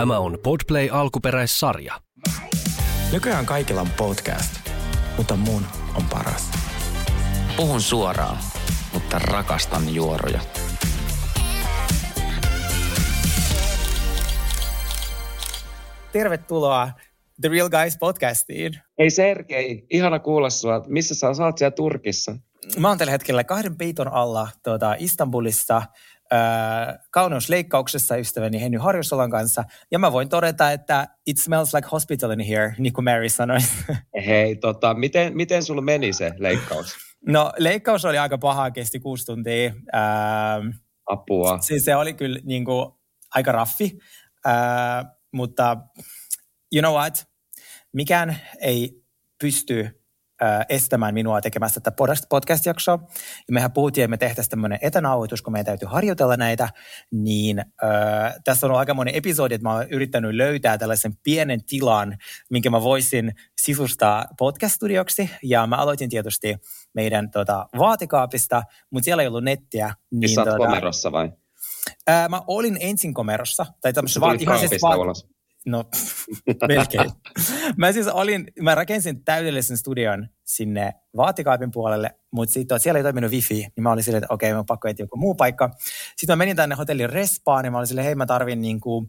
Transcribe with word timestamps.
Tämä 0.00 0.18
on 0.18 0.38
Podplay 0.42 0.88
alkuperäissarja. 0.92 1.94
Nykyään 3.12 3.46
kaikilla 3.46 3.80
on 3.80 3.90
podcast, 3.96 4.70
mutta 5.16 5.36
mun 5.36 5.62
on 5.94 6.04
paras. 6.10 6.50
Puhun 7.56 7.80
suoraan, 7.80 8.38
mutta 8.94 9.18
rakastan 9.18 9.94
juoroja. 9.94 10.40
Tervetuloa 16.12 16.90
The 17.40 17.48
Real 17.48 17.70
Guys 17.70 17.98
podcastiin. 17.98 18.72
Hei 18.98 19.10
Sergei, 19.10 19.86
ihana 19.90 20.18
kuulla 20.18 20.50
sua. 20.50 20.84
Missä 20.86 21.14
sä 21.14 21.34
saat 21.34 21.58
siellä 21.58 21.70
Turkissa? 21.70 22.36
Mä 22.78 22.88
oon 22.88 22.98
tällä 22.98 23.10
hetkellä 23.10 23.44
kahden 23.44 23.76
peiton 23.76 24.08
alla 24.08 24.48
tuota, 24.64 24.94
Istanbulissa 24.98 25.82
äh, 26.32 26.98
kauneusleikkauksessa 27.10 28.16
ystäväni 28.16 28.60
Henny 28.60 28.78
Harjusolan 28.78 29.30
kanssa. 29.30 29.64
Ja 29.90 29.98
mä 29.98 30.12
voin 30.12 30.28
todeta, 30.28 30.70
että 30.70 31.08
it 31.26 31.38
smells 31.38 31.74
like 31.74 31.88
hospital 31.92 32.30
in 32.30 32.40
here, 32.40 32.74
niin 32.78 32.92
kuin 32.92 33.04
Mary 33.04 33.28
sanoi. 33.28 33.58
Hei, 34.26 34.56
tota, 34.56 34.94
miten, 34.94 35.36
miten 35.36 35.62
sulla 35.62 35.82
meni 35.82 36.12
se 36.12 36.32
leikkaus? 36.38 36.96
No 37.26 37.52
leikkaus 37.58 38.04
oli 38.04 38.18
aika 38.18 38.38
paha, 38.38 38.70
kesti 38.70 39.00
kuusi 39.00 39.26
tuntia. 39.26 39.66
Ähm, 39.66 40.68
Apua. 41.06 41.58
siis 41.60 41.84
se 41.84 41.96
oli 41.96 42.14
kyllä 42.14 42.38
niin 42.44 42.64
kuin, 42.64 42.92
aika 43.34 43.52
raffi, 43.52 43.98
äh, 44.46 45.04
mutta 45.32 45.76
you 46.74 46.82
know 46.82 46.94
what? 46.94 47.24
Mikään 47.92 48.36
ei 48.60 49.02
pysty 49.42 49.99
estämään 50.68 51.14
minua 51.14 51.40
tekemästä 51.40 51.80
tätä 51.80 52.04
pod- 52.04 52.26
podcast-jaksoa. 52.28 52.98
Ja 53.48 53.52
mehän 53.52 53.72
puhuttiin, 53.72 54.04
että 54.04 54.10
me 54.10 54.16
tehtäisiin 54.16 54.50
tämmöinen 54.50 54.78
etänauhoitus, 54.82 55.42
kun 55.42 55.52
meidän 55.52 55.66
täytyy 55.66 55.88
harjoitella 55.88 56.36
näitä, 56.36 56.68
niin 57.12 57.58
äh, 57.58 58.34
tässä 58.44 58.66
on 58.66 58.70
ollut 58.70 58.78
aika 58.78 58.94
monen 58.94 59.14
episodi, 59.14 59.54
että 59.54 59.68
mä 59.68 59.74
oon 59.74 59.86
yrittänyt 59.90 60.34
löytää 60.34 60.78
tällaisen 60.78 61.12
pienen 61.22 61.64
tilan, 61.64 62.16
minkä 62.50 62.70
mä 62.70 62.82
voisin 62.82 63.32
sisustaa 63.60 64.24
podcast-studioksi. 64.38 65.30
Ja 65.42 65.66
mä 65.66 65.76
aloitin 65.76 66.10
tietysti 66.10 66.56
meidän 66.94 67.30
tota, 67.30 67.68
vaatekaapista, 67.78 68.62
mutta 68.90 69.04
siellä 69.04 69.22
ei 69.22 69.28
ollut 69.28 69.44
nettiä. 69.44 69.94
Niin, 70.10 70.20
Niin, 70.20 70.34
sä 70.34 70.44
tota, 70.44 70.56
komerossa 70.56 71.12
vai? 71.12 71.32
ää, 72.06 72.28
mä 72.28 72.42
olin 72.46 72.76
ensin 72.80 73.14
komerossa, 73.14 73.66
tai 73.80 73.92
tämmöisessä 73.92 74.20
Sä 74.20 74.26
tulit 74.26 74.42
ihan 74.42 74.58
siis 74.58 74.82
No, 75.66 75.84
melkein. 76.68 77.10
mä 77.76 77.92
siis 77.92 78.06
olin, 78.06 78.46
mä 78.60 78.74
rakensin 78.74 79.24
täydellisen 79.24 79.76
studion 79.78 80.28
sinne 80.44 80.92
vaatikaapin 81.16 81.70
puolelle, 81.70 82.10
mutta 82.32 82.52
sitten 82.52 82.80
siellä 82.80 82.98
ei 82.98 83.02
toiminut 83.02 83.30
wifi, 83.30 83.54
niin 83.54 83.82
mä 83.82 83.92
olin 83.92 84.04
silleen, 84.04 84.22
että 84.24 84.34
okei, 84.34 84.52
mä 84.52 84.58
oon 84.58 84.66
pakko 84.66 84.88
etsiä 84.88 85.04
joku 85.04 85.16
muu 85.16 85.34
paikka. 85.34 85.70
Sitten 86.16 86.32
mä 86.32 86.36
menin 86.36 86.56
tänne 86.56 86.74
hotellin 86.74 87.10
respaan, 87.10 87.64
ja 87.64 87.70
mä 87.70 87.78
olin 87.78 87.86
silleen, 87.86 88.04
hei 88.04 88.14
mä 88.14 88.26
tarvin 88.26 88.60
niinku 88.60 89.08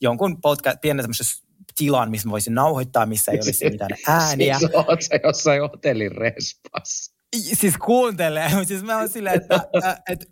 jonkun 0.00 0.40
podcast, 0.40 0.80
pienen 0.80 1.04
tämmöisen 1.04 1.26
tilan, 1.76 2.10
missä 2.10 2.28
mä 2.28 2.32
voisin 2.32 2.54
nauhoittaa, 2.54 3.06
missä 3.06 3.32
ei 3.32 3.38
olisi 3.44 3.70
mitään 3.70 3.90
ääniä. 4.08 4.58
Siis 4.58 4.70
oot 4.74 5.02
sä 5.02 5.20
jossain 5.24 5.60
hotellin 5.60 6.12
respassa. 6.12 7.14
Siis 7.36 7.74
kuuntele. 7.76 8.50
Siis 8.68 8.82
mä 8.82 8.98
oon 8.98 9.08
silleen, 9.08 9.36
että 9.36 9.54
äh, 9.84 9.96
et, 10.08 10.26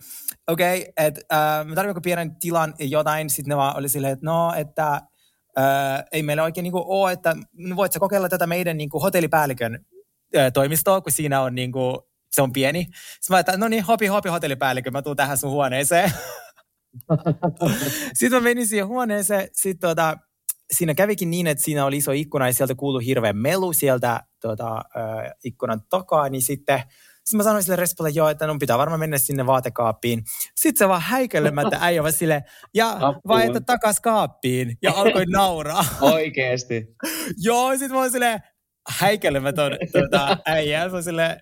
okei, 0.48 0.81
okay, 0.81 0.93
että 0.97 1.20
äh, 1.32 1.66
mä 1.66 1.75
tarvitsen 1.75 1.88
joku 1.88 2.00
pienen 2.00 2.37
tilan 2.37 2.75
jotain. 2.78 3.31
Sitten 3.31 3.48
ne 3.48 3.56
vaan 3.56 3.76
oli 3.76 3.88
silleen, 3.88 4.12
että 4.12 4.26
no, 4.26 4.54
että 4.56 5.03
äh, 5.58 6.04
ei 6.12 6.22
meillä 6.22 6.42
oikein 6.42 6.62
niinku 6.62 6.84
ole, 6.86 7.12
että 7.12 7.36
voit 7.76 7.92
sä 7.92 8.00
kokeilla 8.00 8.28
tätä 8.28 8.46
meidän 8.46 8.76
niinku 8.76 9.00
hotellipäällikön 9.00 9.84
äh, 10.36 10.52
toimistoa, 10.52 11.00
kun 11.00 11.12
siinä 11.12 11.41
on 11.41 11.54
niinku, 11.54 12.08
se 12.32 12.42
on 12.42 12.52
pieni. 12.52 12.82
Sitten 12.82 13.34
mä 13.34 13.38
että 13.38 13.56
no 13.56 13.69
niin, 13.69 13.84
hopi, 13.84 14.06
hopi 14.06 14.28
hotellipäällikö, 14.28 14.91
mä 14.91 15.02
tuun 15.02 15.16
tähän 15.16 15.38
sun 15.38 15.50
huoneeseen. 15.50 16.12
sitten 18.19 18.42
mä 18.42 18.48
menin 18.48 18.66
siihen 18.66 18.86
huoneeseen, 18.86 19.48
sitten 19.52 19.88
tota, 19.88 20.16
siinä 20.70 20.94
kävikin 20.94 21.30
niin, 21.30 21.46
että 21.46 21.64
siinä 21.64 21.84
oli 21.84 21.96
iso 21.96 22.12
ikkuna 22.12 22.46
ja 22.46 22.52
sieltä 22.52 22.75
kuului 22.75 23.06
hirveä 23.06 23.32
melu 23.32 23.72
sieltä 23.72 24.22
tota, 24.40 24.76
äh, 24.76 25.32
ikkunan 25.44 25.80
takaa, 25.90 26.28
niin 26.28 26.42
sitten 26.42 26.82
sitten 27.28 27.39
mä 27.39 27.43
sanoin 27.43 27.62
sille 27.62 27.77
Respolle, 27.77 28.11
joo, 28.11 28.28
että 28.28 28.47
no 28.47 28.56
pitää 28.61 28.78
varmaan 28.78 29.00
mennä 29.00 29.19
sinne 29.19 29.47
vaatekaappiin. 29.47 30.22
Sitten 30.55 30.78
se 30.78 30.89
vaan 30.89 31.03
häikelemättä 31.03 31.78
äijä 31.87 32.03
vaan 32.03 32.12
sille, 32.12 32.44
ja 32.75 32.99
että 33.47 33.61
takas 33.61 34.00
kaappiin. 34.00 34.78
Ja 34.83 34.93
alkoi 34.93 35.27
nauraa. 35.37 35.84
Oikeesti. 36.00 36.87
joo, 37.47 37.71
sitten 37.71 37.91
mä 37.91 37.99
oon 37.99 38.11
silleen, 38.11 38.41
häikelemätön 38.88 39.72
tota, 39.93 40.38
äijä. 40.47 40.88
Se 40.88 40.97
on 40.97 41.03
silleen, 41.03 41.41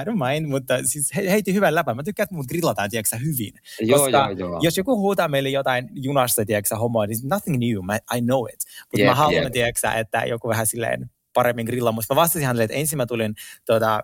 I 0.00 0.04
don't 0.04 0.28
mind, 0.28 0.46
mutta 0.46 0.74
siis 0.84 1.16
he, 1.16 1.30
heiti 1.30 1.54
hyvän 1.54 1.74
läpän. 1.74 1.96
Mä 1.96 2.02
tykkään, 2.02 2.24
että 2.24 2.34
mut 2.34 2.46
grillataan, 2.46 2.90
tiedätkö 2.90 3.16
hyvin. 3.16 3.52
Joo, 3.80 3.98
Koska 3.98 4.18
joo, 4.18 4.30
joo. 4.30 4.60
Jos 4.62 4.76
joku 4.76 4.96
huutaa 4.96 5.28
meille 5.28 5.48
jotain 5.48 5.88
junasta, 5.92 6.44
tiedätkö 6.44 6.76
homoa, 6.76 7.06
niin 7.06 7.18
nothing 7.30 7.58
new, 7.58 7.84
mä, 7.84 7.98
I 8.16 8.20
know 8.20 8.44
it. 8.48 8.60
Mutta 8.80 9.00
Jep, 9.00 9.06
mä 9.06 9.14
haluan, 9.14 9.42
jep. 9.42 9.52
tiedätkö 9.52 9.88
että 9.88 10.24
joku 10.24 10.48
vähän 10.48 10.66
silleen 10.66 11.10
paremmin 11.34 11.66
grillaa. 11.66 11.92
Mutta 11.92 12.14
mä 12.14 12.20
vastasin 12.20 12.46
hänelle, 12.46 12.64
että 12.64 12.76
ensin 12.76 12.96
mä 12.96 13.06
tulin 13.06 13.34
tuota, 13.66 14.00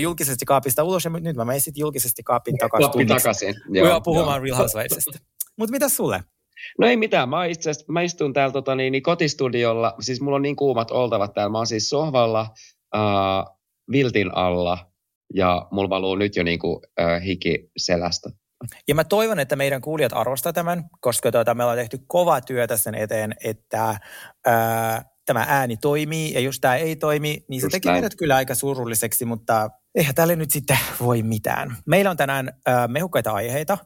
julkisesti 0.00 0.44
kaapista 0.44 0.84
ulos, 0.84 1.04
ja 1.04 1.10
nyt 1.10 1.36
mä 1.36 1.44
menen 1.44 1.60
sitten 1.60 1.80
julkisesti 1.80 2.22
kaapin 2.22 2.58
takaisin. 2.58 2.90
Tunniksi. 2.90 3.14
takaisin. 3.14 3.54
Joo, 3.68 4.00
puhumaan 4.00 4.42
Real 4.42 4.56
Housewivesista. 4.56 5.18
Mutta 5.58 5.72
mitä 5.72 5.88
sulle? 5.88 6.24
No 6.78 6.86
ei 6.86 6.96
mitään, 6.96 7.28
mä, 7.28 7.44
itse 7.46 7.70
asiassa, 7.70 7.92
mä 7.92 8.02
istun 8.02 8.32
täällä 8.32 8.52
tota, 8.52 8.74
niin, 8.74 8.92
niin 8.92 9.02
kotistudiolla, 9.02 9.94
siis 10.00 10.20
mulla 10.20 10.36
on 10.36 10.42
niin 10.42 10.56
kuumat 10.56 10.90
oltavat 10.90 11.34
täällä, 11.34 11.52
mä 11.52 11.58
oon 11.58 11.66
siis 11.66 11.88
sohvalla 11.88 12.48
äh, 12.96 13.44
viltin 13.92 14.36
alla 14.36 14.92
ja 15.34 15.66
mulla 15.70 15.90
valuu 15.90 16.16
nyt 16.16 16.36
jo 16.36 16.42
niin 16.42 16.58
kuin, 16.58 16.80
äh, 17.00 17.22
hiki 17.22 17.70
selästä. 17.76 18.30
Ja 18.88 18.94
mä 18.94 19.04
toivon, 19.04 19.38
että 19.38 19.56
meidän 19.56 19.80
kuulijat 19.80 20.12
arvostaa 20.12 20.52
tämän, 20.52 20.84
koska 21.00 21.32
tuota, 21.32 21.54
me 21.54 21.62
ollaan 21.62 21.78
tehty 21.78 21.98
kovaa 22.06 22.40
työtä 22.40 22.76
sen 22.76 22.94
eteen, 22.94 23.34
että 23.44 24.00
ää, 24.46 25.04
tämä 25.26 25.44
ääni 25.48 25.76
toimii, 25.76 26.32
ja 26.34 26.40
jos 26.40 26.60
tämä 26.60 26.76
ei 26.76 26.96
toimi, 26.96 27.44
niin 27.48 27.60
se 27.60 27.64
Just 27.64 27.72
teki 27.72 27.88
näin. 27.88 27.94
meidät 27.96 28.14
kyllä 28.18 28.36
aika 28.36 28.54
surulliseksi, 28.54 29.24
mutta 29.24 29.70
eihän 29.94 30.14
tälle 30.14 30.36
nyt 30.36 30.50
sitten 30.50 30.78
voi 31.00 31.22
mitään. 31.22 31.76
Meillä 31.86 32.10
on 32.10 32.16
tänään 32.16 32.52
ää, 32.66 32.88
mehukkaita 32.88 33.30
aiheita. 33.32 33.78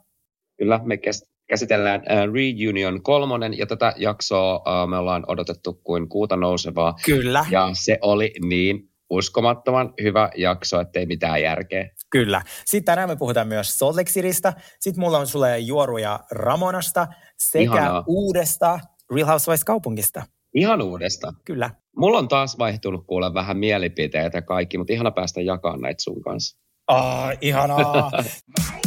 Kyllä, 0.58 0.80
me 0.84 0.96
kes- 0.96 1.30
käsitellään 1.48 2.00
äh, 2.10 2.16
Reunion 2.34 3.02
kolmonen 3.02 3.58
ja 3.58 3.66
tätä 3.66 3.94
jaksoa 3.96 4.54
äh, 4.54 4.88
me 4.88 4.96
ollaan 4.98 5.24
odotettu 5.28 5.80
kuin 5.84 6.08
kuuta 6.08 6.36
nousevaa. 6.36 6.94
Kyllä, 7.04 7.46
Ja 7.50 7.70
se 7.72 7.98
oli 8.02 8.32
niin 8.48 8.90
uskomattoman 9.10 9.94
hyvä 10.02 10.30
jakso, 10.36 10.80
ettei 10.80 11.06
mitään 11.06 11.42
järkeä. 11.42 11.88
kyllä. 12.10 12.42
Sitten 12.64 12.84
tänään 12.92 13.08
me 13.08 13.16
puhutaan 13.16 13.48
myös 13.48 13.78
Salt 13.78 13.96
Lake 13.96 14.10
Citystä. 14.10 14.52
Sitten 14.80 15.00
mulla 15.04 15.18
on 15.18 15.26
sulle 15.26 15.58
juoruja 15.58 16.20
Ramonasta 16.30 17.06
sekä 17.38 17.62
Ihanaa. 17.62 18.04
uudesta 18.06 18.80
Real 19.14 19.26
Housewives-kaupungista. 19.26 20.22
Ihan 20.54 20.82
uudesta. 20.82 21.32
Kyllä. 21.44 21.70
Mulla 21.96 22.18
on 22.18 22.28
taas 22.28 22.58
vaihtunut 22.58 23.06
kuule 23.06 23.34
vähän 23.34 23.56
mielipiteitä 23.56 24.38
ja 24.38 24.42
kaikki, 24.42 24.78
mutta 24.78 24.92
ihana 24.92 25.10
päästä 25.10 25.40
jakamaan 25.40 25.80
näitä 25.80 26.02
sun 26.02 26.22
kanssa. 26.22 26.58
Ah, 26.88 27.30
ihanaa. 27.40 28.10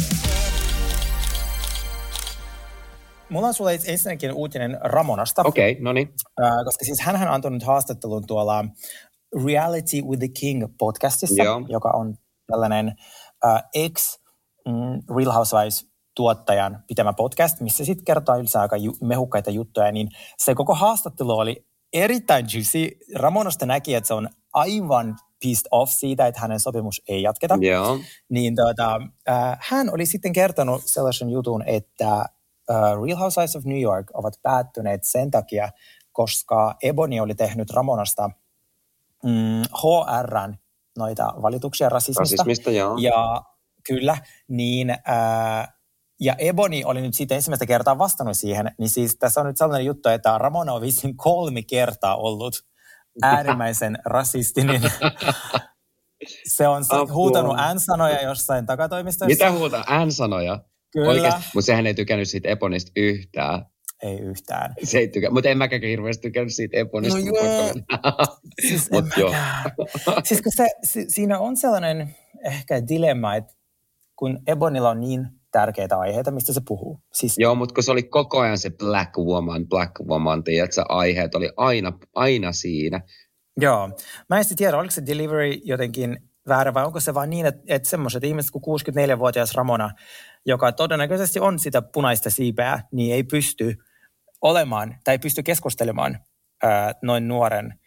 Mulla 3.30 3.46
on 3.46 3.54
sulle 3.54 3.78
ensinnäkin 3.86 4.32
uutinen 4.32 4.78
Ramonasta, 4.80 5.42
Okei, 5.42 5.72
okay, 5.72 5.82
no 5.82 5.92
niin. 5.92 6.14
äh, 6.44 6.52
koska 6.64 6.84
siis 6.84 7.00
hän 7.00 7.28
antoi 7.28 7.50
nyt 7.50 7.62
haastattelun 7.62 8.26
tuolla 8.26 8.64
Reality 9.44 10.02
with 10.02 10.18
the 10.18 10.28
King 10.40 10.64
podcastissa, 10.78 11.44
Joo. 11.44 11.62
joka 11.68 11.90
on 11.94 12.14
tällainen 12.46 12.92
äh, 13.46 13.62
ex 13.74 14.18
mm, 14.68 15.16
Real 15.16 15.32
Housewives 15.32 15.89
tuottajan 16.20 16.84
pitämä 16.86 17.12
podcast, 17.12 17.60
missä 17.60 17.84
sitten 17.84 18.04
kertoo 18.04 18.34
yleensä 18.34 18.60
aika 18.60 18.76
ju- 18.76 18.96
mehukkaita 19.00 19.50
juttuja, 19.50 19.92
niin 19.92 20.08
se 20.38 20.54
koko 20.54 20.74
haastattelu 20.74 21.38
oli 21.38 21.66
erittäin 21.92 22.46
juicy. 22.54 22.88
Ramonasta 23.14 23.66
näki, 23.66 23.94
että 23.94 24.08
se 24.08 24.14
on 24.14 24.28
aivan 24.52 25.16
pissed 25.40 25.66
off 25.70 25.92
siitä, 25.92 26.26
että 26.26 26.40
hänen 26.40 26.60
sopimus 26.60 27.02
ei 27.08 27.22
jatketa 27.22 27.58
Joo. 27.60 27.98
niin 28.28 28.54
tota, 28.54 29.00
äh, 29.28 29.58
hän 29.60 29.92
oli 29.94 30.06
sitten 30.06 30.32
kertonut 30.32 30.82
sellaisen 30.86 31.30
jutun, 31.30 31.62
että 31.66 32.14
äh, 32.16 32.26
Real 33.06 33.18
Housewives 33.18 33.56
of 33.56 33.64
New 33.64 33.80
York 33.80 34.06
ovat 34.14 34.34
päättyneet 34.42 35.00
sen 35.04 35.30
takia, 35.30 35.68
koska 36.12 36.74
Ebony 36.82 37.20
oli 37.20 37.34
tehnyt 37.34 37.70
Ramonasta 37.70 38.30
mm, 39.24 39.62
HRn 39.62 40.54
noita 40.98 41.34
valituksia 41.42 41.88
rasismista. 41.88 42.36
Rasismista, 42.36 42.70
joo. 42.70 42.96
Ja 42.96 43.42
kyllä, 43.86 44.18
niin 44.48 44.90
äh, 44.90 45.68
ja 46.20 46.34
Ebony 46.38 46.82
oli 46.84 47.00
nyt 47.00 47.14
siitä 47.14 47.34
ensimmäistä 47.34 47.66
kertaa 47.66 47.98
vastannut 47.98 48.36
siihen, 48.36 48.70
niin 48.78 48.90
siis 48.90 49.16
tässä 49.16 49.40
on 49.40 49.46
nyt 49.46 49.56
sellainen 49.56 49.86
juttu, 49.86 50.08
että 50.08 50.38
Ramona 50.38 50.72
on 50.72 50.80
vissiin 50.80 51.16
kolme 51.16 51.62
kertaa 51.62 52.16
ollut 52.16 52.64
äärimmäisen 53.22 53.98
rasistinen. 54.04 54.80
Se 56.56 56.68
on 56.68 56.84
se, 56.84 56.94
huutanut 57.12 57.56
N-sanoja 57.74 58.22
jossain 58.22 58.66
takatoimistossa. 58.66 59.26
Mitä 59.26 59.50
huutaa 59.52 60.04
N-sanoja? 60.06 60.60
Kyllä. 60.92 61.08
Oikeasti, 61.08 61.40
mutta 61.54 61.66
sehän 61.66 61.86
ei 61.86 61.94
tykännyt 61.94 62.28
siitä 62.28 62.48
Eponista 62.48 62.92
yhtään. 62.96 63.66
Ei 64.02 64.18
yhtään. 64.18 64.74
Se 64.84 64.98
ei 64.98 65.08
tykä, 65.08 65.30
mutta 65.30 65.48
en 65.48 65.58
mäkään 65.58 65.82
hirveästi 65.82 66.22
tykännyt 66.22 66.54
siitä 66.54 66.76
Eponista. 66.76 67.18
No 67.18 67.24
joo. 67.24 67.72
Siis, 68.68 68.90
Mut 68.90 69.04
joo. 69.16 69.34
siis 70.24 70.42
kun 70.42 70.52
se, 70.56 70.68
si, 70.84 71.04
siinä 71.08 71.38
on 71.38 71.56
sellainen 71.56 72.14
ehkä 72.44 72.88
dilemma, 72.88 73.34
että 73.34 73.54
kun 74.16 74.38
Ebonilla 74.46 74.90
on 74.90 75.00
niin 75.00 75.39
tärkeitä 75.52 75.98
aiheita, 75.98 76.30
mistä 76.30 76.52
se 76.52 76.60
puhuu. 76.68 77.00
Siis, 77.12 77.34
Joo, 77.38 77.54
mutta 77.54 77.74
kun 77.74 77.84
se 77.84 77.90
oli 77.92 78.02
koko 78.02 78.40
ajan 78.40 78.58
se 78.58 78.70
black 78.70 79.18
woman, 79.18 79.68
black 79.68 79.92
woman, 80.00 80.44
tiedät, 80.44 80.72
se 80.72 80.82
aiheet 80.88 81.34
oli 81.34 81.50
aina, 81.56 81.92
aina 82.14 82.52
siinä. 82.52 83.00
Joo. 83.60 83.90
Mä 84.28 84.38
en 84.38 84.44
sitten 84.44 84.58
tiedä, 84.58 84.78
oliko 84.78 84.90
se 84.90 85.06
delivery 85.06 85.52
jotenkin 85.64 86.30
väärä 86.48 86.74
vai 86.74 86.84
onko 86.84 87.00
se 87.00 87.14
vaan 87.14 87.30
niin, 87.30 87.46
että, 87.46 87.62
että 87.68 87.88
semmoiset 87.88 88.24
ihmiset 88.24 88.50
kuin 88.50 88.80
64-vuotias 88.80 89.54
Ramona, 89.54 89.90
joka 90.46 90.72
todennäköisesti 90.72 91.40
on 91.40 91.58
sitä 91.58 91.82
punaista 91.82 92.30
siipeä, 92.30 92.80
niin 92.92 93.14
ei 93.14 93.22
pysty 93.22 93.76
olemaan 94.42 94.96
tai 95.04 95.14
ei 95.14 95.18
pysty 95.18 95.42
keskustelemaan 95.42 96.18
ää, 96.62 96.94
noin 97.02 97.28
nuoren 97.28 97.80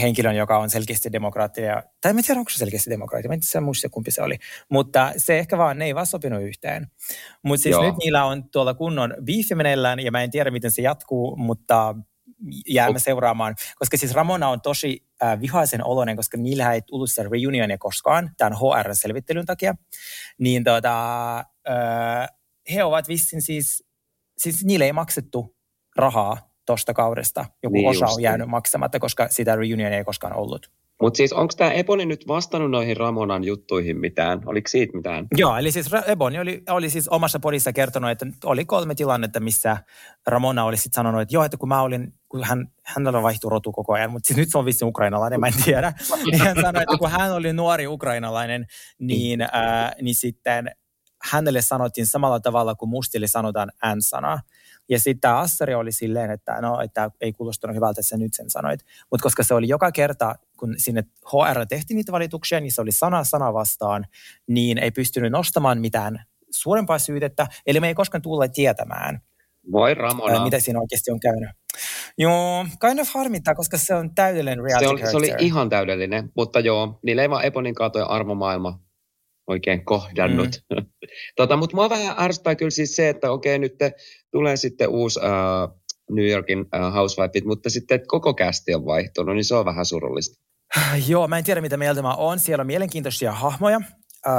henkilön, 0.00 0.36
joka 0.36 0.58
on 0.58 0.70
selkeästi 0.70 1.12
demokraattia. 1.12 1.82
Tai 2.00 2.10
en 2.10 2.24
tiedä, 2.24 2.38
onko 2.38 2.50
se 2.50 2.58
selkeästi 2.58 2.90
demokraattia. 2.90 3.28
Mä 3.28 3.34
en 3.34 3.40
tiedä 3.40 3.64
muista, 3.64 3.88
kumpi 3.88 4.10
se 4.10 4.22
oli. 4.22 4.38
Mutta 4.70 5.12
se 5.16 5.38
ehkä 5.38 5.58
vaan, 5.58 5.78
ne 5.78 5.84
ei 5.84 5.94
vaan 5.94 6.06
sopinut 6.06 6.42
yhteen. 6.42 6.86
Mutta 7.42 7.62
siis 7.62 7.72
Joo. 7.72 7.82
nyt 7.82 7.96
niillä 7.96 8.24
on 8.24 8.50
tuolla 8.50 8.74
kunnon 8.74 9.14
biifi 9.24 9.54
meneillään, 9.54 10.00
ja 10.00 10.10
mä 10.10 10.22
en 10.22 10.30
tiedä, 10.30 10.50
miten 10.50 10.70
se 10.70 10.82
jatkuu, 10.82 11.36
mutta 11.36 11.94
jäämme 12.68 12.98
seuraamaan. 12.98 13.54
Koska 13.78 13.96
siis 13.96 14.14
Ramona 14.14 14.48
on 14.48 14.60
tosi 14.60 15.06
äh, 15.22 15.40
vihaisen 15.40 15.84
oloinen, 15.84 16.16
koska 16.16 16.36
niillä 16.36 16.72
ei 16.72 16.82
tullut 16.82 17.10
sitä 17.10 17.28
reunionia 17.32 17.78
koskaan, 17.78 18.30
tämän 18.36 18.52
HR-selvittelyn 18.52 19.46
takia. 19.46 19.74
Niin 20.38 20.64
tota, 20.64 21.38
äh, 21.38 22.28
he 22.74 22.84
ovat 22.84 23.08
vissin 23.08 23.42
siis, 23.42 23.84
siis 24.38 24.64
niille 24.64 24.84
ei 24.84 24.92
maksettu 24.92 25.56
rahaa 25.96 26.49
tuosta 26.70 26.94
kaudesta. 26.94 27.44
Joku 27.62 27.76
Niin 27.76 27.88
osa 27.88 28.06
on 28.06 28.22
jäänyt 28.22 28.48
maksamatta, 28.48 28.98
koska 28.98 29.28
sitä 29.30 29.56
reunionia 29.56 29.98
ei 29.98 30.04
koskaan 30.04 30.36
ollut. 30.36 30.70
Mutta 31.02 31.16
siis 31.16 31.32
onko 31.32 31.54
tämä 31.56 31.70
Eponi 31.70 32.06
nyt 32.06 32.28
vastannut 32.28 32.70
noihin 32.70 32.96
Ramonan 32.96 33.44
juttuihin 33.44 33.98
mitään? 33.98 34.40
Oliko 34.46 34.68
siitä 34.68 34.96
mitään? 34.96 35.26
Joo, 35.36 35.56
eli 35.56 35.72
siis 35.72 35.90
Ebony 36.06 36.38
oli, 36.38 36.62
oli 36.68 36.90
siis 36.90 37.08
omassa 37.08 37.40
podissa 37.40 37.72
kertonut, 37.72 38.10
että 38.10 38.26
oli 38.44 38.64
kolme 38.64 38.94
tilannetta, 38.94 39.40
missä 39.40 39.76
Ramona 40.26 40.64
oli 40.64 40.76
sitten 40.76 40.96
sanonut, 40.96 41.20
että 41.20 41.34
joo, 41.34 41.44
että 41.44 41.56
kun 41.56 41.68
mä 41.68 41.82
olin, 41.82 42.12
kun 42.28 42.44
hän, 42.44 42.66
hänellä 42.84 43.22
vaihtui 43.22 43.50
rotu 43.50 43.72
koko 43.72 43.92
ajan, 43.92 44.10
mutta 44.10 44.26
siis 44.26 44.36
nyt 44.36 44.48
se 44.50 44.58
on 44.58 44.64
vissi 44.64 44.84
ukrainalainen, 44.84 45.40
mä 45.40 45.46
en 45.46 45.62
tiedä. 45.64 45.92
Niin 46.30 46.40
hän 46.40 46.56
sanoi, 46.60 46.82
että 46.82 46.98
kun 46.98 47.10
hän 47.10 47.32
oli 47.32 47.52
nuori 47.52 47.86
ukrainalainen, 47.86 48.66
niin, 48.98 49.40
ää, 49.52 49.92
niin 50.02 50.14
sitten 50.14 50.70
hänelle 51.22 51.62
sanottiin 51.62 52.06
samalla 52.06 52.40
tavalla 52.40 52.74
kuin 52.74 52.88
mustille 52.88 53.26
sanotaan 53.26 53.72
N-sanaa. 53.96 54.40
Ja 54.88 54.98
sitten 54.98 55.20
tämä 55.20 55.38
Assari 55.38 55.74
oli 55.74 55.92
silleen, 55.92 56.30
että 56.30 56.60
no, 56.60 56.80
että 56.80 57.10
ei 57.20 57.32
kuulostanut 57.32 57.76
hyvältä, 57.76 58.00
että 58.00 58.08
sä 58.08 58.16
nyt 58.16 58.34
sen 58.34 58.50
sanoit. 58.50 58.80
Mutta 59.10 59.22
koska 59.22 59.42
se 59.42 59.54
oli 59.54 59.68
joka 59.68 59.92
kerta, 59.92 60.34
kun 60.56 60.74
sinne 60.76 61.04
HR 61.32 61.66
tehtiin 61.68 61.96
niitä 61.96 62.12
valituksia, 62.12 62.60
niin 62.60 62.72
se 62.72 62.80
oli 62.80 62.92
sana 62.92 63.24
sana 63.24 63.52
vastaan, 63.54 64.06
niin 64.46 64.78
ei 64.78 64.90
pystynyt 64.90 65.32
nostamaan 65.32 65.80
mitään 65.80 66.24
suurempaa 66.50 66.98
syytettä. 66.98 67.46
Eli 67.66 67.80
me 67.80 67.88
ei 67.88 67.94
koskaan 67.94 68.22
tulla 68.22 68.48
tietämään, 68.48 69.20
Voi 69.72 69.90
ää, 69.90 69.94
Ramona. 69.94 70.44
mitä 70.44 70.60
siinä 70.60 70.80
oikeasti 70.80 71.10
on 71.10 71.20
käynyt. 71.20 71.50
Joo, 72.18 72.66
kind 72.80 72.98
of 72.98 73.08
harmittaa, 73.14 73.54
koska 73.54 73.78
se 73.78 73.94
on 73.94 74.14
täydellinen 74.14 74.64
reality 74.64 74.86
se, 74.86 74.90
oli, 74.90 75.10
se 75.10 75.16
oli 75.16 75.26
character. 75.26 75.46
ihan 75.46 75.68
täydellinen, 75.68 76.32
mutta 76.36 76.60
joo, 76.60 76.98
niillä 77.02 77.22
ei 77.22 77.30
vaan 77.30 77.44
Eponin 77.44 77.74
kautta 77.74 77.98
ja 77.98 78.06
arvomaailma 78.06 78.80
oikein 79.50 79.84
kohdannut. 79.84 80.48
Mm. 80.70 80.86
tota, 81.36 81.56
mutta 81.56 81.76
mua 81.76 81.90
vähän 81.90 82.16
ärsyttää 82.18 82.54
kyllä 82.54 82.70
siis 82.70 82.96
se, 82.96 83.08
että 83.08 83.30
okei, 83.30 83.58
nyt 83.58 83.78
te, 83.78 83.92
tulee 84.32 84.56
sitten 84.56 84.88
uusi 84.88 85.20
äh, 85.24 85.76
New 86.10 86.26
Yorkin 86.28 86.58
äh, 86.74 86.94
Housewifeit, 86.94 87.44
mutta 87.44 87.70
sitten 87.70 87.94
että 87.94 88.08
koko 88.08 88.34
kästi 88.34 88.74
on 88.74 88.84
vaihtunut, 88.86 89.34
niin 89.34 89.44
se 89.44 89.54
on 89.54 89.64
vähän 89.64 89.86
surullista. 89.86 90.42
Joo, 91.08 91.28
mä 91.28 91.38
en 91.38 91.44
tiedä 91.44 91.60
mitä 91.60 91.76
mieltä 91.76 92.02
mä 92.02 92.14
oon. 92.14 92.40
Siellä 92.40 92.60
on 92.62 92.66
mielenkiintoisia 92.66 93.32
hahmoja. 93.32 93.80
Öö, 94.26 94.32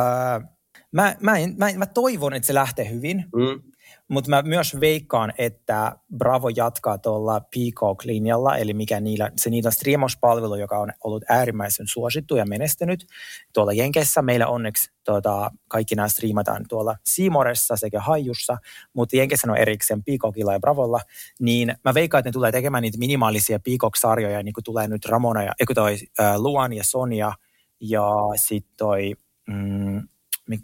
mä, 0.91 1.15
mä, 1.19 1.37
en, 1.37 1.55
mä, 1.57 1.69
en- 1.69 1.79
mä 1.79 1.85
toivon, 1.85 2.33
että 2.33 2.47
se 2.47 2.53
lähtee 2.53 2.89
hyvin, 2.89 3.17
Mm. 3.35 3.70
Mutta 4.11 4.29
mä 4.29 4.41
myös 4.41 4.79
veikkaan, 4.79 5.33
että 5.37 5.95
Bravo 6.17 6.49
jatkaa 6.49 6.97
tuolla 6.97 7.39
Peacock-linjalla, 7.39 8.57
eli 8.57 8.73
mikä 8.73 8.99
niillä, 8.99 9.31
se 9.35 9.49
niiden 9.49 9.71
striimauspalvelu, 9.71 10.55
joka 10.55 10.79
on 10.79 10.91
ollut 11.03 11.23
äärimmäisen 11.29 11.87
suosittu 11.87 12.35
ja 12.35 12.45
menestynyt 12.45 13.07
tuolla 13.53 13.73
Jenkeissä. 13.73 14.21
Meillä 14.21 14.47
onneksi 14.47 14.91
tuota, 15.05 15.51
kaikki 15.67 15.95
nämä 15.95 16.07
striimataan 16.07 16.65
tuolla 16.69 16.95
Seamoressa 17.05 17.75
sekä 17.75 17.99
Haijussa, 17.99 18.57
mutta 18.93 19.15
Jenkeissä 19.15 19.51
on 19.51 19.57
erikseen 19.57 20.03
Peacockilla 20.03 20.53
ja 20.53 20.59
Bravolla, 20.59 20.99
niin 21.39 21.75
mä 21.85 21.93
veikkaan, 21.93 22.19
että 22.19 22.29
ne 22.29 22.33
tulee 22.33 22.51
tekemään 22.51 22.81
niitä 22.81 22.97
minimaalisia 22.97 23.59
Peacock-sarjoja, 23.59 24.43
niin 24.43 24.53
kuin 24.53 24.63
tulee 24.63 24.87
nyt 24.87 25.05
Ramona 25.05 25.43
ja 25.43 25.51
eikö 25.59 25.73
toi 25.73 25.97
äh, 26.19 26.35
Luan 26.35 26.73
ja 26.73 26.83
Sonia 26.83 27.33
ja 27.79 28.05
sitten 28.35 28.73
toi 28.77 29.13
mm, 29.47 30.07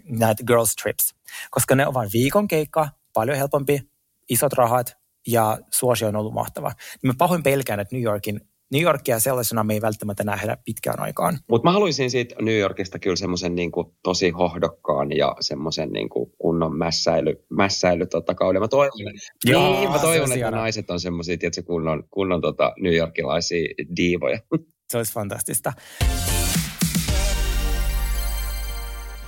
näitä 0.10 0.44
Girls 0.44 0.76
Trips, 0.76 1.16
koska 1.52 1.76
ne 1.76 1.88
ovat 1.88 2.10
viikon 2.14 2.48
keikka, 2.48 2.90
paljon 3.18 3.38
helpompi, 3.38 3.82
isot 4.30 4.54
rahat 4.54 4.98
ja 5.28 5.58
suosio 5.74 6.08
on 6.08 6.16
ollut 6.16 6.34
mahtava. 6.34 6.72
Mä 7.04 7.14
pahoin 7.18 7.44
pelkään, 7.44 7.80
että 7.80 7.96
New 7.96 8.04
Yorkin 8.04 8.42
New 8.72 8.82
Yorkia 8.82 9.20
sellaisena 9.20 9.64
me 9.64 9.74
ei 9.74 9.82
välttämättä 9.82 10.24
nähdä 10.24 10.58
pitkään 10.66 11.00
aikaan. 11.00 11.38
Mutta 11.50 11.68
mä 11.68 11.72
haluaisin 11.72 12.12
siitä 12.12 12.36
New 12.42 12.58
Yorkista 12.58 13.00
kyllä 13.00 13.16
semmoisen 13.16 13.56
niin 13.56 13.72
tosi 14.04 14.30
hohdokkaan 14.30 15.18
ja 15.18 15.36
semmoisen 15.40 15.90
niin 15.90 16.10
kunnon 16.38 16.78
mässäily, 16.78 17.46
mässäily 17.50 18.06
tota, 18.06 18.36
kauden. 18.36 18.62
Mä 18.62 18.68
toivon, 18.68 19.14
Joo, 19.46 19.80
niin, 19.80 19.92
mä 19.92 20.00
toivon 20.00 20.32
että 20.32 20.52
naiset 20.52 20.90
on 20.90 21.00
semmoisia, 21.00 21.38
että 21.42 21.62
kunnon, 21.62 22.04
kunnon 22.12 22.42
tota, 22.42 22.74
New 22.80 22.96
Yorkilaisia 22.96 23.68
diivoja. 23.98 24.40
Se 24.88 24.98
olisi 24.98 25.14
fantastista. 25.14 25.74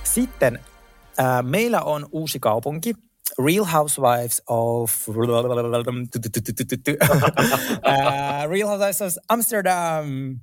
Sitten 0.04 0.58
äh, 1.20 1.42
meillä 1.42 1.82
on 1.82 2.06
uusi 2.12 2.40
kaupunki, 2.40 2.94
Real 3.38 3.64
Housewives 3.64 4.42
of... 4.46 5.08
äh, 7.88 8.48
Real 8.48 8.68
Housewives 8.68 9.02
of 9.02 9.14
Amsterdam. 9.28 10.40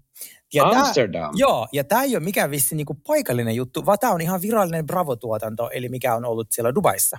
Ja 0.53 0.63
tää- 0.63 0.79
Amsterdam. 0.79 1.33
Joo, 1.37 1.67
ja 1.73 1.83
tämä 1.83 2.03
ei 2.03 2.15
ole 2.15 2.23
mikään 2.23 2.51
vissi 2.51 2.75
niinku 2.75 2.93
paikallinen 2.93 3.55
juttu, 3.55 3.85
vaan 3.85 3.99
tämä 3.99 4.13
on 4.13 4.21
ihan 4.21 4.41
virallinen 4.41 4.85
Bravo-tuotanto, 4.85 5.69
eli 5.73 5.89
mikä 5.89 6.15
on 6.15 6.25
ollut 6.25 6.47
siellä 6.51 6.75
Dubaissa. 6.75 7.17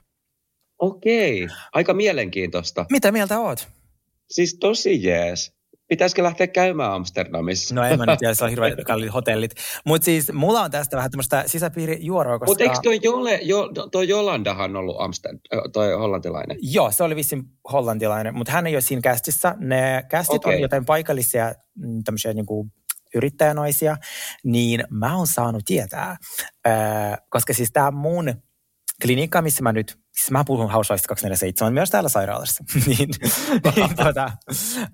Okei, 0.78 1.48
aika 1.72 1.94
mielenkiintoista. 1.94 2.86
Mitä 2.90 3.12
mieltä 3.12 3.40
oot? 3.40 3.68
Siis 4.30 4.56
tosi 4.60 5.02
jees. 5.02 5.57
Pitäisikö 5.88 6.22
lähteä 6.22 6.46
käymään 6.46 6.92
Amsterdamissa? 6.92 7.74
No 7.74 7.84
en 7.84 7.98
mä 7.98 8.06
nyt 8.06 8.18
tiedä, 8.18 8.34
se 8.34 8.44
on 8.44 8.50
hirveän 8.50 8.76
kalliit 8.86 9.14
hotellit. 9.14 9.54
Mutta 9.84 10.04
siis 10.04 10.32
mulla 10.32 10.60
on 10.60 10.70
tästä 10.70 10.96
vähän 10.96 11.10
tämmöistä 11.10 11.44
sisäpiirijuoroa, 11.46 12.38
koska... 12.38 12.50
Mutta 12.50 12.64
eikö 12.64 12.76
toi, 12.82 13.00
Jole, 13.02 13.38
jo, 13.42 13.68
toi 13.92 14.08
Jolandahan 14.08 14.76
ollut 14.76 14.96
Amsterdam, 15.00 15.40
toi 15.72 15.92
hollantilainen? 15.92 16.56
Joo, 16.60 16.90
se 16.90 17.02
oli 17.02 17.16
vissiin 17.16 17.42
hollantilainen, 17.72 18.34
mutta 18.34 18.52
hän 18.52 18.66
ei 18.66 18.74
ole 18.74 18.80
siinä 18.80 19.02
kästissä. 19.02 19.54
Ne 19.58 20.04
kästit 20.10 20.36
okay. 20.36 20.54
on 20.54 20.60
jotain 20.60 20.84
paikallisia 20.84 21.52
mm, 21.74 22.04
tämmöisiä 22.04 22.32
niin 22.32 22.46
kuin 22.46 22.72
yrittäjänaisia, 23.14 23.96
niin 24.44 24.84
mä 24.90 25.16
oon 25.16 25.26
saanut 25.26 25.62
tietää, 25.64 26.16
koska 27.30 27.52
siis 27.52 27.72
tämä 27.72 27.90
mun 27.90 28.34
klinikka, 29.02 29.42
missä 29.42 29.62
mä 29.62 29.72
nyt, 29.72 29.98
siis 30.12 30.30
mä 30.30 30.44
puhun 30.44 30.70
Housewives 30.70 31.06
247 31.06 31.74
myös 31.74 31.90
täällä 31.90 32.08
sairaalassa, 32.08 32.64
niin, 32.86 33.08
niin, 33.76 33.96
tota, 33.96 34.30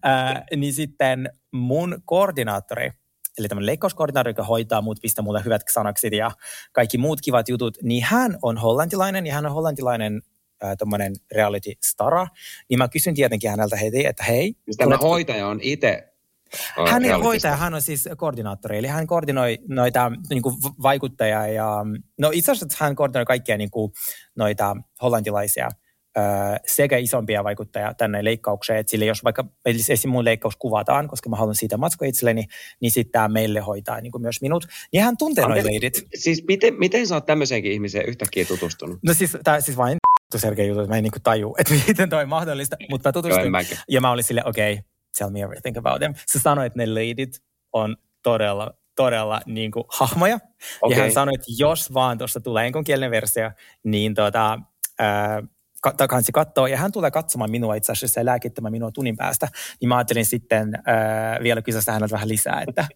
äh, 0.07 0.43
niin 0.57 0.75
sitten 0.75 1.31
mun 1.53 2.03
koordinaattori, 2.05 2.91
eli 3.39 3.49
tämmöinen 3.49 3.67
leikkauskoordinaattori, 3.67 4.31
joka 4.31 4.45
hoitaa 4.45 4.83
muut, 4.83 4.99
pistää 5.03 5.23
mulle 5.23 5.45
hyvät 5.45 5.63
sanaksit 5.71 6.13
ja 6.13 6.31
kaikki 6.73 6.99
muut 6.99 7.21
kivat 7.21 7.49
jutut, 7.49 7.79
niin 7.83 8.05
hän 8.05 8.39
on 8.43 8.59
hollantilainen 8.59 9.27
ja 9.27 9.35
hän 9.35 9.47
on 9.47 9.53
hollantilainen 9.53 10.23
tommonen 10.79 11.13
reality 11.33 11.73
stara, 11.85 12.27
niin 12.69 12.79
mä 12.79 12.89
kysyn 12.89 13.15
tietenkin 13.15 13.51
häneltä 13.51 13.77
heti, 13.77 14.07
että 14.07 14.25
hei, 14.25 14.55
Siis 14.65 14.77
tämä 14.77 14.97
hoitaja 14.97 15.47
on 15.47 15.59
itse 15.63 16.14
hän 16.91 17.05
ei 17.05 17.11
hoitaja, 17.11 17.57
hän 17.57 17.75
on 17.75 17.83
siis 17.83 18.09
koordinaattori, 18.17 18.79
eli 18.79 18.87
hän 18.87 19.07
koordinoi 19.07 19.59
noita 19.69 20.13
niin 20.31 20.43
kuin 20.43 20.57
vaikuttajia 20.83 21.47
ja, 21.47 21.87
no 22.19 22.31
itse 22.33 22.53
asiassa 22.53 22.85
hän 22.85 22.97
koordinoi 22.97 23.25
kaikkia 23.25 23.57
niin 23.57 23.71
kuin, 23.71 23.93
noita 24.37 24.77
hollantilaisia 25.03 25.69
sekä 26.67 26.97
isompia 26.97 27.45
vaikuttajia 27.45 27.95
tänne 27.95 28.25
leikkaukseen, 28.25 28.79
että 28.79 28.91
sille 28.91 29.05
jos 29.05 29.25
vaikka 29.25 29.45
esim. 29.89 30.11
mun 30.11 30.25
leikkaus 30.25 30.57
kuvataan, 30.57 31.09
koska 31.09 31.29
mä 31.29 31.37
haluan 31.37 31.55
siitä 31.55 31.77
matskoa 31.77 32.09
itselleni, 32.09 32.45
niin 32.81 32.91
sitten 32.91 33.13
tämä 33.13 33.29
meille 33.29 33.61
hoitaa 33.61 34.01
niin 34.01 34.13
kuin 34.13 34.23
myös 34.23 34.43
minut. 34.43 34.67
Niin 34.93 35.03
hän 35.03 35.17
tuntee 35.17 35.49
noin 35.49 35.67
leidit. 35.67 36.03
Siis 36.15 36.45
miten, 36.49 36.75
miten 36.79 37.07
sä 37.07 37.15
oot 37.15 37.27
tämmöiseenkin 37.27 37.73
ihmiseen 37.73 38.09
yhtäkkiä 38.09 38.45
tutustunut? 38.45 38.99
No 39.03 39.15
siis, 39.15 39.37
tää, 39.45 39.61
siis 39.61 39.77
vain 39.77 39.99
juttu, 40.67 40.81
että 40.81 40.93
mä 40.93 40.97
en 40.97 41.03
niinku 41.03 41.19
taju, 41.23 41.55
että 41.59 41.75
miten 41.89 42.09
toi 42.09 42.23
on 42.23 42.29
mahdollista. 42.29 42.77
Mutta 42.91 43.09
mä 43.09 43.13
tutustuin 43.13 43.53
ja 43.89 44.01
mä 44.01 44.11
olin 44.11 44.25
silleen, 44.25 44.49
okei, 44.49 44.73
okay, 44.73 44.85
tell 45.19 45.31
me 45.31 45.41
everything 45.43 45.77
about 45.79 45.99
them. 45.99 46.15
Se 46.27 46.39
sanoi, 46.39 46.67
että 46.67 46.79
ne 46.79 46.87
ladit 46.87 47.43
on 47.73 47.97
todella, 48.23 48.75
todella 48.97 49.41
niin 49.47 49.71
kuin 49.71 49.85
hahmoja. 49.89 50.39
Okay. 50.83 50.97
Ja 50.97 51.03
hän 51.03 51.13
sanoi, 51.13 51.35
että 51.35 51.53
jos 51.59 51.95
vaan 51.95 52.19
tuosta 52.19 52.41
tulee 52.41 52.67
englanninkielinen 52.67 53.11
versio, 53.11 53.51
niin 53.85 54.15
tota, 54.15 54.59
ää, 54.99 55.43
ka- 55.43 55.49
kansi 56.09 56.33
katsoo. 56.33 56.67
Ja 56.67 56.77
hän 56.77 56.93
tulee 56.93 57.11
katsomaan 57.11 57.51
minua 57.51 57.75
itse 57.75 57.93
asiassa 57.93 58.21
ja 58.21 58.25
lääkittämään 58.25 58.73
minua 58.73 58.91
tunnin 58.91 59.17
päästä. 59.17 59.49
Niin 59.81 59.89
mä 59.89 59.97
ajattelin 59.97 60.27
sitten 60.27 60.73
ää, 60.87 61.39
vielä 61.43 61.63
kysästä 61.63 61.93
häneltä 61.93 62.13
vähän 62.13 62.29
lisää, 62.29 62.63
että 62.69 62.87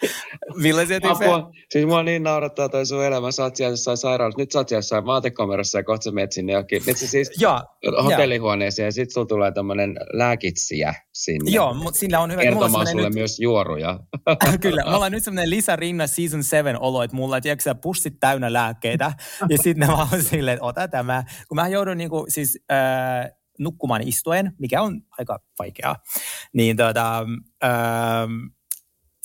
millaisia 0.62 1.00
tyyppejä. 1.00 1.34
Apua. 1.34 1.50
Siis 1.70 1.86
mua 1.86 2.02
niin 2.02 2.22
naurattaa 2.22 2.68
toi 2.68 2.86
sun 2.86 3.04
elämä. 3.04 3.32
Sä 3.32 3.42
oot 3.42 3.56
siellä 3.56 3.72
jossain 3.72 3.96
sairaalassa. 3.96 4.40
Nyt 4.40 4.52
sä 4.52 4.58
oot 4.58 4.70
jossain 4.70 5.06
vaatekamerassa 5.06 5.78
ja 5.78 5.84
kohta 5.84 6.04
sä 6.04 6.10
menet 6.10 6.32
sinne 6.32 6.52
jokin. 6.52 6.82
Nyt 6.86 6.96
sä 6.96 7.06
siis 7.06 7.30
Joo, 7.40 7.60
hotellihuoneeseen 8.04 8.86
ja 8.86 8.92
sit 8.92 9.10
sulla 9.10 9.26
tulee 9.26 9.52
tämmönen 9.52 9.96
lääkitsijä 10.12 10.94
sinne. 11.12 11.50
joo, 11.50 11.74
mutta 11.74 12.00
sillä 12.00 12.20
on 12.20 12.30
hyvä. 12.30 12.42
mulla 12.42 12.54
on 12.56 12.60
Kertomaan 12.60 12.86
sulle 12.86 13.02
nyt- 13.08 13.14
myös 13.14 13.40
juoruja. 13.40 14.00
Kyllä, 14.60 14.82
me 14.90 14.94
ollaan 14.94 15.12
nyt 15.12 15.24
semmoinen 15.24 15.50
lisärinna 15.50 16.06
season 16.06 16.44
7 16.44 16.76
olo, 16.80 17.02
että 17.02 17.16
mulla 17.16 17.36
on 17.36 17.78
pussit 17.82 18.14
täynnä 18.20 18.52
lääkkeitä. 18.52 19.12
ja 19.48 19.58
sitten 19.58 19.86
mä 19.88 19.94
oon 19.94 20.22
silleen, 20.22 20.54
että 20.54 20.64
ota 20.66 20.88
tämä. 20.88 21.24
Kun 21.48 21.54
mä 21.56 21.68
joudun 21.68 21.96
niinku, 21.96 22.26
siis 22.32 22.58
äh, 22.72 23.30
nukkumaan 23.58 24.08
istuen, 24.08 24.52
mikä 24.58 24.82
on 24.82 25.00
aika 25.18 25.38
vaikeaa, 25.58 25.96
niin, 26.52 26.76
tota, 26.76 27.26
äh, 27.64 28.28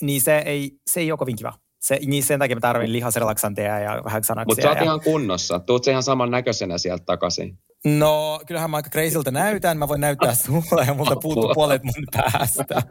niin 0.01 0.21
se, 0.21 0.37
ei, 0.37 0.71
se 0.87 0.99
ei 0.99 1.11
ole 1.11 1.17
kovin 1.17 1.35
kiva. 1.35 1.53
Se, 1.79 1.99
niin 2.05 2.23
sen 2.23 2.39
takia 2.39 2.55
mä 2.55 2.59
tarvitsen 2.59 2.93
lihasrelaksanteja 2.93 3.79
ja 3.79 4.01
vähän 4.05 4.19
Mutta 4.19 4.27
sanaksia. 4.27 4.63
sä 4.63 4.69
oot 4.69 4.77
ja... 4.77 4.83
ihan 4.83 5.01
kunnossa. 5.01 5.59
Tuut 5.59 5.83
sä 5.83 5.91
ihan 5.91 6.03
saman 6.03 6.31
näköisenä 6.31 6.77
sieltä 6.77 7.03
takaisin. 7.05 7.59
No, 7.85 8.39
kyllähän 8.47 8.69
mä 8.69 8.77
aika 8.77 8.89
crazyltä 8.89 9.31
näytän. 9.31 9.77
Mä 9.77 9.87
voin 9.87 10.01
näyttää 10.01 10.35
sulle 10.45 10.85
ja 10.87 10.93
multa 10.93 11.15
puuttuu 11.15 11.53
puolet 11.53 11.83
mun 11.83 11.93
päästä. 12.11 12.81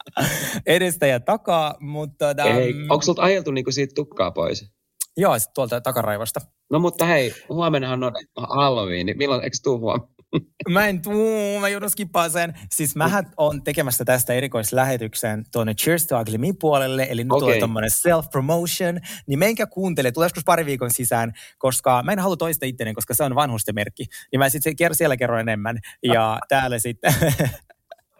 Edestä 0.66 1.06
ja 1.06 1.20
takaa, 1.20 1.74
mutta... 1.80 2.34
Tota, 2.34 2.48
Ei, 2.48 2.74
onko 2.88 3.02
sulta 3.02 3.22
ajeltu 3.22 3.50
niinku 3.50 3.72
siitä 3.72 3.92
tukkaa 3.94 4.30
pois? 4.30 4.72
Joo, 5.16 5.38
sit 5.38 5.52
tuolta 5.54 5.80
takaraivosta. 5.80 6.40
No 6.70 6.78
mutta 6.78 7.06
hei, 7.06 7.34
huomennahan 7.48 8.04
on 8.04 8.12
Halloween, 8.36 9.06
niin 9.06 9.18
milloin, 9.18 9.44
eikö 9.44 9.56
tuu 9.62 9.78
huomenna? 9.78 10.20
Mä 10.68 10.86
en 10.86 11.02
tuu, 11.02 11.60
mä 11.60 11.68
joudun 11.68 11.90
skippaamaan 11.90 12.30
sen. 12.30 12.54
Siis 12.70 12.96
mähän 12.96 13.32
on 13.36 13.62
tekemässä 13.62 14.04
tästä 14.04 14.32
erikoislähetyksen 14.34 15.44
tuonne 15.52 15.74
Cheers 15.74 16.06
to 16.06 16.20
Ugly 16.20 16.52
puolelle, 16.60 17.06
eli 17.10 17.24
nyt 17.24 17.32
okay. 17.32 17.58
tommonen 17.58 17.90
self-promotion, 17.90 19.00
niin 19.26 19.38
menkää 19.38 19.66
kuuntele, 19.66 20.12
tulee 20.12 20.24
joskus 20.24 20.44
pari 20.44 20.66
viikon 20.66 20.90
sisään, 20.90 21.32
koska 21.58 22.02
mä 22.02 22.12
en 22.12 22.18
halua 22.18 22.36
toista 22.36 22.66
itteni, 22.66 22.94
koska 22.94 23.14
se 23.14 23.24
on 23.24 23.34
vanhusten 23.34 23.74
merkki. 23.74 24.04
Niin 24.32 24.38
mä 24.38 24.48
sitten 24.48 24.94
siellä 24.94 25.16
kerron 25.16 25.40
enemmän, 25.40 25.78
ja 26.02 26.38
täällä 26.48 26.78
sitten... 26.78 27.14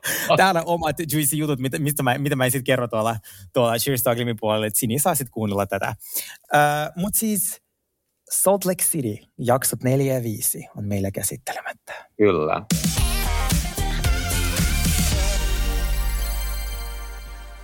Täällä 0.36 0.62
omat 0.62 0.96
juicy 1.12 1.36
jutut, 1.36 1.58
mitä, 1.58 1.78
mistä 1.78 2.02
mä, 2.02 2.18
mitä 2.18 2.36
mä 2.36 2.44
en 2.44 2.50
sitten 2.50 2.64
kerro 2.64 2.88
tuolla, 2.88 3.16
tuolla 3.52 3.76
Cheers 3.76 4.02
to 4.02 4.10
Ugly 4.10 4.24
Me 4.24 4.34
puolelle, 4.40 4.66
että 4.66 4.78
Sini 4.78 4.98
saa 4.98 5.14
sitten 5.14 5.32
kuunnella 5.32 5.66
tätä. 5.66 5.94
Uh, 6.54 6.92
Mutta 6.96 7.18
siis 7.18 7.60
Salt 8.30 8.64
Lake 8.64 8.84
City, 8.84 9.16
jaksot 9.38 9.82
4 9.82 10.14
ja 10.14 10.22
5 10.22 10.66
on 10.76 10.84
meillä 10.84 11.10
käsittelemättä. 11.10 12.06
Kyllä. 12.16 12.62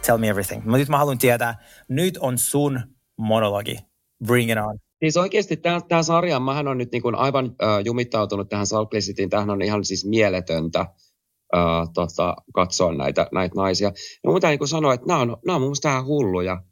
Tell 0.06 0.18
me 0.18 0.28
everything. 0.28 0.64
Mutta 0.64 0.78
nyt 0.78 0.88
mä 0.88 0.98
haluan 0.98 1.18
tietää, 1.18 1.64
nyt 1.88 2.18
on 2.18 2.38
sun 2.38 2.80
monologi. 3.18 3.76
Bring 4.26 4.50
it 4.50 4.58
on. 4.58 4.78
Siis 4.98 5.16
oikeasti 5.16 5.56
tämä, 5.56 5.80
tämä 5.88 6.02
sarja, 6.02 6.40
mähän 6.40 6.68
on 6.68 6.78
nyt 6.78 6.92
niin 6.92 7.02
kuin 7.02 7.14
aivan 7.14 7.44
äh, 7.46 7.84
jumittautunut 7.84 8.48
tähän 8.48 8.66
Salt 8.66 8.94
Lake 8.94 9.00
Cityin. 9.00 9.30
Tämähän 9.30 9.50
on 9.50 9.62
ihan 9.62 9.84
siis 9.84 10.04
mieletöntä 10.04 10.86
äh, 11.54 11.88
tota, 11.94 12.36
katsoa 12.54 12.94
näitä, 12.94 13.28
näitä 13.32 13.54
naisia. 13.56 13.92
Ja 14.24 14.30
mun 14.30 14.40
niin 14.42 14.68
sanoa, 14.68 14.94
että 14.94 15.06
nämä 15.06 15.20
on, 15.20 15.36
nämä 15.46 15.56
on 15.56 15.62
mun 15.62 15.68
mielestä 15.68 16.02
hulluja, 16.02 16.62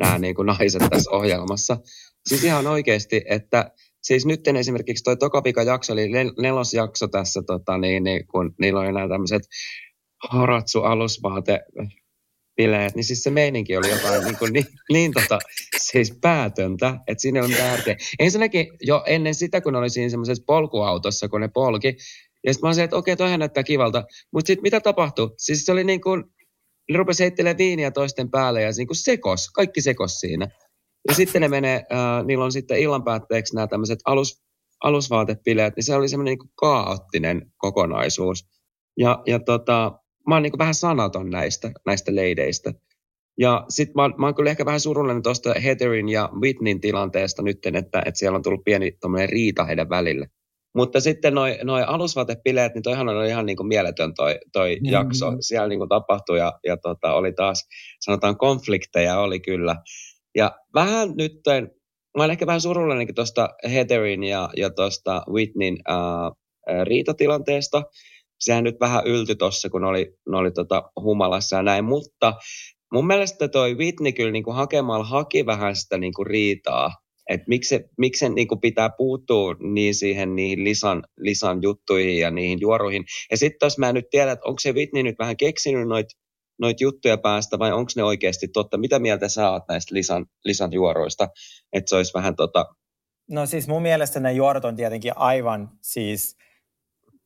nämä 0.00 0.18
niin 0.18 0.34
kuin 0.34 0.46
naiset 0.58 0.82
tässä 0.90 1.10
ohjelmassa. 1.10 1.76
Siis 2.28 2.44
ihan 2.44 2.66
oikeasti, 2.66 3.22
että 3.28 3.70
siis 4.02 4.26
nyt 4.26 4.48
esimerkiksi 4.48 5.04
toi 5.04 5.16
tokapika 5.16 5.62
jakso, 5.62 5.92
eli 5.92 6.06
nel- 6.06 6.42
nelosjakso 6.42 7.08
tässä, 7.08 7.42
tota, 7.46 7.78
niin, 7.78 8.04
niin, 8.04 8.26
kun 8.26 8.54
niillä 8.60 8.80
on 8.80 8.94
nämä 8.94 9.08
tämmöiset 9.08 9.42
haratsu 10.30 10.82
alusvaate 10.82 11.60
bileet, 12.56 12.94
niin 12.94 13.04
siis 13.04 13.22
se 13.22 13.30
meininki 13.30 13.76
oli 13.76 13.90
jotain 13.90 14.24
niin, 14.24 14.38
kuin, 14.38 14.52
niin, 14.52 14.66
niin 14.92 15.12
tota, 15.12 15.38
siis 15.76 16.18
päätöntä, 16.20 16.98
että 17.06 17.22
ole 17.40 17.48
mitään 17.48 17.70
järkeä. 17.70 17.96
Ensinnäkin 18.18 18.66
jo 18.80 19.02
ennen 19.06 19.34
sitä, 19.34 19.60
kun 19.60 19.76
oli 19.76 19.90
siinä 19.90 20.08
semmoisessa 20.08 20.44
polkuautossa, 20.46 21.28
kun 21.28 21.40
ne 21.40 21.48
polki, 21.48 21.96
ja 22.46 22.52
sitten 22.52 22.66
mä 22.66 22.68
olisin, 22.68 22.84
että 22.84 22.96
okei, 22.96 23.16
toihan 23.16 23.38
näyttää 23.38 23.62
kivalta. 23.62 24.04
Mutta 24.32 24.46
sitten 24.46 24.62
mitä 24.62 24.80
tapahtui? 24.80 25.30
Siis 25.36 25.64
se 25.64 25.72
oli 25.72 25.84
niin 25.84 26.00
kuin, 26.00 26.24
ne 26.90 26.98
rupesi 26.98 27.22
heittelemään 27.22 27.58
viiniä 27.58 27.90
toisten 27.90 28.30
päälle 28.30 28.62
ja 28.62 28.72
se 28.72 28.80
niin 28.80 28.86
kuin 28.86 28.96
sekos, 28.96 29.50
kaikki 29.50 29.80
sekos 29.80 30.20
siinä. 30.20 30.48
Ja 31.08 31.14
sitten 31.14 31.42
ne 31.42 31.48
menee, 31.48 31.76
äh, 31.92 32.24
niillä 32.24 32.44
on 32.44 32.52
sitten 32.52 32.78
illan 32.78 33.04
päätteeksi 33.04 33.54
nämä 33.54 33.66
tämmöiset 33.66 33.98
alus, 34.04 34.42
alusvaatepileet, 34.84 35.76
niin 35.76 35.84
se 35.84 35.94
oli 35.94 36.08
semmoinen 36.08 36.38
niin 36.38 36.50
kaoottinen 36.54 37.52
kokonaisuus. 37.56 38.46
Ja, 38.96 39.22
ja 39.26 39.40
tota, 39.40 39.92
mä 40.28 40.34
oon 40.34 40.42
niin 40.42 40.58
vähän 40.58 40.74
sanaton 40.74 41.30
näistä, 41.30 41.70
näistä 41.86 42.14
leideistä. 42.14 42.72
Ja 43.38 43.64
sitten 43.68 43.94
mä, 43.96 44.10
mä 44.18 44.26
oon 44.26 44.34
kyllä 44.34 44.50
ehkä 44.50 44.64
vähän 44.64 44.80
surullinen 44.80 45.22
tuosta 45.22 45.54
Heatherin 45.60 46.08
ja 46.08 46.30
Whitneyn 46.40 46.80
tilanteesta 46.80 47.42
nyt, 47.42 47.66
että, 47.66 48.02
että 48.06 48.18
siellä 48.18 48.36
on 48.36 48.42
tullut 48.42 48.64
pieni 48.64 48.98
riita 49.26 49.64
heidän 49.64 49.88
välille. 49.88 50.26
Mutta 50.74 51.00
sitten 51.00 51.34
noi, 51.34 51.58
noi 51.64 51.82
alusvaatepileet, 51.86 52.74
niin 52.74 52.82
toihan 52.82 53.08
oli 53.08 53.28
ihan 53.28 53.46
niin 53.46 53.56
kuin 53.56 53.66
mieletön 53.66 54.14
toi, 54.14 54.38
toi 54.52 54.76
Mm. 54.76 54.90
jakso. 54.90 55.32
Siellä 55.40 55.68
niin 55.68 55.78
kuin 55.78 55.88
tapahtui 55.88 56.38
ja, 56.38 56.52
ja 56.66 56.76
tota, 56.76 57.14
oli 57.14 57.32
taas, 57.32 57.68
sanotaan 58.00 58.36
konflikteja 58.38 59.18
oli 59.20 59.40
kyllä. 59.40 59.76
Ja 60.34 60.52
vähän 60.74 61.12
nyt, 61.18 61.32
mä 62.16 62.22
olen 62.22 62.30
ehkä 62.30 62.46
vähän 62.46 62.60
surullinenkin 62.60 63.14
tuosta 63.14 63.48
Heatherin 63.72 64.24
ja, 64.24 64.48
ja 64.56 64.70
tuosta 64.70 65.22
Whitneyn 65.32 65.76
ää, 65.88 66.30
riitatilanteesta. 66.84 67.82
Sehän 68.40 68.64
nyt 68.64 68.76
vähän 68.80 69.06
ylty 69.06 69.34
tuossa, 69.34 69.70
kun 69.70 69.84
oli, 69.84 70.14
ne 70.30 70.36
oli 70.36 70.50
tota 70.50 70.82
humalassa 71.00 71.56
ja 71.56 71.62
näin, 71.62 71.84
mutta 71.84 72.34
mun 72.92 73.06
mielestä 73.06 73.48
toi 73.48 73.74
Whitney 73.74 74.12
kyllä 74.12 74.30
niin 74.32 74.44
kuin 74.44 74.56
hakemalla 74.56 75.04
haki 75.04 75.46
vähän 75.46 75.76
sitä 75.76 75.98
niin 75.98 76.12
kuin 76.14 76.26
riitaa. 76.26 76.90
Että 77.32 77.44
miksi, 77.48 77.80
miksi 77.98 78.28
niin 78.28 78.48
kuin 78.48 78.60
pitää 78.60 78.90
puuttua 78.90 79.54
niin 79.60 79.94
siihen 79.94 80.36
niihin 80.36 80.64
lisan, 80.64 81.02
lisan 81.18 81.62
juttuihin 81.62 82.18
ja 82.18 82.30
niihin 82.30 82.60
juoruihin. 82.60 83.04
Ja 83.30 83.36
sitten 83.36 83.66
jos 83.66 83.78
mä 83.78 83.88
en 83.88 83.94
nyt 83.94 84.10
tiedä, 84.10 84.32
että 84.32 84.48
onko 84.48 84.58
se 84.60 84.72
Whitney 84.72 85.02
nyt 85.02 85.18
vähän 85.18 85.36
keksinyt 85.36 85.88
noita 85.88 86.16
noit 86.60 86.80
juttuja 86.80 87.18
päästä 87.18 87.58
vai 87.58 87.72
onko 87.72 87.92
ne 87.96 88.02
oikeasti 88.02 88.48
totta? 88.48 88.78
Mitä 88.78 88.98
mieltä 88.98 89.28
sä 89.28 89.50
oot 89.50 89.62
näistä 89.68 89.94
lisan, 89.94 90.26
lisan 90.44 90.72
juoroista? 90.72 91.28
Että 91.72 91.88
se 91.88 91.96
olisi 91.96 92.14
vähän 92.14 92.36
tota, 92.36 92.66
No 93.30 93.46
siis 93.46 93.68
mun 93.68 93.82
mielestä 93.82 94.20
ne 94.20 94.32
juorot 94.32 94.64
on 94.64 94.76
tietenkin 94.76 95.12
aivan 95.16 95.70
siis 95.80 96.36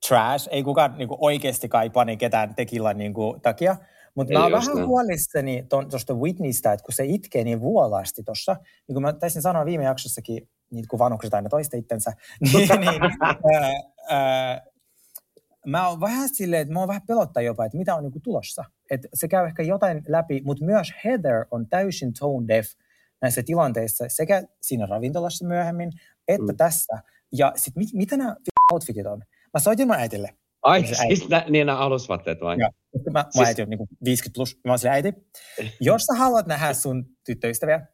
trash. 0.08 0.48
Ei 0.50 0.62
kukaan 0.62 0.98
niin 0.98 1.08
kuin 1.08 1.18
oikeasti 1.20 1.68
kaipaa 1.68 2.06
ketään 2.18 2.54
tekillan 2.54 2.98
niin 2.98 3.14
kuin, 3.14 3.40
takia. 3.40 3.76
Mutta 4.16 4.32
mä 4.32 4.42
oon 4.42 4.52
vähän 4.52 4.74
näin. 4.76 4.86
huolissani 4.86 5.66
tuosta 5.90 6.14
Whitneystä, 6.14 6.72
että 6.72 6.84
kun 6.84 6.94
se 6.94 7.04
itkee 7.04 7.44
niin 7.44 7.60
vuolaasti 7.60 8.22
tuossa, 8.22 8.56
niin 8.88 8.94
kuin 8.94 9.02
mä 9.02 9.12
taisin 9.12 9.42
sanoa 9.42 9.64
viime 9.64 9.84
jaksossakin, 9.84 10.48
niin 10.70 10.84
kun 10.88 10.98
vanhukset 10.98 11.34
aina 11.34 11.48
toista 11.48 11.76
itsensä, 11.76 12.12
niin, 12.40 12.68
niin 12.80 13.02
ää, 13.22 13.72
ää, 14.10 14.62
mä 15.66 15.88
oon 15.88 16.00
vähän 16.00 16.28
silleen, 16.28 16.62
että 16.62 16.74
mä 16.74 16.80
oon 16.80 16.88
vähän 16.88 17.02
pelottaa 17.08 17.42
jopa, 17.42 17.64
että 17.64 17.78
mitä 17.78 17.94
on 17.94 18.02
niin 18.02 18.12
kuin 18.12 18.22
tulossa. 18.22 18.64
Että 18.90 19.08
se 19.14 19.28
käy 19.28 19.46
ehkä 19.46 19.62
jotain 19.62 20.02
läpi, 20.08 20.42
mutta 20.44 20.64
myös 20.64 20.92
Heather 21.04 21.46
on 21.50 21.68
täysin 21.68 22.12
tone 22.18 22.48
deaf 22.48 22.66
näissä 23.22 23.42
tilanteissa, 23.42 24.04
sekä 24.08 24.42
siinä 24.62 24.86
ravintolassa 24.86 25.46
myöhemmin, 25.46 25.92
että 26.28 26.52
Mm. 26.52 26.56
tässä. 26.56 26.98
Ja 27.32 27.52
sitten 27.56 27.80
mit, 27.80 27.88
mitä 27.92 28.16
nämä 28.16 28.36
outfitit 28.72 29.06
on? 29.06 29.22
Mä 29.54 29.60
soitin 29.60 29.86
mun 29.86 29.96
äitille. 29.96 30.28
Ai 30.66 30.86
siis 30.86 31.28
nä, 31.28 31.44
niin 31.48 31.66
nämä 31.66 31.78
alusvaatteet 31.78 32.40
vai? 32.40 32.56
Joo. 32.60 32.70
Mä, 33.04 33.12
mä 33.12 33.24
Siis- 33.30 33.48
äiti 33.48 33.62
on 33.62 33.68
niin 33.68 33.78
50 34.04 34.34
plus. 34.36 34.58
Mä 34.64 34.72
oon 34.72 34.78
sille 34.78 34.92
äiti, 34.94 35.12
jos 35.80 36.02
sä 36.02 36.14
haluat 36.14 36.46
nähdä 36.46 36.72
sun 36.74 37.04
tyttöystäviä, 37.26 37.86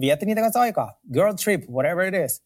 vietti 0.00 0.26
niitä 0.26 0.40
kanssa 0.40 0.60
aikaa. 0.60 1.00
Girl 1.12 1.32
trip, 1.44 1.62
whatever 1.70 2.14
it 2.14 2.24
is. 2.24 2.44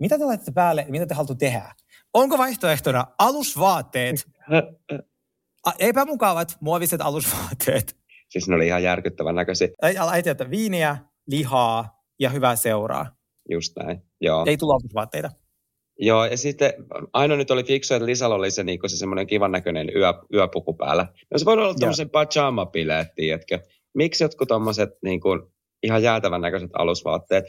Mitä 0.00 0.18
te 0.18 0.24
laitatte 0.24 0.52
päälle, 0.52 0.86
mitä 0.88 1.06
te 1.06 1.14
haluatte 1.14 1.34
tehdä? 1.46 1.74
Onko 2.14 2.38
vaihtoehtona 2.38 3.06
alusvaatteet, 3.18 4.28
a- 5.66 5.72
epämukavat 5.78 6.56
muoviset 6.60 7.00
alusvaatteet? 7.00 7.96
Siis 8.28 8.48
ne 8.48 8.54
oli 8.54 8.66
ihan 8.66 8.82
järkyttävän 8.82 9.34
näköisiä. 9.34 9.68
Äiti 10.12 10.30
ottaa 10.30 10.50
viiniä, 10.50 10.96
lihaa 11.26 12.02
ja 12.20 12.30
hyvää 12.30 12.56
seuraa. 12.56 13.16
Just 13.50 13.76
näin, 13.76 14.02
joo. 14.20 14.44
Ei 14.46 14.56
tule 14.56 14.72
alusvaatteita. 14.74 15.30
Joo, 16.02 16.24
ja 16.24 16.36
sitten 16.36 16.72
aina 17.12 17.36
nyt 17.36 17.50
oli 17.50 17.64
fiksu, 17.64 17.94
että 17.94 18.06
Lisalla 18.06 18.34
oli 18.34 18.50
se, 18.50 18.64
niin 18.64 18.78
se 18.86 18.96
semmoinen 18.96 19.26
kivan 19.26 19.52
näköinen 19.52 19.90
yö, 19.96 20.14
yöpuku 20.34 20.74
päällä. 20.74 21.06
No 21.30 21.38
se 21.38 21.44
voi 21.44 21.54
olla 21.54 21.74
tämmöisen 21.74 22.10
pajama-bileet, 22.10 23.14
tiedätkö? 23.14 23.58
Miksi 23.94 24.24
jotkut 24.24 24.48
tommoset 24.48 24.90
niin 25.02 25.20
kuin, 25.20 25.42
ihan 25.82 26.02
jäätävän 26.02 26.40
näköiset 26.40 26.70
alusvaatteet? 26.72 27.44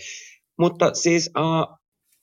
Mutta 0.59 0.93
siis 0.93 1.31
uh, 1.39 1.77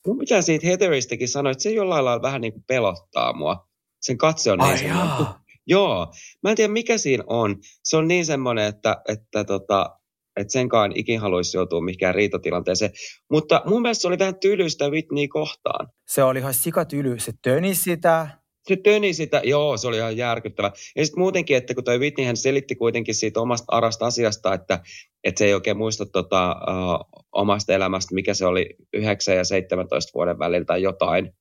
mun 0.06 0.18
pitää 0.18 0.42
siitä 0.42 0.66
Heatheristäkin 0.66 1.28
sanoa, 1.28 1.52
että 1.52 1.62
se 1.62 1.70
jollain 1.70 2.04
lailla 2.04 2.22
vähän 2.22 2.40
niin 2.40 2.52
kuin 2.52 2.64
pelottaa 2.66 3.32
mua. 3.32 3.68
Sen 4.00 4.18
katse 4.18 4.52
on 4.52 4.58
niin 4.58 4.70
Ai 4.70 4.78
semmoinen. 4.78 5.26
Joo, 5.66 6.12
mä 6.42 6.50
en 6.50 6.56
tiedä 6.56 6.72
mikä 6.72 6.98
siinä 6.98 7.24
on. 7.26 7.56
Se 7.84 7.96
on 7.96 8.08
niin 8.08 8.26
semmoinen, 8.26 8.64
että, 8.64 9.02
että, 9.08 9.44
tota, 9.44 9.97
että 10.38 10.52
senkaan 10.52 10.92
ikin 10.94 11.20
haluaisi 11.20 11.56
joutua 11.56 11.80
mihinkään 11.80 12.14
riitatilanteeseen. 12.14 12.90
Mutta 13.30 13.62
mun 13.66 13.82
mielestä 13.82 14.02
se 14.02 14.08
oli 14.08 14.18
vähän 14.18 14.40
tylystä 14.40 14.88
Whitney 14.88 15.28
kohtaan. 15.28 15.88
Se 16.08 16.22
oli 16.22 16.38
ihan 16.38 16.54
sikatyly. 16.54 17.18
Se 17.18 17.32
töni 17.42 17.74
sitä. 17.74 18.28
Se 18.68 18.76
töni 18.76 19.14
sitä, 19.14 19.40
joo, 19.44 19.76
se 19.76 19.88
oli 19.88 19.96
ihan 19.96 20.16
järkyttävä. 20.16 20.72
Ja 20.96 21.04
sitten 21.04 21.20
muutenkin, 21.20 21.56
että 21.56 21.74
kun 21.74 21.84
toi 21.84 21.98
Whitney 21.98 22.26
hän 22.26 22.36
selitti 22.36 22.76
kuitenkin 22.76 23.14
siitä 23.14 23.40
omasta 23.40 23.64
arasta 23.68 24.06
asiasta, 24.06 24.54
että, 24.54 24.80
että 25.24 25.38
se 25.38 25.44
ei 25.44 25.54
oikein 25.54 25.76
muista 25.76 26.06
tota, 26.06 26.50
uh, 26.50 27.24
omasta 27.32 27.72
elämästä, 27.72 28.14
mikä 28.14 28.34
se 28.34 28.46
oli 28.46 28.74
9 28.92 29.36
ja 29.36 29.44
17 29.44 30.10
vuoden 30.14 30.38
välillä 30.38 30.64
tai 30.64 30.82
jotain. 30.82 31.32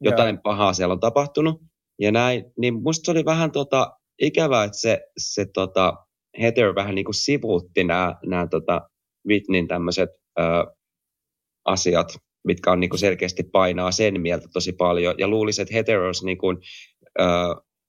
Jotain 0.00 0.34
Joo. 0.34 0.40
pahaa 0.42 0.72
siellä 0.72 0.92
on 0.92 1.00
tapahtunut. 1.00 1.60
Ja 2.00 2.12
näin, 2.12 2.44
niin 2.58 2.82
musta 2.82 3.04
se 3.04 3.10
oli 3.10 3.24
vähän 3.24 3.50
tota, 3.50 3.92
ikävää, 4.22 4.64
että 4.64 4.78
se, 4.78 5.00
se 5.18 5.46
tota, 5.54 6.05
Heather 6.40 6.74
vähän 6.74 6.94
niin 6.94 7.04
kuin 7.04 7.14
sivuutti 7.14 7.84
nämä, 7.84 8.14
nämä 8.26 8.46
tota, 8.46 8.90
Whitneyn 9.28 9.68
tämmöiset 9.68 10.10
asiat, 11.64 12.18
mitkä 12.44 12.72
on 12.72 12.80
niin 12.80 12.90
kuin 12.90 13.00
selkeästi 13.00 13.42
painaa 13.42 13.90
sen 13.90 14.20
mieltä 14.20 14.48
tosi 14.52 14.72
paljon. 14.72 15.14
Ja 15.18 15.28
luulisin, 15.28 15.62
että 15.62 15.74
Heather 15.74 16.00
olisi 16.00 16.26
niin 16.26 16.38
kuin, 16.38 16.56
ö, 17.20 17.24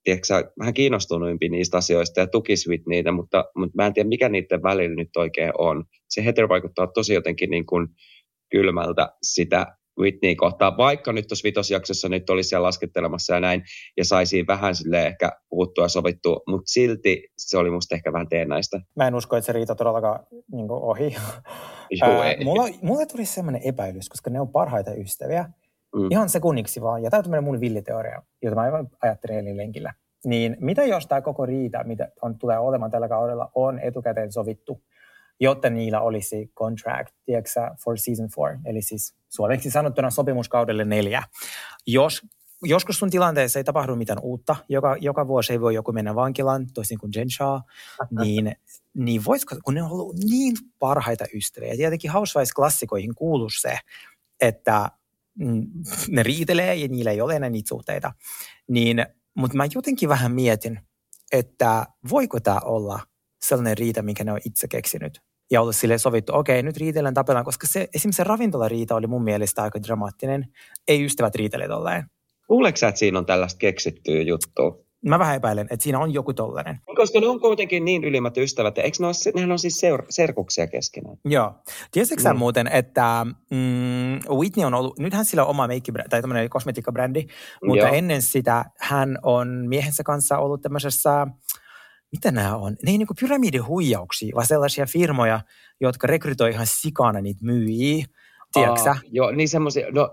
tiedätkö, 0.04 0.52
vähän 0.58 0.74
kiinnostuneempi 0.74 1.48
niistä 1.48 1.76
asioista 1.76 2.20
ja 2.20 2.26
tukisi 2.26 2.68
Whitneytä, 2.68 3.12
mutta, 3.12 3.44
mutta 3.56 3.76
mä 3.76 3.86
en 3.86 3.94
tiedä, 3.94 4.08
mikä 4.08 4.28
niiden 4.28 4.62
välillä 4.62 4.94
nyt 4.94 5.16
oikein 5.16 5.52
on. 5.58 5.84
Se 6.08 6.24
Heather 6.24 6.48
vaikuttaa 6.48 6.86
tosi 6.86 7.14
jotenkin 7.14 7.50
niin 7.50 7.66
kuin 7.66 7.88
kylmältä 8.50 9.08
sitä 9.22 9.77
Whitney 9.98 10.34
kohtaan, 10.34 10.76
vaikka 10.76 11.12
nyt 11.12 11.26
tuossa 11.28 11.44
vitosjaksossa 11.44 12.08
nyt 12.08 12.30
oli 12.30 12.42
siellä 12.42 12.66
laskettelemassa 12.66 13.34
ja 13.34 13.40
näin, 13.40 13.62
ja 13.96 14.04
saisi 14.04 14.46
vähän 14.46 14.74
sille 14.74 15.06
ehkä 15.06 15.32
puhuttua 15.48 15.84
ja 15.84 15.88
sovittua, 15.88 16.40
mutta 16.46 16.72
silti 16.72 17.22
se 17.38 17.58
oli 17.58 17.70
musta 17.70 17.94
ehkä 17.94 18.12
vähän 18.12 18.28
teennäistä. 18.28 18.80
Mä 18.96 19.06
en 19.06 19.14
usko, 19.14 19.36
että 19.36 19.46
se 19.46 19.52
riita 19.52 19.74
todellakaan 19.74 20.26
niin 20.52 20.70
ohi. 20.70 21.16
Joo, 21.90 22.10
Ää, 22.10 22.30
ei. 22.30 22.44
mulla, 22.44 22.68
mulla 22.82 23.06
tuli 23.06 23.24
semmoinen 23.24 23.62
epäilys, 23.64 24.08
koska 24.08 24.30
ne 24.30 24.40
on 24.40 24.48
parhaita 24.48 24.94
ystäviä. 24.94 25.50
Mm. 25.96 26.08
Ihan 26.10 26.28
sekunniksi 26.28 26.82
vaan. 26.82 27.02
Ja 27.02 27.10
tämä 27.10 27.38
on 27.38 27.44
mun 27.44 27.60
villiteoria, 27.60 28.22
jota 28.42 28.54
mä 28.54 28.62
aivan 28.62 28.88
ajattelin 29.02 29.38
eli 29.38 29.56
lenkillä. 29.56 29.94
Niin 30.24 30.56
mitä 30.60 30.84
jos 30.84 31.06
tämä 31.06 31.20
koko 31.20 31.46
riita, 31.46 31.84
mitä 31.84 32.08
on, 32.22 32.38
tulee 32.38 32.58
olemaan 32.58 32.90
tällä 32.90 33.08
kaudella, 33.08 33.50
on 33.54 33.78
etukäteen 33.78 34.32
sovittu, 34.32 34.82
jotta 35.40 35.70
niillä 35.70 36.00
olisi 36.00 36.52
contract, 36.56 37.14
tiedätkö 37.24 37.50
for 37.84 37.98
season 37.98 38.28
four, 38.34 38.56
eli 38.64 38.82
siis 38.82 39.14
suomeksi 39.28 39.70
sanottuna 39.70 40.10
sopimuskaudelle 40.10 40.84
neljä. 40.84 41.22
Jos 41.86 42.22
joskus 42.62 42.98
sun 42.98 43.10
tilanteessa 43.10 43.58
ei 43.58 43.64
tapahdu 43.64 43.96
mitään 43.96 44.18
uutta, 44.22 44.56
joka, 44.68 44.96
joka 45.00 45.28
vuosi 45.28 45.52
ei 45.52 45.60
voi 45.60 45.74
joku 45.74 45.92
mennä 45.92 46.14
vankilaan, 46.14 46.66
toisin 46.74 46.98
kuin 46.98 47.12
Jen 47.16 47.30
Shaw, 47.30 47.60
niin, 48.22 48.56
niin 48.94 49.24
voisiko, 49.24 49.56
kun 49.64 49.74
ne 49.74 49.82
on 49.82 49.90
ollut 49.90 50.16
niin 50.16 50.56
parhaita 50.78 51.24
ystäviä, 51.34 51.68
ja 51.68 51.76
tietenkin 51.76 52.10
Housewives-klassikoihin 52.10 53.14
kuuluu 53.14 53.50
se, 53.50 53.78
että 54.40 54.90
mm, 55.38 55.66
ne 56.08 56.22
riitelee 56.22 56.74
ja 56.74 56.88
niillä 56.88 57.10
ei 57.10 57.20
ole 57.20 57.36
enää 57.36 57.50
niitä 57.50 57.68
suhteita, 57.68 58.12
niin, 58.68 59.06
mutta 59.36 59.56
mä 59.56 59.64
jotenkin 59.74 60.08
vähän 60.08 60.32
mietin, 60.32 60.80
että 61.32 61.86
voiko 62.10 62.40
tämä 62.40 62.60
olla 62.64 63.00
sellainen 63.42 63.78
riita, 63.78 64.02
minkä 64.02 64.24
ne 64.24 64.32
on 64.32 64.40
itse 64.44 64.68
keksinyt. 64.68 65.20
Ja 65.50 65.62
olla 65.62 65.72
sille 65.72 65.98
sovittu, 65.98 66.32
okei, 66.34 66.62
nyt 66.62 66.76
riitellään, 66.76 67.14
tapellaan, 67.14 67.44
koska 67.44 67.66
se, 67.66 67.88
esimerkiksi 67.94 68.16
se 68.16 68.24
ravintolariita 68.24 68.94
oli 68.94 69.06
mun 69.06 69.24
mielestä 69.24 69.62
aika 69.62 69.82
dramaattinen. 69.82 70.46
Ei 70.88 71.04
ystävät 71.04 71.34
riitele 71.34 71.68
tolleen. 71.68 72.04
Luuleeko 72.48 72.76
sä, 72.76 72.88
että 72.88 72.98
siinä 72.98 73.18
on 73.18 73.26
tällaista 73.26 73.58
keksittyä 73.58 74.22
juttua? 74.22 74.78
Mä 75.06 75.18
vähän 75.18 75.36
epäilen, 75.36 75.66
että 75.70 75.82
siinä 75.84 75.98
on 75.98 76.14
joku 76.14 76.34
tollainen. 76.34 76.80
Koska 76.96 77.20
ne 77.20 77.26
on 77.26 77.40
kuitenkin 77.40 77.84
niin 77.84 78.04
ylimmät 78.04 78.36
ystävät, 78.36 78.76
ja 78.76 78.82
eikö 78.82 78.96
ne 79.00 79.06
ole, 79.06 79.32
nehän 79.34 79.52
on 79.52 79.58
siis 79.58 79.80
seur- 79.80 80.06
serkuksia 80.10 80.66
keskenään? 80.66 81.16
Joo. 81.24 81.54
Tiesitkö 81.90 82.22
sä 82.22 82.32
Mm. 82.32 82.38
muuten, 82.38 82.66
että 82.66 83.26
mm, 83.50 84.36
Whitney 84.36 84.66
on 84.66 84.74
ollut, 84.74 84.98
nythän 84.98 85.24
sillä 85.24 85.44
on 85.44 85.50
oma 85.50 85.66
meikki, 85.66 85.92
tai 86.10 86.20
tämmöinen 86.20 86.50
kosmetiikkabrändi, 86.50 87.26
mutta 87.64 87.84
Joo. 87.84 87.94
ennen 87.94 88.22
sitä 88.22 88.64
hän 88.78 89.18
on 89.22 89.48
miehensä 89.68 90.02
kanssa 90.02 90.38
ollut 90.38 90.62
tämmöisessä, 90.62 91.26
mitä 92.12 92.30
nämä 92.30 92.56
on? 92.56 92.76
Ne 92.82 92.90
ei 92.90 92.98
niin 92.98 93.08
pyramidihuijauksia, 93.20 94.34
vaan 94.34 94.46
sellaisia 94.46 94.86
firmoja, 94.86 95.40
jotka 95.80 96.06
rekrytoi 96.06 96.50
ihan 96.50 96.66
sikana 96.66 97.20
niitä 97.20 97.40
myyjiä. 97.44 98.06
Tiedätkö? 98.52 98.90
Aa, 98.90 98.96
joo, 99.10 99.30
niin 99.30 99.48
semmoisia, 99.48 99.86
no, 99.92 100.10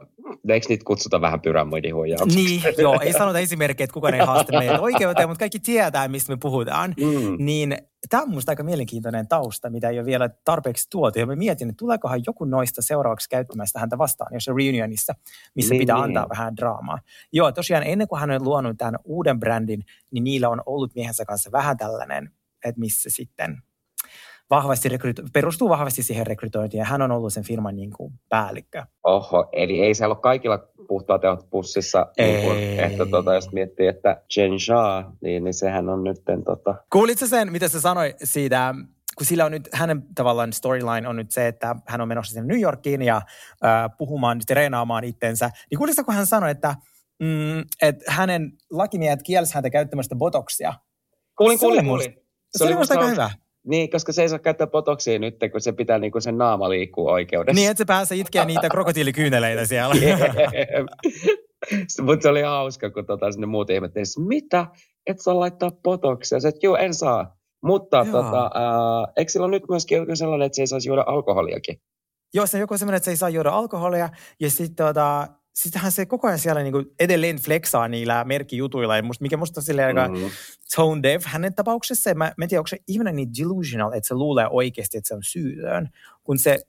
eikö 0.50 0.66
niitä 0.70 0.86
kutsuta 0.86 1.22
vähän 1.22 1.42
pyramidihuijauksiksi? 1.42 2.38
Niin, 2.38 2.62
joo, 2.78 3.00
ei 3.02 3.14
sanota 3.14 3.40
esimerkkejä, 3.40 3.86
että 3.86 3.94
kukaan 3.94 4.14
ei 4.14 4.26
haasta 4.26 4.60
meitä 4.60 4.80
oikeuteen, 4.80 5.30
mutta 5.30 5.40
kaikki 5.40 5.60
tietää, 5.60 6.08
mistä 6.08 6.34
me 6.34 6.38
puhutaan. 6.42 6.94
Mm. 6.98 7.46
Niin 7.46 7.78
tämä 8.10 8.24
on 8.24 8.30
minusta 8.30 8.52
aika 8.52 8.64
mielenkiintoinen 8.64 9.28
tausta, 9.28 9.70
mitä 9.70 9.90
ei 9.90 10.00
ole 10.00 10.06
vielä 10.06 10.30
tarpeeksi 10.46 10.90
tuotu. 10.90 11.20
Ja 11.20 11.26
mä 11.26 11.36
mietin, 11.36 11.70
että 11.70 11.78
tuleekohan 11.80 12.22
joku 12.28 12.46
noista 12.46 12.82
seuraavaksi 12.82 13.30
käyttämään 13.30 13.68
sitä 13.68 13.80
häntä 13.80 13.98
vastaan, 13.98 14.34
jos 14.34 14.44
se 14.44 14.52
reunionissa, 14.58 15.14
missä 15.56 15.74
Niin, 15.74 15.80
pitää 15.80 15.96
niin. 15.96 16.04
antaa 16.04 16.30
vähän 16.30 16.56
draamaa. 16.58 17.00
Joo, 17.32 17.52
tosiaan 17.52 17.84
ennen 17.84 18.08
kuin 18.08 18.20
hän 18.20 18.32
on 18.32 18.44
luonut 18.44 18.78
tämän 18.78 19.00
uuden 19.04 19.40
brändin, 19.40 19.86
niin 20.12 20.24
niillä 20.24 20.50
on 20.50 20.62
ollut 20.66 20.96
miehensä 20.96 21.26
kanssa 21.26 21.52
vähän 21.52 21.78
tällainen, 21.78 22.32
että 22.66 22.80
missä 22.80 23.10
sitten 23.10 23.58
vahvasti 24.50 24.90
rekryto- 24.90 25.28
perustuu 25.34 25.70
vahvasti 25.70 26.04
siihen 26.04 26.28
rekrytointiin, 26.28 26.80
ja 26.80 26.86
hän 26.86 27.02
on 27.02 27.12
ollut 27.12 27.34
sen 27.34 27.44
firman 27.44 27.76
niin 27.76 27.92
kuin 27.94 28.14
päällikkö. 28.30 28.84
Oho, 29.04 29.50
eli 29.52 29.82
ei 29.82 29.94
siellä 29.96 30.14
ole 30.16 30.22
kaikilla 30.22 30.58
puhtaat 30.88 31.22
tehot 31.22 31.50
pussissa. 31.50 32.08
Niin 32.18 32.44
kuin, 32.46 32.58
Ei. 32.58 32.80
että 32.84 33.06
tota, 33.06 33.34
jos 33.34 33.52
miettii, 33.52 33.88
että 33.88 34.22
Jen 34.38 34.60
Shah, 34.60 35.06
niin, 35.22 35.44
niin 35.44 35.54
sehän 35.54 35.90
on 35.90 36.04
nyt 36.04 36.18
tota, 36.46 36.76
Kuulitko 36.92 37.28
sen, 37.28 37.52
mitä 37.52 37.68
se 37.68 37.82
sanoi 37.82 38.16
siitä, 38.24 38.76
kun 39.18 39.26
sillä 39.28 39.46
on 39.46 39.52
nyt, 39.52 39.70
hänen 39.74 40.04
tavallaan 40.16 40.54
storyline 40.54 41.08
on 41.08 41.16
nyt 41.16 41.32
se, 41.32 41.48
että 41.48 41.76
hän 41.88 42.02
on 42.02 42.08
menossa 42.08 42.34
sinne 42.34 42.54
New 42.54 42.62
Yorkiin 42.62 43.02
ja 43.02 43.16
äh, 43.66 43.90
puhumaan, 43.98 44.40
treenaamaan 44.48 45.04
itsensä. 45.04 45.50
Niin 45.72 45.78
kuulitko, 45.78 46.04
kun 46.04 46.14
hän 46.14 46.26
sanoi, 46.26 46.52
että, 46.52 46.76
mm, 47.20 47.60
että 47.82 48.12
hänen 48.12 48.52
lakimiehet 48.72 49.24
kielsi 49.24 49.54
häntä 49.54 49.70
käyttämästä 49.70 50.16
botoksia. 50.16 50.74
Kuulin, 51.38 51.60
Se 51.60 51.66
oli 51.66 51.74
kuulin, 51.76 51.86
musta- 51.86 52.10
kuulin. 52.12 52.26
Se, 52.58 52.64
oli 52.64 52.76
musta 52.76 52.94
aika 52.94 53.08
hyvä. 53.08 53.30
Niin, 53.66 53.90
koska 53.90 54.12
se 54.12 54.22
ei 54.22 54.30
saa 54.30 54.40
käyttää 54.40 54.68
botoksia 54.68 55.20
nyt, 55.20 55.36
kun 55.52 55.62
se 55.62 55.72
pitää 55.72 56.00
niinku 56.00 56.22
sen 56.22 56.38
naama 56.38 56.70
liikkuu 56.70 57.08
oikeudessa. 57.08 57.56
Niin, 57.56 57.72
että 57.72 57.82
se 57.82 57.86
pääsee 57.86 58.18
itkeä 58.18 58.46
niitä 58.46 58.70
krokotiilikyyneleitä 58.70 59.66
siellä. 59.76 59.96
Mutta 62.02 62.24
se 62.24 62.30
oli 62.30 62.42
hauska, 62.42 62.90
kun 62.90 63.06
tota, 63.06 63.32
sinne 63.32 63.48
muut 63.48 63.70
ihmettelivät, 63.70 64.28
mitä, 64.28 64.68
et 65.08 65.20
saa 65.20 65.40
laittaa 65.40 65.72
botoksia. 65.84 66.40
Se, 66.40 66.48
että 66.48 66.60
joo, 66.64 66.76
en 66.76 66.94
saa. 66.94 67.36
Mutta 67.64 67.98
Joo. 67.98 68.06
tota, 68.06 68.52
ää, 68.54 69.14
eikö 69.18 69.32
sillä 69.32 69.48
nyt 69.48 69.64
myöskin 69.70 69.98
joku 69.98 70.16
sellainen, 70.16 70.46
että 70.46 70.56
se 70.56 70.62
ei 70.62 70.68
saisi 70.68 70.90
juoda 70.90 71.04
alkoholiakin? 71.08 71.82
Joo, 72.34 72.46
se 72.46 72.58
on 72.58 72.62
joku 72.62 72.78
semmoinen, 72.78 72.98
että 72.98 73.06
se 73.06 73.12
ei 73.12 73.18
saa 73.18 73.30
juoda 73.30 73.50
alkoholia. 73.50 74.10
Ja 74.40 74.50
sitten 74.50 74.86
tota, 74.86 75.28
sittenhän 75.56 75.92
se 75.92 76.06
koko 76.06 76.28
ajan 76.28 76.40
siellä 76.40 76.64
niinku 76.64 76.84
edelleen 77.00 77.38
flexaa 77.38 77.88
niillä 77.88 78.24
merkkijutuilla, 78.24 78.98
ja 78.98 79.04
musta, 79.04 79.22
mikä 79.22 79.38
musta 79.38 79.60
on 79.60 79.64
silleen 79.64 79.88
aika 79.88 80.08
Mm. 80.08 80.30
tone 80.76 81.04
deaf 81.04 81.24
hänen 81.26 81.56
tapauksessa. 81.56 82.14
Mä, 82.14 82.34
mä 82.38 82.46
en 82.46 82.50
tiedä, 82.50 82.60
onko 82.60 82.68
se 82.68 82.78
ihminen 82.88 83.16
niin 83.16 83.30
delusional, 83.40 83.94
että 83.94 84.08
se 84.08 84.16
luulee 84.16 84.48
oikeasti, 84.50 84.98
että 84.98 85.08
se 85.08 85.14
on 85.16 85.24
syytön, 85.24 85.90
kun 86.24 86.40
se, 86.40 86.60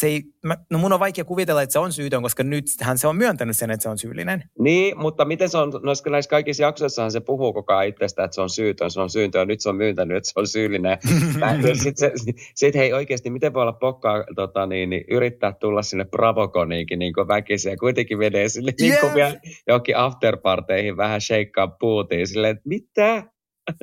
se 0.00 0.06
ei, 0.06 0.22
mä, 0.46 0.56
no 0.70 0.78
mun 0.78 0.92
on 0.92 1.00
vaikea 1.00 1.24
kuvitella, 1.24 1.62
että 1.62 1.72
se 1.72 1.78
on 1.78 1.92
syytön, 1.92 2.22
koska 2.22 2.42
nyt 2.42 2.64
hän 2.80 2.98
se 2.98 3.06
on 3.06 3.16
myöntänyt 3.16 3.56
sen, 3.56 3.70
että 3.70 3.82
se 3.82 3.88
on 3.88 3.98
syyllinen. 3.98 4.44
Niin, 4.58 4.98
mutta 4.98 5.24
miten 5.24 5.48
se 5.48 5.58
on, 5.58 5.72
noissa, 5.82 6.10
näissä 6.10 6.28
kaikissa 6.28 6.62
jaksoissahan 6.62 7.12
se 7.12 7.20
puhuu 7.20 7.52
koko 7.52 7.74
ajan 7.74 7.88
itsestä, 7.88 8.24
että 8.24 8.34
se 8.34 8.40
on 8.40 8.50
syytön, 8.50 8.90
se 8.90 9.00
on 9.00 9.10
syytön, 9.10 9.38
ja 9.38 9.44
nyt 9.44 9.60
se 9.60 9.68
on 9.68 9.76
myöntänyt, 9.76 10.16
että 10.16 10.28
se 10.28 10.40
on 10.40 10.46
syyllinen. 10.46 10.98
Sitten 11.82 12.10
sit, 12.54 12.74
hei 12.74 12.92
oikeasti, 12.92 13.30
miten 13.30 13.54
voi 13.54 13.62
olla 13.62 13.72
pokkaa 13.72 14.24
tota, 14.36 14.66
niin, 14.66 14.90
niin, 14.90 15.04
yrittää 15.10 15.52
tulla 15.52 15.82
sinne 15.82 16.04
Bravoconiinkin 16.04 16.98
niin 16.98 17.14
väkisin, 17.28 17.70
ja 17.70 17.76
kuitenkin 17.76 18.18
menee 18.18 18.48
sille 18.48 18.72
niin 18.80 19.00
kuin 19.00 19.08
Jep. 19.08 19.14
vielä 19.14 19.34
johonkin 19.66 19.96
afterparteihin 19.96 20.96
vähän 20.96 21.20
sheikkaa 21.20 21.68
puutiin, 21.80 22.26
silleen, 22.26 22.56
että 22.56 22.68
mitä? 22.68 23.24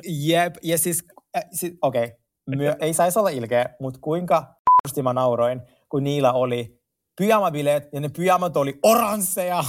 Jep, 0.08 0.54
ja 0.62 0.78
siis, 0.78 1.04
äh, 1.36 1.44
siis 1.50 1.72
okei, 1.82 2.08
okay. 2.54 2.74
ei 2.80 2.94
saisi 2.94 3.18
olla 3.18 3.28
ilkeä, 3.28 3.66
mutta 3.80 4.00
kuinka 4.02 4.46
mä 5.02 5.12
nauroin, 5.12 5.60
kun 5.90 6.04
niillä 6.04 6.32
oli 6.32 6.80
pyjamabileet, 7.18 7.88
ja 7.92 8.00
ne 8.00 8.08
pyjamat 8.08 8.56
oli 8.56 8.78
oransseja. 8.82 9.64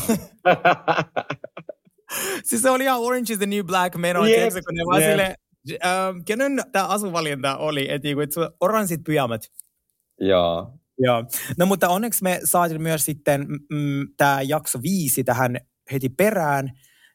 siis 2.47 2.61
se 2.61 2.69
oli 2.69 2.83
ihan 2.83 2.99
Orange 2.99 3.33
is 3.33 3.39
the 3.39 3.45
New 3.45 3.65
Black 3.65 3.95
meno, 3.95 4.25
Jep, 4.25 4.35
tiedätkö, 4.35 4.61
kun 4.65 4.75
ne 4.75 4.83
vaan 4.85 5.01
jep. 5.01 5.11
silleen, 5.11 5.35
ähm, 5.85 6.17
kenen 6.25 6.63
tämä 6.71 6.87
asuvalinta 6.87 7.57
oli, 7.57 7.91
että 7.91 8.07
niinku, 8.07 8.21
et 8.21 8.29
oranssit 8.59 9.01
pyjamat. 9.05 9.41
Joo. 10.19 10.73
Joo. 10.97 11.23
No 11.57 11.65
mutta 11.65 11.89
onneksi 11.89 12.23
me 12.23 12.39
saatiin 12.43 12.81
myös 12.81 13.05
sitten 13.05 13.47
mm, 13.71 14.07
tämä 14.17 14.41
jakso 14.41 14.79
viisi 14.81 15.23
tähän 15.23 15.57
heti 15.91 16.09
perään. 16.09 16.71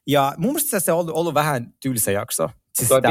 Ja 0.07 0.33
mun 0.37 0.53
mielestä 0.53 0.79
se 0.79 0.91
on 0.91 0.99
ollut, 0.99 1.15
ollut 1.15 1.33
vähän 1.33 1.73
tylsä 1.81 2.11
jakso. 2.11 2.49
Siis 2.75 2.89
Toi, 2.89 3.01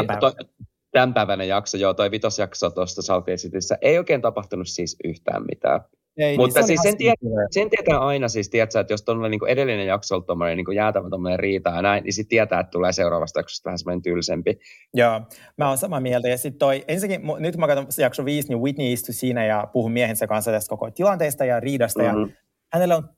tämän 1.00 1.08
vi- 1.08 1.14
päivän. 1.14 1.36
toi, 1.36 1.44
tämänpäiväinen 1.46 1.48
jakso, 1.48 1.76
joo, 1.76 1.94
toi 1.94 2.10
vitosjakso 2.10 2.70
tuosta 2.70 3.02
South 3.02 3.28
Cityssä, 3.28 3.78
ei 3.80 3.98
oikein 3.98 4.22
tapahtunut 4.22 4.68
siis 4.68 4.96
yhtään 5.04 5.44
mitään. 5.50 5.80
Ei, 6.18 6.36
Mutta 6.36 6.60
niin 6.60 6.64
se 6.64 6.66
siis 6.66 6.80
sen, 6.82 6.96
tiet, 6.96 7.14
sen 7.50 7.70
tietää 7.70 7.98
aina 7.98 8.28
siis, 8.28 8.50
tiedätkö, 8.50 8.80
että 8.80 8.92
jos 8.92 9.02
tuollainen 9.02 9.30
niin 9.30 9.48
edellinen 9.48 9.86
jakso 9.86 10.16
on 10.16 10.24
tuommoinen 10.24 10.56
niin 10.56 10.76
jäätävä 10.76 11.08
tuommoinen 11.08 11.38
riita 11.38 11.70
ja 11.70 11.82
näin, 11.82 12.04
niin 12.04 12.12
sitten 12.12 12.28
tietää, 12.28 12.60
että 12.60 12.70
tulee 12.70 12.92
seuraavasta 12.92 13.38
jaksosta 13.38 13.66
vähän 13.68 13.78
semmoinen 13.78 14.02
tylsempi. 14.02 14.58
Joo, 14.94 15.20
mä 15.58 15.68
oon 15.68 15.78
samaa 15.78 16.00
mieltä. 16.00 16.28
Ja 16.28 16.38
sitten 16.38 16.58
toi, 16.58 16.84
ensinnäkin, 16.88 17.26
nyt 17.38 17.54
kun 17.54 17.60
mä 17.60 17.66
katson 17.66 17.86
jakso 17.98 18.24
viisi, 18.24 18.48
niin 18.48 18.60
Whitney 18.60 18.92
istui 18.92 19.14
siinä 19.14 19.46
ja 19.46 19.68
puhui 19.72 19.90
miehensä 19.90 20.26
kanssa 20.26 20.50
tästä 20.50 20.68
koko 20.68 20.90
tilanteesta 20.90 21.44
ja 21.44 21.60
riidasta. 21.60 22.02
Mm-hmm. 22.02 22.20
Ja 22.20 22.28
hänellä 22.72 22.96
on 22.96 23.08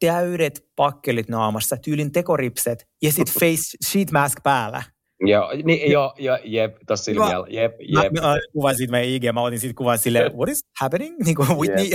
täydet 0.00 0.66
pakkelit 0.76 1.28
naamassa, 1.28 1.76
tyylin 1.76 2.12
tekoripset 2.12 2.88
ja 3.02 3.12
sitten 3.12 3.34
face 3.40 3.76
sheet 3.86 4.10
mask 4.12 4.42
päällä. 4.42 4.82
Joo, 5.20 5.50
niin, 5.64 5.92
joo, 5.92 6.14
joo, 6.18 6.38
jep, 6.44 6.76
tossa 6.86 7.04
silmialla, 7.04 7.46
jep, 7.50 7.72
Mä, 7.94 8.02
jep. 8.02 8.12
mä 8.12 8.36
kuvan 8.52 8.76
siitä 8.76 8.90
meidän 8.90 9.10
IG, 9.14 9.22
mä 9.34 9.40
otin 9.42 9.60
siitä 9.60 9.74
kuvan 9.78 9.98
silleen, 9.98 10.32
what 10.36 10.48
is 10.48 10.64
happening? 10.80 11.16
Niin 11.24 11.36
kuin 11.36 11.48
Whitney, 11.58 11.86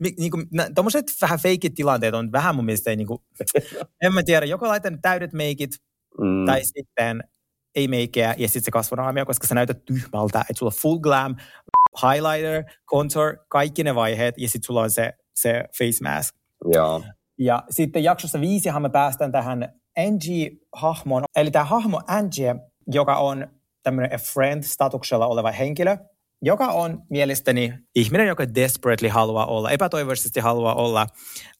Mi- 0.00 0.14
niin 0.18 0.30
kuin, 0.30 0.46
tommoset 0.74 1.06
vähän 1.22 1.38
feikit 1.38 1.74
tilanteet 1.74 2.14
on 2.14 2.32
vähän 2.32 2.54
mun 2.56 2.64
mielestä, 2.64 2.90
ei 2.90 2.96
niin 2.96 3.06
kuin, 3.06 3.18
en 4.04 4.14
mä 4.14 4.22
tiedä, 4.22 4.46
joko 4.46 4.68
laitan 4.68 4.98
täydet 5.02 5.32
meikit 5.32 5.70
Mm. 6.20 6.46
tai 6.46 6.60
sitten 6.64 7.22
ei 7.74 7.88
meikkiä 7.88 8.34
ja 8.38 8.48
sitten 8.48 8.62
se 8.64 8.70
kasvonaamio, 8.70 9.26
koska 9.26 9.46
sä 9.46 9.54
näytät 9.54 9.84
tyhmältä, 9.84 10.40
että 10.40 10.54
sulla 10.58 10.72
on 10.76 10.80
full 10.82 10.98
glam, 10.98 11.36
highlighter, 12.02 12.64
contour, 12.90 13.36
kaikki 13.48 13.84
ne 13.84 13.94
vaiheet 13.94 14.34
ja 14.38 14.48
sitten 14.48 14.66
sulla 14.66 14.80
on 14.82 14.90
se, 14.90 15.12
se 15.34 15.64
face 15.78 16.04
mask. 16.16 16.34
Joo. 16.72 17.02
Ja 17.38 17.62
sitten 17.70 18.04
jaksossa 18.04 18.40
viisihan 18.40 18.82
me 18.82 18.88
päästään 18.90 19.32
tähän 19.32 19.72
Angie-hahmoon. 19.98 21.24
Eli 21.36 21.50
tämä 21.50 21.64
hahmo 21.64 22.00
Angie, 22.06 22.54
joka 22.86 23.16
on 23.16 23.46
tämmöinen 23.82 24.14
a 24.14 24.18
friend-statuksella 24.18 25.26
oleva 25.26 25.50
henkilö, 25.50 25.96
joka 26.42 26.66
on 26.66 27.02
mielestäni 27.10 27.74
ihminen, 27.94 28.26
joka 28.26 28.54
desperately 28.54 29.08
haluaa 29.08 29.46
olla, 29.46 29.70
epätoivoisesti 29.70 30.40
haluaa 30.40 30.74
olla 30.74 31.06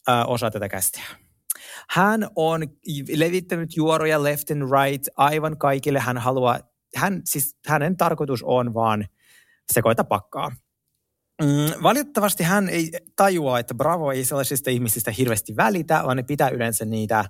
äh, 0.09 0.25
osa 0.27 0.51
tätä 0.51 0.69
kästiä. 0.69 1.05
Hän 1.91 2.29
on 2.37 2.63
levittänyt 3.09 3.77
juoroja 3.77 4.23
left 4.23 4.51
and 4.51 4.63
right 4.63 5.07
aivan 5.17 5.59
kaikille. 5.59 5.99
Hän 5.99 6.19
haluaa, 6.19 6.61
hän, 6.97 7.21
siis 7.25 7.57
hänen 7.67 7.97
tarkoitus 7.97 8.43
on 8.43 8.75
vaan 8.75 9.07
sekoita 9.73 10.05
pakkaa. 10.05 10.53
Mm, 11.43 11.83
valitettavasti 11.83 12.45
hän 12.45 12.69
ei 12.69 12.91
tajua, 13.17 13.59
että 13.59 13.75
Bravo 13.75 14.11
ei 14.11 14.25
sellaisista 14.25 14.71
ihmisistä 14.71 15.11
hirveästi 15.11 15.57
välitä, 15.57 16.03
vaan 16.05 16.17
ne 16.17 16.23
pitää 16.23 16.49
yleensä 16.49 16.85
niitä 16.85 17.25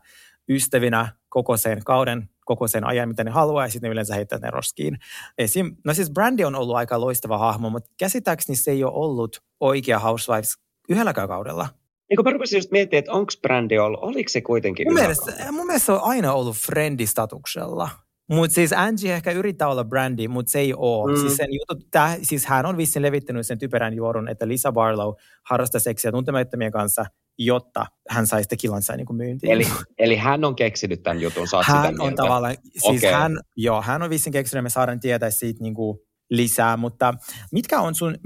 ystävinä 0.49 1.09
koko 1.29 1.57
sen 1.57 1.85
kauden, 1.85 2.29
koko 2.45 2.69
sen 2.69 2.85
ajan, 2.85 3.09
mitä 3.09 3.25
ne 3.25 3.31
haluaa, 3.31 3.65
ja 3.65 3.71
sitten 3.71 3.89
ne 3.89 3.93
yleensä 3.93 4.15
heittää 4.15 4.39
ne 4.39 4.51
roskiin. 4.51 4.99
Esim, 5.39 5.77
no 5.85 5.95
siis 5.95 6.11
Brandy 6.11 6.45
on 6.45 6.55
ollut 6.55 6.77
aika 6.77 7.01
loistava 7.01 7.39
hahmo, 7.39 7.71
mutta 7.71 7.91
käsittääkseni 7.99 8.57
se 8.57 8.71
ei 8.71 8.85
ole 8.85 8.93
ollut 8.95 9.43
oikea 9.61 9.99
Housewives 9.99 10.55
yhdelläkään 10.89 11.29
kaudella. 11.29 11.69
Niin 12.09 12.17
kun 12.17 12.25
mä 12.25 12.31
rupesin 12.31 12.57
just 12.57 12.71
miettimään, 12.71 12.99
että 12.99 13.13
onko 13.13 13.33
brändi 13.43 13.79
ollut, 13.79 14.01
oliko 14.03 14.29
se 14.29 14.41
kuitenkin 14.41 14.89
Mun 14.89 14.95
mielestä, 14.95 15.53
mun 15.53 15.67
mielestä 15.67 15.87
se 15.87 15.93
on 15.93 16.01
aina 16.03 16.33
ollut 16.33 16.57
friendistatuksella. 16.57 17.89
Mutta 18.31 18.55
siis 18.55 18.73
Angie 18.73 19.15
ehkä 19.15 19.31
yrittää 19.31 19.69
olla 19.69 19.85
brandi, 19.85 20.29
mutta 20.29 20.51
se 20.53 20.59
ei 20.59 20.75
ole. 20.77 21.13
Mm. 21.13 21.21
Siis, 21.21 21.37
sen 21.37 21.49
jutut, 21.53 21.91
tää, 21.91 22.17
siis 22.23 22.47
hän 22.47 22.67
on 22.67 22.77
vissiin 22.77 23.03
levittänyt 23.03 23.47
sen 23.47 23.59
typerän 23.59 23.95
juorun, 23.95 24.29
että 24.29 24.49
Lisa 24.49 24.73
Barlow 24.73 25.15
harrastaa 25.43 25.81
seksiä 25.81 26.13
tuntemattomien 26.13 26.73
kanssa, 26.73 27.07
jotta 27.39 27.87
hän 28.09 28.27
saisi 28.27 28.49
tekilansa 28.49 28.97
niin 28.97 29.07
kuin 29.07 29.17
myyntiin. 29.17 29.53
Eli, 29.53 29.67
eli 29.99 30.17
hän 30.17 30.45
on 30.45 30.57
keksinyt 30.57 31.03
tämän 31.03 31.21
jutun, 31.21 31.49
sä 31.49 31.57
oot 31.57 31.67
sitä 31.67 31.79
hän 31.79 31.87
on 31.89 31.97
mieltä. 31.97 32.23
tavallaan, 32.23 32.57
siis 32.79 33.05
Okei. 33.05 33.13
hän, 33.13 33.39
joo, 33.57 33.83
hän 33.83 34.03
on 34.03 34.11
vissiin 34.11 34.33
keksinyt, 34.33 34.63
me 34.63 34.71
saadaan 34.71 35.01
tietää 35.01 35.31
siitä 35.31 35.63
niin 35.63 35.75
kuin 35.75 35.99
lisää, 36.31 36.77
mutta 36.77 37.15
mitkä 37.53 37.81
on 37.81 37.95
sun 37.95 38.17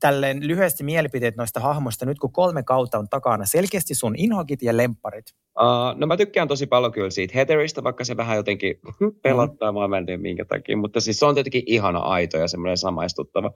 tälleen 0.00 0.48
lyhyesti 0.48 0.84
mielipiteet 0.84 1.36
noista 1.36 1.60
hahmoista 1.60 2.06
nyt, 2.06 2.18
kun 2.18 2.32
kolme 2.32 2.62
kautta 2.62 2.98
on 2.98 3.08
takana? 3.08 3.46
Selkeästi 3.46 3.94
sun 3.94 4.14
inhokit 4.16 4.62
ja 4.62 4.76
lempparit. 4.76 5.24
Uh, 5.60 5.98
no 5.98 6.06
mä 6.06 6.16
tykkään 6.16 6.48
tosi 6.48 6.66
paljon 6.66 6.92
kyllä 6.92 7.10
siitä 7.10 7.32
Heatherista, 7.34 7.84
vaikka 7.84 8.04
se 8.04 8.16
vähän 8.16 8.36
jotenkin 8.36 8.74
pelottaa, 9.22 9.72
mm. 9.72 9.90
mä 9.90 9.98
en 9.98 10.06
tiedä 10.06 10.22
minkä 10.22 10.44
takia, 10.44 10.76
mutta 10.76 11.00
siis 11.00 11.18
se 11.18 11.26
on 11.26 11.34
tietenkin 11.34 11.62
ihana 11.66 11.98
aito 11.98 12.38
ja 12.38 12.48
semmoinen 12.48 12.76
samaistuttava. 12.76 13.50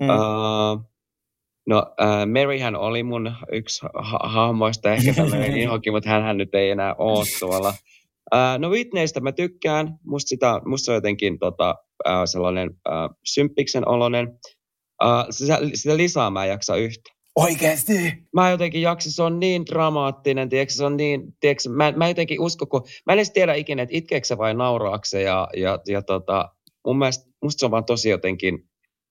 Mm. 0.00 0.08
Uh, 0.08 0.90
no 1.66 1.78
uh, 1.78 2.32
Maryhän 2.32 2.76
oli 2.76 3.02
mun 3.02 3.34
yksi 3.52 3.86
ha- 3.94 4.28
hahmoista, 4.28 4.92
ehkä 4.92 5.14
tämmöinen 5.14 5.56
inhokin, 5.62 5.92
mutta 5.92 6.10
hän 6.10 6.36
nyt 6.36 6.54
ei 6.54 6.70
enää 6.70 6.94
ole 6.94 7.24
tuolla. 7.40 7.74
No 8.58 8.68
Whitneystä 8.70 9.20
mä 9.20 9.32
tykkään, 9.32 9.98
musta, 10.06 10.28
sitä, 10.28 10.60
musta 10.64 10.84
se 10.84 10.90
on 10.90 10.94
jotenkin 10.94 11.38
tota, 11.38 11.74
uh, 12.08 12.12
sellainen 12.24 12.70
uh, 12.70 13.16
symppiksen 13.24 13.88
oloinen. 13.88 14.38
Sitä, 15.30 15.58
sitä 15.74 15.96
lisää 15.96 16.30
mä 16.30 16.44
en 16.44 16.50
jaksa 16.50 16.76
yhtä 16.76 17.10
Oikeasti? 17.38 17.92
mä 18.34 18.50
jotenkin 18.50 18.82
jaksin, 18.82 19.12
se 19.12 19.22
on 19.22 19.40
niin 19.40 19.66
dramaattinen, 19.66 20.48
tiedätkö, 20.48 20.74
se 20.74 20.84
on 20.84 20.96
niin, 20.96 21.22
tiedätkö, 21.40 21.68
mä, 21.68 21.92
mä 21.92 22.08
jotenkin 22.08 22.40
usko, 22.40 22.66
kun 22.66 22.82
mä 23.06 23.12
en 23.12 23.18
edes 23.18 23.30
tiedä 23.30 23.54
ikinä, 23.54 23.82
että 23.82 23.96
itkeekö 23.96 24.38
vai 24.38 24.54
nauraako 24.54 25.04
se, 25.04 25.22
ja, 25.22 25.48
ja, 25.56 25.78
ja 25.86 26.02
tota, 26.02 26.48
mun 26.86 26.98
mielestä, 26.98 27.30
musta 27.42 27.60
se 27.60 27.64
on 27.64 27.70
vaan 27.70 27.84
tosi 27.84 28.10
jotenkin, 28.10 28.58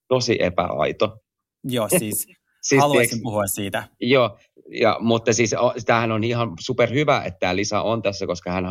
tosi 0.08 0.38
epäaito. 0.40 1.18
Joo, 1.64 1.90
siis, 2.00 2.28
Siis, 2.62 2.82
haluaisin 2.82 3.10
tiedätkö, 3.10 3.24
puhua 3.24 3.48
siitä. 3.48 3.88
Joo, 4.00 4.38
ja, 4.72 4.98
mutta 5.00 5.34
siis 5.34 5.56
tämähän 5.86 6.12
on 6.12 6.24
ihan 6.24 6.54
superhyvä, 6.60 7.22
että 7.26 7.40
tämä 7.40 7.56
Lisa 7.56 7.82
on 7.82 8.02
tässä, 8.02 8.28
koska 8.28 8.52
hän 8.52 8.66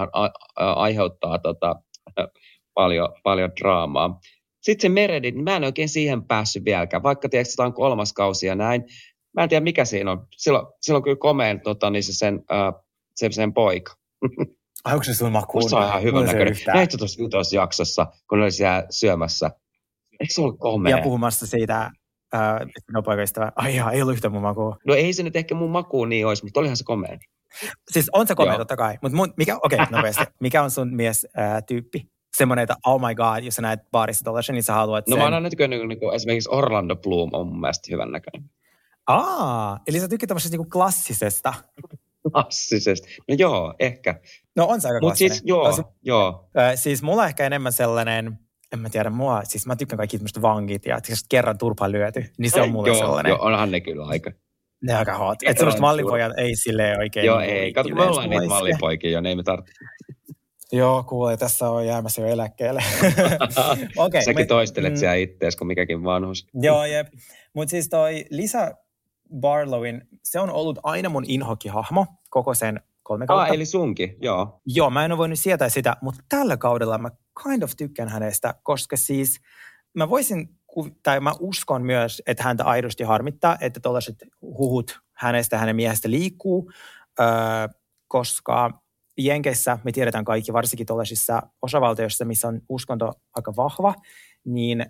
aiheuttaa 0.56 1.38
tota, 1.38 1.76
paljon, 2.74 3.08
paljon 3.22 3.50
draamaa. 3.60 4.20
Sitten 4.60 4.82
se 4.82 4.88
Meredith, 4.88 5.34
niin 5.34 5.44
mä 5.44 5.56
en 5.56 5.64
oikein 5.64 5.88
siihen 5.88 6.24
päässyt 6.24 6.64
vieläkään, 6.64 7.02
vaikka 7.02 7.28
tiedätkö, 7.28 7.52
tämä 7.56 7.66
on 7.66 7.72
kolmas 7.72 8.12
kausi 8.12 8.46
ja 8.46 8.54
näin. 8.54 8.84
Mä 9.34 9.42
en 9.42 9.48
tiedä, 9.48 9.64
mikä 9.64 9.84
siinä 9.84 10.12
on. 10.12 10.26
Silloin, 10.36 10.66
silloin 10.80 11.04
kyllä 11.04 11.16
komeen 11.16 11.60
tota, 11.60 11.90
niin 11.90 12.02
se 12.02 12.12
sen, 12.12 12.44
äh, 12.52 12.74
se, 13.16 13.32
sen 13.32 13.54
poika. 13.54 13.94
Ai, 14.84 14.92
onko 14.92 15.04
se 15.04 15.14
sun 15.14 15.32
makuun? 15.32 15.64
Musta 15.64 15.78
on 15.78 15.86
ihan 15.88 16.02
hyvän 16.02 16.26
näköinen. 16.26 16.56
Näitkö 16.66 16.96
tuossa 17.30 17.56
jaksossa, 17.56 18.06
kun 18.28 18.42
oli 18.42 18.50
siellä 18.50 18.86
syömässä? 18.90 19.50
Eikö 20.20 20.34
se 20.34 20.40
ollut 20.40 20.58
komea? 20.58 20.96
Ja 20.96 21.02
puhumassa 21.02 21.46
siitä, 21.46 21.90
äh, 22.34 22.60
no 22.92 23.02
poikaystävä. 23.02 23.52
Ai 23.56 23.74
ihan, 23.74 23.94
ei 23.94 24.02
ollut 24.02 24.14
yhtä 24.14 24.28
mun 24.28 24.42
makua. 24.42 24.76
No 24.86 24.94
ei 24.94 25.12
se 25.12 25.22
nyt 25.22 25.36
ehkä 25.36 25.54
mun 25.54 25.70
makuun 25.70 26.08
niin 26.08 26.26
olisi, 26.26 26.44
mutta 26.44 26.60
olihan 26.60 26.76
se 26.76 26.84
komea. 26.84 27.18
Siis 27.90 28.10
on 28.12 28.26
se 28.26 28.34
komea 28.34 28.52
Joo. 28.52 28.58
totta 28.58 28.76
kai. 28.76 28.98
Mutta 29.02 29.18
mikä, 29.36 29.56
okei, 29.62 29.78
okay, 29.80 29.86
nopeasti. 29.96 30.24
Mikä 30.40 30.62
on 30.62 30.70
sun 30.70 30.94
mies 30.96 31.26
äh, 31.38 31.62
tyyppi? 31.68 32.08
Semmoinen, 32.36 32.62
että 32.62 32.76
oh 32.86 33.00
my 33.08 33.14
god, 33.14 33.44
jos 33.44 33.54
sä 33.54 33.62
näet 33.62 33.80
baarissa 33.90 34.24
tollasen, 34.24 34.54
niin 34.54 34.62
sä 34.62 34.72
haluat 34.72 35.08
No 35.08 35.14
sen. 35.14 35.18
mä 35.18 35.24
oon 35.24 35.34
aina 35.34 35.50
tykännyt, 35.50 35.88
niin 35.88 35.98
kuin, 36.00 36.14
esimerkiksi 36.14 36.48
Orlando 36.52 36.96
Bloom 36.96 37.30
on 37.32 37.46
mun 37.46 37.60
mielestä 37.60 37.88
hyvän 37.90 38.10
näköinen. 38.12 38.50
Aa, 39.06 39.78
eli 39.86 40.00
sä 40.00 40.08
tykkäät 40.08 40.28
tämmöisestä 40.28 40.56
niinku 40.56 40.70
klassisesta. 40.70 41.54
Klassisesti. 42.32 43.08
No 43.28 43.34
joo, 43.38 43.74
ehkä. 43.78 44.20
No 44.56 44.66
on 44.66 44.80
se 44.80 44.88
aika 44.88 44.94
Mutta 45.00 45.08
klassinen. 45.10 45.32
siis 45.32 45.42
joo, 45.46 45.64
Tosi- 45.70 45.82
joo. 46.02 46.48
Äh, 46.58 46.72
siis 46.74 47.02
mulla 47.02 47.26
ehkä 47.26 47.46
enemmän 47.46 47.72
sellainen, 47.72 48.38
en 48.72 48.78
mä 48.78 48.90
tiedä, 48.90 49.10
mua, 49.10 49.40
siis 49.44 49.66
mä 49.66 49.76
tykkään 49.76 49.96
kaikki 49.96 50.18
tämmöistä 50.18 50.42
vangit 50.42 50.86
ja 50.86 50.98
siis 51.04 51.26
kerran 51.28 51.58
turpaan 51.58 51.92
lyöty, 51.92 52.24
niin 52.38 52.50
se 52.50 52.60
on 52.60 52.70
mulle 52.70 52.88
joo, 52.88 52.98
sellainen. 52.98 53.30
Joo, 53.30 53.38
onhan 53.42 53.70
ne 53.70 53.80
kyllä 53.80 54.06
aika. 54.06 54.30
Ne 54.82 54.92
on 54.92 54.98
aika 54.98 55.18
hot. 55.18 55.38
Että 55.46 55.64
tur- 55.64 55.80
mallipojat 55.80 56.32
ei 56.38 56.56
silleen 56.56 56.98
oikein. 56.98 57.26
joo, 57.26 57.38
niinku 57.38 57.54
ei. 57.54 57.72
Kato, 57.72 57.88
me 57.88 58.02
ollaan 58.02 58.30
niitä 58.30 58.46
mallipoikia 58.46 59.10
jo, 59.10 59.20
ne 59.20 59.28
ei 59.28 59.36
me 59.36 59.42
tarvitse. 59.42 59.84
Joo, 60.72 61.02
kuule, 61.02 61.36
tässä 61.36 61.70
on 61.70 61.86
jäämässä 61.86 62.22
jo 62.22 62.28
eläkkeelle. 62.28 62.82
Okei. 63.96 64.24
Säkin 64.24 64.42
me- 64.42 64.46
toistelet 64.46 64.92
mm, 64.92 64.96
siellä 64.96 65.14
ittees, 65.14 65.56
kun 65.56 65.66
mikäkin 65.66 66.04
vanhus. 66.04 66.46
Joo, 66.54 66.84
jep. 66.84 67.06
Mutta 67.54 67.70
siis 67.70 67.88
toi 67.88 68.24
Lisa 68.30 68.70
Barlowin, 69.40 70.02
se 70.22 70.40
on 70.40 70.50
ollut 70.50 70.78
aina 70.82 71.08
mun 71.08 71.24
inhokihahmo 71.28 72.06
koko 72.30 72.54
sen 72.54 72.80
kolme 73.02 73.26
kautta. 73.26 73.42
Ah, 73.42 73.54
eli 73.54 73.66
sunkin, 73.66 74.16
joo. 74.22 74.60
Joo, 74.66 74.90
mä 74.90 75.04
en 75.04 75.12
ole 75.12 75.18
voinut 75.18 75.38
sietää 75.38 75.68
sitä, 75.68 75.96
mutta 76.02 76.20
tällä 76.28 76.56
kaudella 76.56 76.98
mä 76.98 77.10
kind 77.42 77.62
of 77.62 77.72
tykkään 77.76 78.08
hänestä, 78.08 78.54
koska 78.62 78.96
siis 78.96 79.40
mä 79.94 80.10
voisin, 80.10 80.48
tai 81.02 81.20
mä 81.20 81.32
uskon 81.40 81.82
myös, 81.82 82.22
että 82.26 82.42
häntä 82.42 82.64
aidosti 82.64 83.04
harmittaa, 83.04 83.56
että 83.60 83.80
tällaiset 83.80 84.16
huhut 84.42 85.00
hänestä, 85.12 85.58
hänen 85.58 85.76
miehestä 85.76 86.10
liikkuu, 86.10 86.72
öö, 87.20 87.26
koska 88.08 88.82
Jenkeissä 89.18 89.78
me 89.84 89.92
tiedetään 89.92 90.24
kaikki, 90.24 90.52
varsinkin 90.52 90.86
tuollaisissa 90.86 91.42
osavaltioissa, 91.62 92.24
missä 92.24 92.48
on 92.48 92.60
uskonto 92.68 93.12
aika 93.34 93.56
vahva, 93.56 93.94
niin 94.44 94.86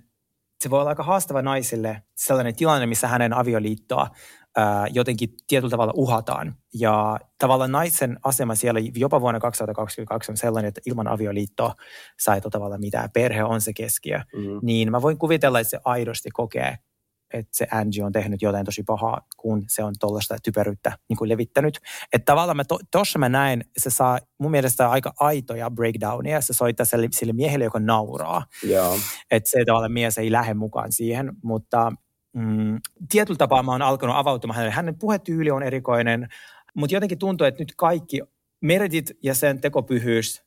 se 0.60 0.70
voi 0.70 0.80
olla 0.80 0.90
aika 0.90 1.02
haastava 1.02 1.42
naisille 1.42 2.02
sellainen 2.16 2.56
tilanne, 2.56 2.86
missä 2.86 3.08
hänen 3.08 3.32
avioliittoa 3.32 4.08
ää, 4.56 4.86
jotenkin 4.90 5.28
tietyllä 5.46 5.70
tavalla 5.70 5.92
uhataan. 5.96 6.54
Ja 6.74 7.18
tavallaan 7.38 7.72
naisen 7.72 8.16
asema 8.24 8.54
siellä 8.54 8.80
jopa 8.94 9.20
vuonna 9.20 9.40
2022 9.40 10.32
on 10.32 10.36
sellainen, 10.36 10.68
että 10.68 10.80
ilman 10.86 11.08
avioliittoa 11.08 11.74
sä 12.24 12.34
et 12.34 12.44
tavallaan 12.50 12.80
mitään. 12.80 13.10
Perhe 13.10 13.44
on 13.44 13.60
se 13.60 13.72
keskiö. 13.72 14.18
Mm. 14.18 14.58
Niin 14.62 14.90
mä 14.90 15.02
voin 15.02 15.18
kuvitella, 15.18 15.60
että 15.60 15.70
se 15.70 15.78
aidosti 15.84 16.30
kokee, 16.30 16.78
että 17.34 17.56
se 17.56 17.66
Angie 17.70 18.04
on 18.04 18.12
tehnyt 18.12 18.42
jotain 18.42 18.64
tosi 18.64 18.82
pahaa, 18.82 19.20
kun 19.36 19.64
se 19.68 19.84
on 19.84 19.94
tuollaista 20.00 20.36
typeryyttä 20.42 20.98
niin 21.08 21.16
kuin 21.16 21.28
levittänyt. 21.28 21.78
Että 22.12 22.24
tavallaan 22.32 22.64
tuossa 22.90 23.18
mä 23.18 23.28
näen, 23.28 23.64
se 23.76 23.90
saa 23.90 24.18
mun 24.38 24.50
mielestä 24.50 24.90
aika 24.90 25.12
aitoja 25.20 25.70
breakdownia. 25.70 26.40
Se 26.40 26.52
soittaa 26.52 26.86
sille, 26.86 27.08
sille 27.10 27.32
miehelle, 27.32 27.64
joka 27.64 27.80
nauraa 27.80 28.46
Joo. 28.62 28.98
että 29.30 29.50
se 29.50 29.64
tavallaan 29.66 29.92
mies 29.92 30.18
ei 30.18 30.32
lähde 30.32 30.54
mukaan 30.54 30.92
siihen, 30.92 31.32
mutta 31.42 31.92
mm, 32.36 32.80
tietyllä 33.10 33.38
tapaa 33.38 33.62
mä 33.62 33.72
oon 33.72 33.82
alkanut 33.82 34.16
avautumaan 34.16 34.56
hänelle. 34.56 34.74
Hänen 34.74 34.98
puhetyyli 34.98 35.50
on 35.50 35.62
erikoinen, 35.62 36.28
mutta 36.74 36.94
jotenkin 36.94 37.18
tuntuu, 37.18 37.46
että 37.46 37.62
nyt 37.62 37.72
kaikki 37.76 38.20
meritit 38.60 39.10
ja 39.22 39.34
sen 39.34 39.60
tekopyhyys 39.60 40.42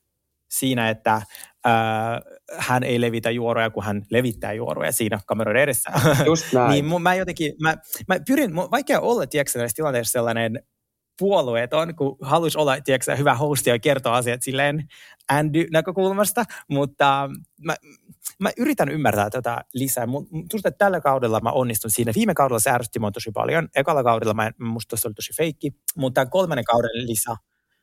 siinä, 0.50 0.90
että 0.90 1.22
ää, 1.64 2.20
hän 2.58 2.82
ei 2.82 3.00
levitä 3.00 3.30
juoroja, 3.30 3.70
kun 3.70 3.84
hän 3.84 4.02
levittää 4.10 4.52
juoroja 4.52 4.92
siinä 4.92 5.20
kameroiden 5.26 5.62
edessä. 5.62 5.90
Just 6.26 6.52
näin. 6.52 6.70
niin 6.70 6.84
mun, 6.84 7.02
mä 7.02 7.14
jotenkin, 7.14 7.52
mä, 7.62 7.76
mä 8.08 8.16
pyrin, 8.26 8.54
mun, 8.54 8.70
vaikea 8.70 9.00
olla, 9.00 9.26
tiedätkö, 9.26 9.58
näissä 9.58 9.76
tilanteissa 9.76 10.12
sellainen 10.12 10.62
puolueeton, 11.18 11.94
kun 11.94 12.16
haluaisi 12.20 12.58
olla, 12.58 12.80
tiedätkö, 12.80 13.16
hyvä 13.16 13.34
hosti 13.34 13.70
ja 13.70 13.78
kertoa 13.78 14.16
asiat 14.16 14.42
silleen 14.42 14.88
Andy-näkökulmasta, 15.28 16.44
mutta 16.68 17.30
mä, 17.64 17.76
mä 18.40 18.50
yritän 18.56 18.88
ymmärtää 18.88 19.30
tätä 19.30 19.64
lisää. 19.74 20.06
Tuntuu, 20.06 20.58
että 20.64 20.78
tällä 20.78 21.00
kaudella 21.00 21.40
mä 21.40 21.50
onnistun 21.50 21.90
siinä. 21.90 22.12
Viime 22.16 22.34
kaudella 22.34 22.58
se 22.58 22.70
ärsytti 22.70 22.98
mua 22.98 23.10
tosi 23.10 23.30
paljon. 23.34 23.68
Ekalla 23.76 24.02
kaudella 24.02 24.34
mä, 24.34 24.50
musta 24.58 24.96
se 24.96 25.08
oli 25.08 25.14
tosi 25.14 25.36
feikki, 25.36 25.70
mutta 25.96 26.14
tämän 26.14 26.30
kolmannen 26.30 26.64
kauden 26.64 27.06
lisä, 27.06 27.36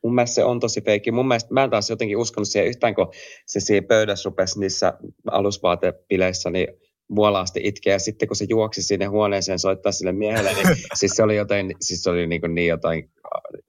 mun 0.04 0.14
mielestä 0.14 0.34
se 0.34 0.44
on 0.44 0.60
tosi 0.60 0.80
feikki. 0.80 1.12
Mun 1.12 1.28
mielestä 1.28 1.54
mä 1.54 1.64
en 1.64 1.70
taas 1.70 1.90
jotenkin 1.90 2.16
uskonut 2.16 2.48
siihen 2.48 2.68
yhtään, 2.68 2.94
kun 2.94 3.12
se 3.46 3.60
siinä 3.60 3.86
pöydässä 3.86 4.28
rupesi 4.28 4.60
niissä 4.60 4.94
alusvaatepileissä, 5.30 6.50
niin 6.50 6.68
muolaasti 7.08 7.60
itkeä. 7.64 7.92
Ja 7.92 7.98
sitten 7.98 8.28
kun 8.28 8.36
se 8.36 8.46
juoksi 8.48 8.82
sinne 8.82 9.06
huoneeseen 9.06 9.58
soittaa 9.58 9.92
sille 9.92 10.12
miehelle, 10.12 10.52
niin 10.52 10.66
siis 11.00 11.12
se 11.14 11.22
oli, 11.22 11.36
jotain, 11.36 11.74
siis 11.80 12.02
se 12.02 12.10
oli 12.10 12.26
niin, 12.26 12.40
kuin 12.40 12.54
niin 12.54 12.68
jotain, 12.68 13.10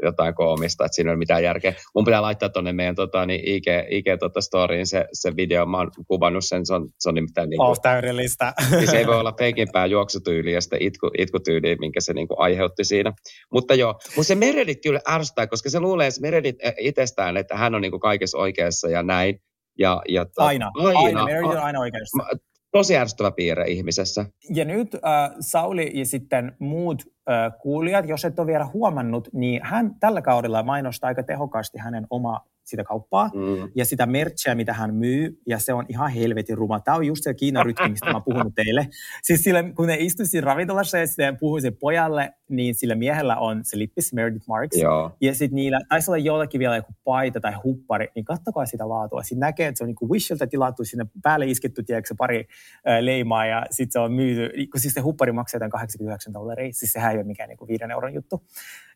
jotain 0.04 0.36
koomista, 0.36 0.86
että 0.86 0.96
siinä 0.96 1.10
ei 1.10 1.14
ole 1.14 1.20
mitään 1.20 1.44
järkeä. 1.44 1.74
Mun 1.96 2.06
pitää 2.06 2.22
laittaa 2.22 2.50
tuonne 2.50 2.74
meidän 2.74 2.96
tota, 2.96 3.26
niin 3.26 3.42
IG, 3.44 3.66
IG 3.90 4.06
tota 4.20 4.42
storyin 4.42 4.88
se, 4.88 5.06
se 5.14 5.36
video. 5.36 5.66
Mä 5.66 5.78
oon 5.78 5.92
kuvannut 6.08 6.46
sen, 6.46 6.66
se 6.66 6.74
on, 6.74 6.90
se 7.00 7.10
on 7.10 7.16
nimittäin... 7.16 7.50
Niin 7.50 7.58
kuin, 7.58 7.68
oh, 7.68 7.80
täydellistä. 7.82 8.54
Siis 8.80 8.94
ei 8.94 9.08
voi 9.08 9.20
olla 9.20 9.34
feikimpää 9.38 9.86
juoksutyyliä 9.86 10.54
ja 10.54 10.62
sitten 10.62 10.82
itku, 10.82 11.12
itkutyyliä, 11.18 11.76
minkä 11.80 12.02
se 12.02 12.14
niin 12.14 12.28
kuin 12.28 12.40
aiheutti 12.40 12.84
siinä. 12.84 13.14
Mutta 13.54 13.76
joo, 13.76 13.94
mutta 14.16 14.28
se 14.28 14.36
Meredith 14.36 14.82
kyllä 14.82 15.00
ärsyttää, 15.10 15.48
koska 15.48 15.70
se 15.70 15.80
luulee 15.80 16.12
se 16.12 16.22
Meredith 16.22 16.60
itsestään, 16.78 17.38
että 17.38 17.58
hän 17.58 17.76
on 17.76 17.82
niin 17.82 17.92
kuin 17.92 18.02
kaikessa 18.02 18.38
oikeassa 18.38 18.90
ja 18.90 19.04
näin. 19.04 19.42
Ja, 19.80 20.02
ja 20.10 20.26
ta, 20.26 20.44
aina, 20.44 20.72
aina, 20.78 21.00
aina, 21.00 21.26
Meredith 21.26 21.50
on 21.50 21.58
aina 21.58 21.80
oikeassa 21.80 22.24
tosi 22.72 22.98
ärsyttävä 22.98 23.32
piirre 23.32 23.66
ihmisessä. 23.68 24.26
Ja 24.54 24.66
nyt 24.66 24.96
äh, 24.96 25.02
Sauli 25.40 25.92
ja 25.94 26.06
sitten 26.06 26.56
muut 26.60 27.04
äh, 27.30 27.54
kuulijat, 27.62 28.08
jos 28.08 28.26
et 28.26 28.40
ole 28.40 28.48
vielä 28.48 28.66
huomannut, 28.66 29.30
niin 29.34 29.62
hän 29.64 29.96
tällä 30.00 30.22
kaudella 30.22 30.64
mainostaa 30.64 31.08
aika 31.08 31.24
tehokkaasti 31.24 31.78
hänen 31.78 32.08
omaa 32.10 32.46
sitä 32.70 32.84
kauppaa 32.84 33.30
mm. 33.34 33.72
ja 33.76 33.86
sitä 33.86 34.06
merchia, 34.06 34.56
mitä 34.56 34.74
hän 34.74 34.94
myy, 34.94 35.42
ja 35.48 35.60
se 35.60 35.74
on 35.74 35.86
ihan 35.90 36.12
helvetin 36.12 36.58
ruma. 36.58 36.80
Tämä 36.80 36.98
on 36.98 37.06
just 37.06 37.24
se 37.24 37.34
Kiinan 37.34 37.66
rytmi, 37.66 37.90
mistä 37.90 38.14
mä 38.14 38.22
puhun 38.22 38.54
teille. 38.54 38.88
Siis 39.24 39.44
sille, 39.44 39.64
kun 39.76 39.88
ne 39.88 39.98
istuivat 40.00 40.44
ravintolassa 40.44 40.98
ja 40.98 41.08
sitten 41.08 41.38
puhuin 41.38 41.62
sen 41.62 41.76
pojalle, 41.76 42.34
niin 42.50 42.76
sillä 42.76 42.96
miehellä 42.96 43.38
on 43.38 43.66
se 43.66 43.78
lippis 43.78 44.14
Meredith 44.14 44.48
Marks. 44.48 44.78
Joo. 44.78 45.12
Ja 45.22 45.36
sitten 45.36 45.56
niillä 45.56 45.80
taisi 45.90 46.12
olla 46.12 46.18
jollakin 46.18 46.60
vielä 46.60 46.76
joku 46.76 46.94
paita 47.04 47.40
tai 47.40 47.54
huppari, 47.64 48.08
niin 48.16 48.26
kattokaa 48.26 48.66
sitä 48.66 48.90
laatua. 48.90 49.24
Sitten 49.24 49.40
näkee, 49.40 49.68
että 49.68 49.78
se 49.78 49.84
on 49.84 49.88
niin 49.88 50.10
Wishilta 50.10 50.48
tilattu 50.48 50.86
sinne 50.86 51.06
päälle 51.24 51.46
isketty, 51.46 51.84
tiedätkö, 51.84 52.16
pari 52.18 52.48
äh, 52.88 53.00
leimaa, 53.00 53.46
ja 53.46 53.66
sitten 53.72 53.92
se 53.92 54.00
on 54.00 54.14
myyty, 54.14 54.68
kun 54.72 54.82
siis 54.82 54.94
se 54.94 55.02
huppari 55.02 55.32
maksaa 55.32 55.58
jotain 55.58 55.72
89 55.72 56.34
dollaria, 56.34 56.74
siis 56.74 56.92
sehän 56.92 57.12
ei 57.12 57.18
ole 57.18 57.26
mikään 57.26 57.50
niin 57.50 57.68
viiden 57.68 57.92
euron 57.92 58.14
juttu. 58.14 58.44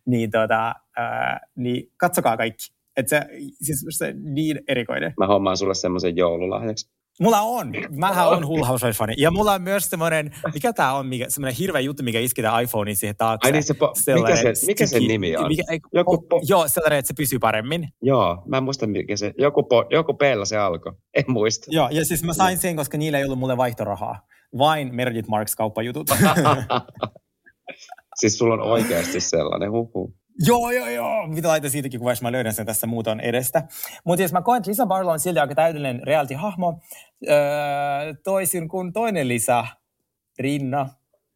Niin, 0.05 0.31
tota, 0.31 0.67
äh, 0.99 1.39
niin 1.55 1.91
katsokaa 1.97 2.38
kaikki. 2.38 2.73
Että 2.97 3.10
se, 3.10 3.21
siis 3.62 3.86
se 3.89 4.13
niin 4.23 4.60
erikoinen. 4.67 5.13
Mä 5.19 5.27
hommaan 5.27 5.58
sulle 5.58 5.73
semmoisen 5.73 6.17
joululahjaksi. 6.17 6.89
Mulla 7.19 7.41
on. 7.41 7.73
Mähän 7.89 8.27
on 8.27 8.45
Hull. 8.47 8.63
Ja 9.17 9.32
mulla 9.32 9.53
on 9.53 9.62
myös 9.62 9.89
semmoinen, 9.89 10.36
mikä 10.53 10.73
tää 10.73 10.93
on, 10.93 11.08
mikä, 11.08 11.25
semmoinen 11.29 11.58
hirveä 11.58 11.82
juttu, 11.82 12.03
mikä 12.03 12.19
isketään 12.19 12.63
iPhoneen 12.63 12.95
siihen 12.95 13.15
taakse. 13.15 13.47
Ai 13.47 13.51
niin 13.51 13.63
se, 13.63 13.73
po, 13.73 13.93
mikä, 14.15 14.36
se, 14.36 14.53
mikä 14.67 14.88
se 14.88 14.99
nimi 14.99 15.38
on? 15.38 15.47
Mikä, 15.47 15.63
joku 15.93 16.25
po, 16.29 16.41
joo, 16.47 16.67
sellainen, 16.67 16.99
että 16.99 17.08
se 17.08 17.13
pysyy 17.13 17.39
paremmin. 17.39 17.88
Joo, 18.01 18.43
mä 18.45 18.58
en 18.58 18.63
muista 18.63 18.88
mikä 18.88 19.17
se, 19.17 19.34
joku, 19.38 19.63
po, 19.63 19.86
joku 19.89 20.13
peellä 20.13 20.45
se 20.45 20.58
alkoi. 20.58 20.93
En 21.13 21.23
muista. 21.27 21.65
Joo, 21.69 21.89
ja 21.91 22.06
siis 22.06 22.23
mä 22.23 22.34
sain 22.34 22.58
sen, 22.58 22.75
koska 22.75 22.97
niillä 22.97 23.17
ei 23.17 23.25
ollut 23.25 23.39
mulle 23.39 23.58
vaihtorahaa. 23.58 24.27
Vain 24.58 24.95
Meredith 24.95 25.29
Marks 25.29 25.56
kauppajutut. 25.56 26.10
siis 28.19 28.38
sulla 28.38 28.53
on 28.53 28.62
oikeasti 28.62 29.19
sellainen, 29.19 29.71
huhu. 29.71 30.13
Joo, 30.39 30.72
joo, 30.72 30.88
joo. 30.88 31.28
Mitä 31.28 31.48
laitan 31.48 31.72
siitäkin 31.72 32.00
kuvassa, 32.00 32.24
mä 32.24 32.32
löydän 32.32 32.54
sen 32.54 32.65
tässä 32.65 32.88
muuton 32.88 33.19
edestä. 33.19 33.63
Mutta 34.04 34.22
jos 34.22 34.34
mä 34.34 34.41
koen, 34.41 34.58
että 34.58 34.69
Lisa 34.69 34.86
Barlow 34.86 35.13
on 35.13 35.19
silti 35.19 35.39
aika 35.39 35.56
täydellinen 35.56 36.02
reality-hahmo, 36.04 36.82
öö, 37.30 37.38
toisin 38.24 38.67
kuin 38.67 38.93
toinen 38.93 39.28
Lisa, 39.28 39.65
Rinna. 40.39 40.89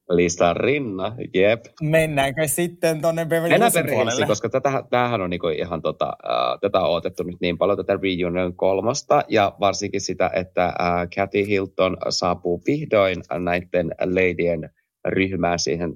Lisa 0.09 0.53
Rinna, 0.53 1.15
jep. 1.33 1.65
Mennäänkö 1.81 2.47
sitten 2.47 3.01
tuonne 3.01 3.25
Beverly 3.25 3.55
Hillsin 3.57 3.85
puolelle? 3.89 4.25
koska 4.25 4.49
tätä, 4.49 4.83
tämähän 4.89 5.21
on 5.21 5.29
niinku 5.29 5.47
ihan 5.47 5.81
tota, 5.81 6.05
uh, 6.07 6.59
tätä 6.61 6.79
on 6.79 6.95
otettu 6.95 7.23
nyt 7.23 7.37
niin 7.41 7.57
paljon, 7.57 7.77
tätä 7.77 7.99
Reunion 8.03 8.55
kolmosta, 8.55 9.23
ja 9.27 9.55
varsinkin 9.59 10.01
sitä, 10.01 10.29
että 10.33 10.67
uh, 10.67 11.09
Kathy 11.15 11.47
Hilton 11.47 11.97
saapuu 12.09 12.61
vihdoin 12.67 13.17
näiden 13.39 13.91
ladien 13.99 14.69
ryhmään 15.05 15.59
siihen 15.59 15.93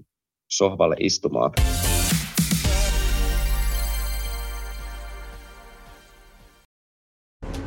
sohvalle 0.49 0.95
istumaan. 0.99 1.51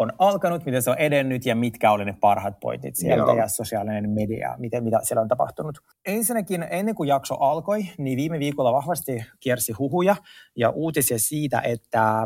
on 0.00 0.12
alkanut, 0.18 0.64
miten 0.64 0.82
se 0.82 0.90
on 0.90 0.98
edennyt 0.98 1.46
ja 1.46 1.56
mitkä 1.56 1.92
oli 1.92 2.04
ne 2.04 2.16
parhaat 2.20 2.60
pointit 2.60 2.96
sieltä 2.96 3.22
Joo. 3.22 3.36
ja 3.36 3.48
sosiaalinen 3.48 4.10
media, 4.10 4.56
miten, 4.58 4.84
mitä 4.84 5.00
siellä 5.02 5.22
on 5.22 5.28
tapahtunut. 5.28 5.78
Ensinnäkin 6.06 6.66
ennen 6.70 6.94
kuin 6.94 7.08
jakso 7.08 7.34
alkoi, 7.34 7.88
niin 7.98 8.16
viime 8.16 8.38
viikolla 8.38 8.72
vahvasti 8.72 9.24
kiersi 9.40 9.72
huhuja 9.72 10.16
ja 10.56 10.70
uutisia 10.70 11.18
siitä, 11.18 11.60
että 11.60 12.22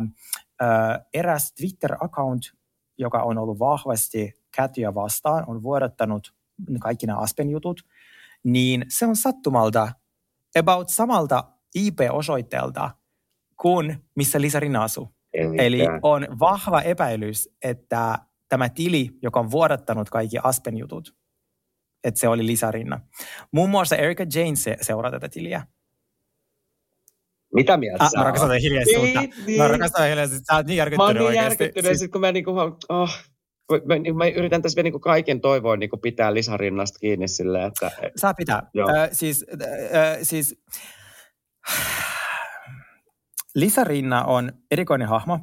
äh, 0.63 1.01
eräs 1.15 1.53
Twitter-account, 1.53 2.57
joka 2.99 3.23
on 3.23 3.39
ollut 3.39 3.59
vahvasti 3.59 4.39
Katia 4.57 4.95
vastaan, 4.95 5.45
on 5.47 5.63
vuodattanut 5.63 6.35
kaikki 6.81 7.07
nämä 7.07 7.19
Aspen-jutut, 7.19 7.81
niin 8.45 8.85
se 8.89 9.07
on 9.07 9.17
sattumalta 9.17 9.89
about 10.59 10.89
samalta 10.89 11.45
IP-osoitteelta 11.75 12.91
kuin 13.57 14.05
missä 14.17 14.41
Lisa 14.41 14.61
Rinna 14.61 14.83
asuu. 14.83 15.15
Eli 15.59 15.81
on 16.03 16.27
vahva 16.41 16.81
epäilys, 16.81 17.51
että 17.63 18.19
tämä 18.49 18.69
tili, 18.69 19.11
joka 19.23 19.41
on 19.41 19.51
vuodattanut 19.51 20.11
kaikki 20.11 20.37
Aspen-jutut, 20.43 21.15
että 22.05 22.21
se 22.21 22.29
oli 22.29 22.47
Lisarinna. 22.47 23.01
Muun 23.53 23.71
muassa 23.71 23.97
Erika 23.97 24.25
Jane 24.35 24.57
se, 24.57 24.77
seuraa 24.81 25.11
tätä 25.11 25.29
tiliä. 25.29 25.67
Mitä 27.55 27.77
mieltä 27.77 28.05
ah, 28.05 28.11
Mä 28.17 28.25
rakastan 28.25 28.59
hiljaisuutta. 28.59 29.21
Niin, 29.21 29.35
niin. 29.47 29.63
Mä 29.63 29.69
rakastan 29.69 30.09
hiljaisuutta. 30.09 30.53
Sä 30.53 30.57
oot 30.57 30.67
niin 30.67 30.77
järkyttynyt. 30.77 31.15
Mä 31.15 31.21
oon 31.21 31.33
niin 31.33 31.43
järkyttynyt, 31.43 31.99
siis... 31.99 32.11
kun 32.11 32.21
mä, 32.21 32.33
niinku, 32.33 32.51
oh, 32.89 33.11
mä, 33.87 33.95
niinku, 33.95 34.19
mä 34.19 34.27
yritän 34.27 34.63
tässä 34.63 34.77
vielä 34.77 34.85
niinku 34.85 35.01
kaiken 35.01 35.41
toivoin 35.41 35.81
niinku 35.81 35.97
pitää 35.97 36.35
Lisarinnasta 36.35 36.99
kiinni 36.99 37.29
silleen, 37.29 37.67
että... 37.67 37.91
Saa 38.17 38.35
pitää. 38.35 38.57
Äh, 38.57 39.09
siis, 39.13 39.47
äh, 39.95 40.19
siis 40.23 40.63
Lisa 43.55 43.85
Rinna 43.85 44.25
on 44.25 44.53
erikoinen 44.71 45.09
hahmo. 45.09 45.39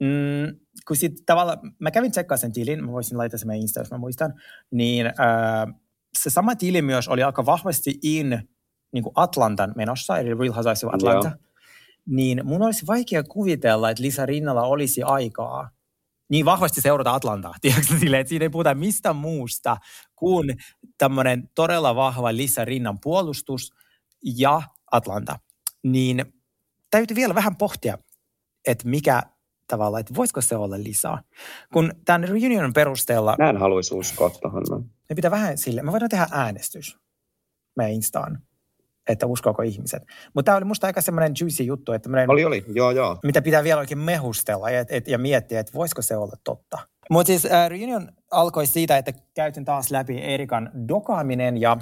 Mm, 0.00 0.58
kun 0.86 0.96
sit 0.96 1.12
tavalla, 1.26 1.56
mä 1.78 1.90
kävin 1.90 2.10
tsekkaa 2.10 2.36
sen 2.36 2.52
tilin, 2.52 2.84
mä 2.84 2.92
voisin 2.92 3.18
laittaa 3.18 3.38
sen 3.38 3.46
meidän 3.46 3.62
Insta, 3.62 3.80
jos 3.80 3.90
mä 3.90 3.98
muistan, 3.98 4.34
niin 4.70 5.06
äh, 5.06 5.74
se 6.18 6.30
sama 6.30 6.56
tili 6.56 6.82
myös 6.82 7.08
oli 7.08 7.22
aika 7.22 7.46
vahvasti 7.46 7.98
in 8.02 8.48
niin 8.92 9.04
kuin 9.04 9.12
Atlantan 9.16 9.72
menossa, 9.76 10.18
eli 10.18 10.34
Real 10.34 10.52
Housewives 10.52 10.84
of 10.84 10.94
Atlanta, 10.94 11.28
Joo. 11.28 11.38
niin 12.06 12.46
mun 12.46 12.62
olisi 12.62 12.86
vaikea 12.86 13.22
kuvitella, 13.22 13.90
että 13.90 14.02
Lisa 14.02 14.26
Rinnalla 14.26 14.62
olisi 14.62 15.02
aikaa 15.02 15.70
niin 16.30 16.44
vahvasti 16.44 16.80
seurata 16.80 17.14
Atlantaa. 17.14 17.54
Tiedätkö, 17.60 17.98
silleen, 17.98 18.20
että 18.20 18.28
siinä 18.28 18.42
ei 18.42 18.50
puhuta 18.50 18.74
mistä 18.74 19.12
muusta 19.12 19.76
kuin 20.16 20.56
tämmöinen 20.98 21.50
todella 21.54 21.94
vahva 21.94 22.36
Lisa 22.36 22.64
Rinnan 22.64 22.98
puolustus 23.00 23.70
ja 24.36 24.62
Atlanta. 24.92 25.38
Niin 25.82 26.37
täytyy 26.90 27.16
vielä 27.16 27.34
vähän 27.34 27.56
pohtia, 27.56 27.98
että 28.66 28.88
mikä 28.88 29.22
tavalla, 29.68 29.98
että 29.98 30.14
voisiko 30.14 30.40
se 30.40 30.56
olla 30.56 30.78
Lisa. 30.78 31.18
Kun 31.72 31.92
tämän 32.04 32.28
reunionin 32.28 32.72
perusteella 32.72 33.36
Mä 33.38 33.50
en 33.50 33.56
haluaisi 33.56 33.94
uskoa 33.94 34.30
tohon. 34.30 34.62
no. 34.70 34.78
me 34.78 35.14
pitää 35.14 35.30
vähän 35.30 35.58
sille, 35.58 35.82
me 35.82 35.92
voidaan 35.92 36.08
tehdä 36.08 36.26
äänestys 36.30 36.98
meidän 37.76 37.94
Instaan, 37.94 38.42
että 39.08 39.26
uskoako 39.26 39.62
ihmiset. 39.62 40.02
Mutta 40.34 40.46
tämä 40.50 40.56
oli 40.56 40.64
musta 40.64 40.86
aika 40.86 41.00
semmoinen 41.00 41.32
juicy 41.40 41.62
juttu, 41.62 41.92
että 41.92 42.10
Oli, 42.28 42.44
oli. 42.44 42.64
Joo, 42.74 42.90
joo. 42.90 43.18
mitä 43.24 43.42
pitää 43.42 43.64
vielä 43.64 43.80
oikein 43.80 43.98
mehustella 43.98 44.70
ja, 44.70 44.84
et, 44.88 45.08
ja 45.08 45.18
miettiä, 45.18 45.60
että 45.60 45.72
voisiko 45.74 46.02
se 46.02 46.16
olla 46.16 46.36
totta. 46.44 46.78
Mutta 47.10 47.26
siis 47.26 47.46
äh, 47.46 47.68
reunion 47.70 48.08
alkoi 48.30 48.66
siitä, 48.66 48.96
että 48.96 49.12
käytin 49.34 49.64
taas 49.64 49.90
läpi 49.90 50.18
Erikan 50.22 50.70
dokaaminen 50.88 51.58
ja 51.60 51.76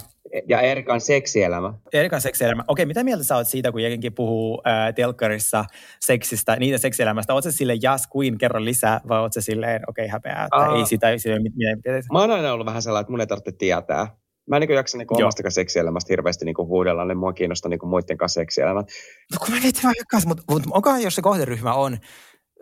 Ja 0.48 0.60
Erikan 0.60 1.00
seksielämä. 1.00 1.74
Erikan 1.92 2.20
seksielämä. 2.20 2.64
Okei, 2.68 2.86
mitä 2.86 3.04
mieltä 3.04 3.24
sä 3.24 3.36
oot 3.36 3.46
siitä, 3.46 3.72
kun 3.72 3.82
jenkin 3.82 4.14
puhuu 4.14 4.62
äh, 4.66 4.94
telkkarissa 4.94 5.64
seksistä, 6.00 6.56
niitä 6.56 6.78
seksielämästä? 6.78 7.34
Oot 7.34 7.44
sä 7.44 7.52
silleen, 7.52 7.82
jas 7.82 8.06
kuin, 8.06 8.38
kerro 8.38 8.64
lisää, 8.64 9.00
vai 9.08 9.20
oot 9.20 9.32
sä 9.32 9.40
silleen, 9.40 9.82
okei, 9.88 10.04
okay, 10.04 10.12
häpeää, 10.12 10.44
että 10.44 10.56
Aa. 10.56 10.76
ei 10.78 10.86
sitä, 10.86 11.10
ei 11.10 11.18
sitä 11.18 11.40
mit- 11.40 11.56
mitä 11.56 11.76
mitä- 11.76 12.08
Mä 12.12 12.20
oon 12.20 12.30
aina 12.30 12.52
ollut 12.52 12.66
vähän 12.66 12.82
sellainen, 12.82 13.02
että 13.02 13.10
mun 13.10 13.20
ei 13.20 13.26
tarvitse 13.26 13.52
tietää. 13.52 14.06
Mä 14.46 14.56
en 14.56 14.60
niin 14.60 14.76
jaksa 14.76 14.98
niin 14.98 15.22
omastakaan 15.22 15.52
seksielämästä 15.52 16.12
hirveästi 16.12 16.44
niin 16.44 16.56
huudella, 16.58 17.04
niin 17.04 17.18
mua 17.18 17.32
kiinnostaa 17.32 17.68
niin 17.68 17.88
muiden 17.88 18.16
kanssa 18.16 18.40
seksielämät. 18.40 18.86
No 19.32 19.38
kun 19.38 19.54
mä 19.54 19.60
mietin 19.60 19.82
vaan 19.82 19.94
kanssa, 20.10 20.28
mutta, 20.28 20.42
mutta 20.48 20.68
onkohan 20.72 21.02
jos 21.02 21.14
se 21.14 21.22
kohderyhmä 21.22 21.74
on 21.74 21.98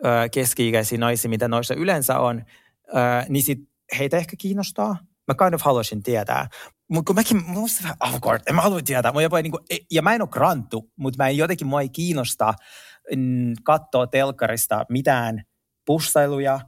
ö, 0.05 0.09
keski-ikäisiä 0.31 0.97
naisia, 0.97 1.29
mitä 1.29 1.47
noissa 1.47 1.75
yleensä 1.75 2.19
on, 2.19 2.43
ö, 2.87 2.91
niin 3.29 3.43
sit 3.43 3.59
heitä 3.99 4.17
ehkä 4.17 4.35
kiinnostaa. 4.39 4.97
Mä 5.27 5.35
kind 5.43 5.53
of 5.53 5.61
haluaisin 5.61 6.03
tietää. 6.03 6.47
Mutta 6.89 7.07
kun 7.09 7.15
mäkin, 7.15 7.43
musta 7.47 7.83
vähän 7.83 7.97
awkward, 7.99 8.41
en 8.47 8.55
mä 8.55 8.61
halua 8.61 8.81
tietää. 8.81 9.11
Mä 9.11 9.21
jopa, 9.21 9.41
niinku, 9.41 9.59
e- 9.69 9.85
ja 9.91 10.01
mä 10.01 10.15
en 10.15 10.21
ole 10.21 10.29
kranttu, 10.29 10.91
mutta 10.95 11.23
mä 11.23 11.29
en 11.29 11.37
jotenkin, 11.37 11.67
mua 11.67 11.81
ei 11.81 11.89
kiinnosta 11.89 12.53
mm, 13.15 13.53
katsoa 13.63 14.07
telkkarista 14.07 14.85
mitään 14.89 15.43
pussailuja, 15.85 16.59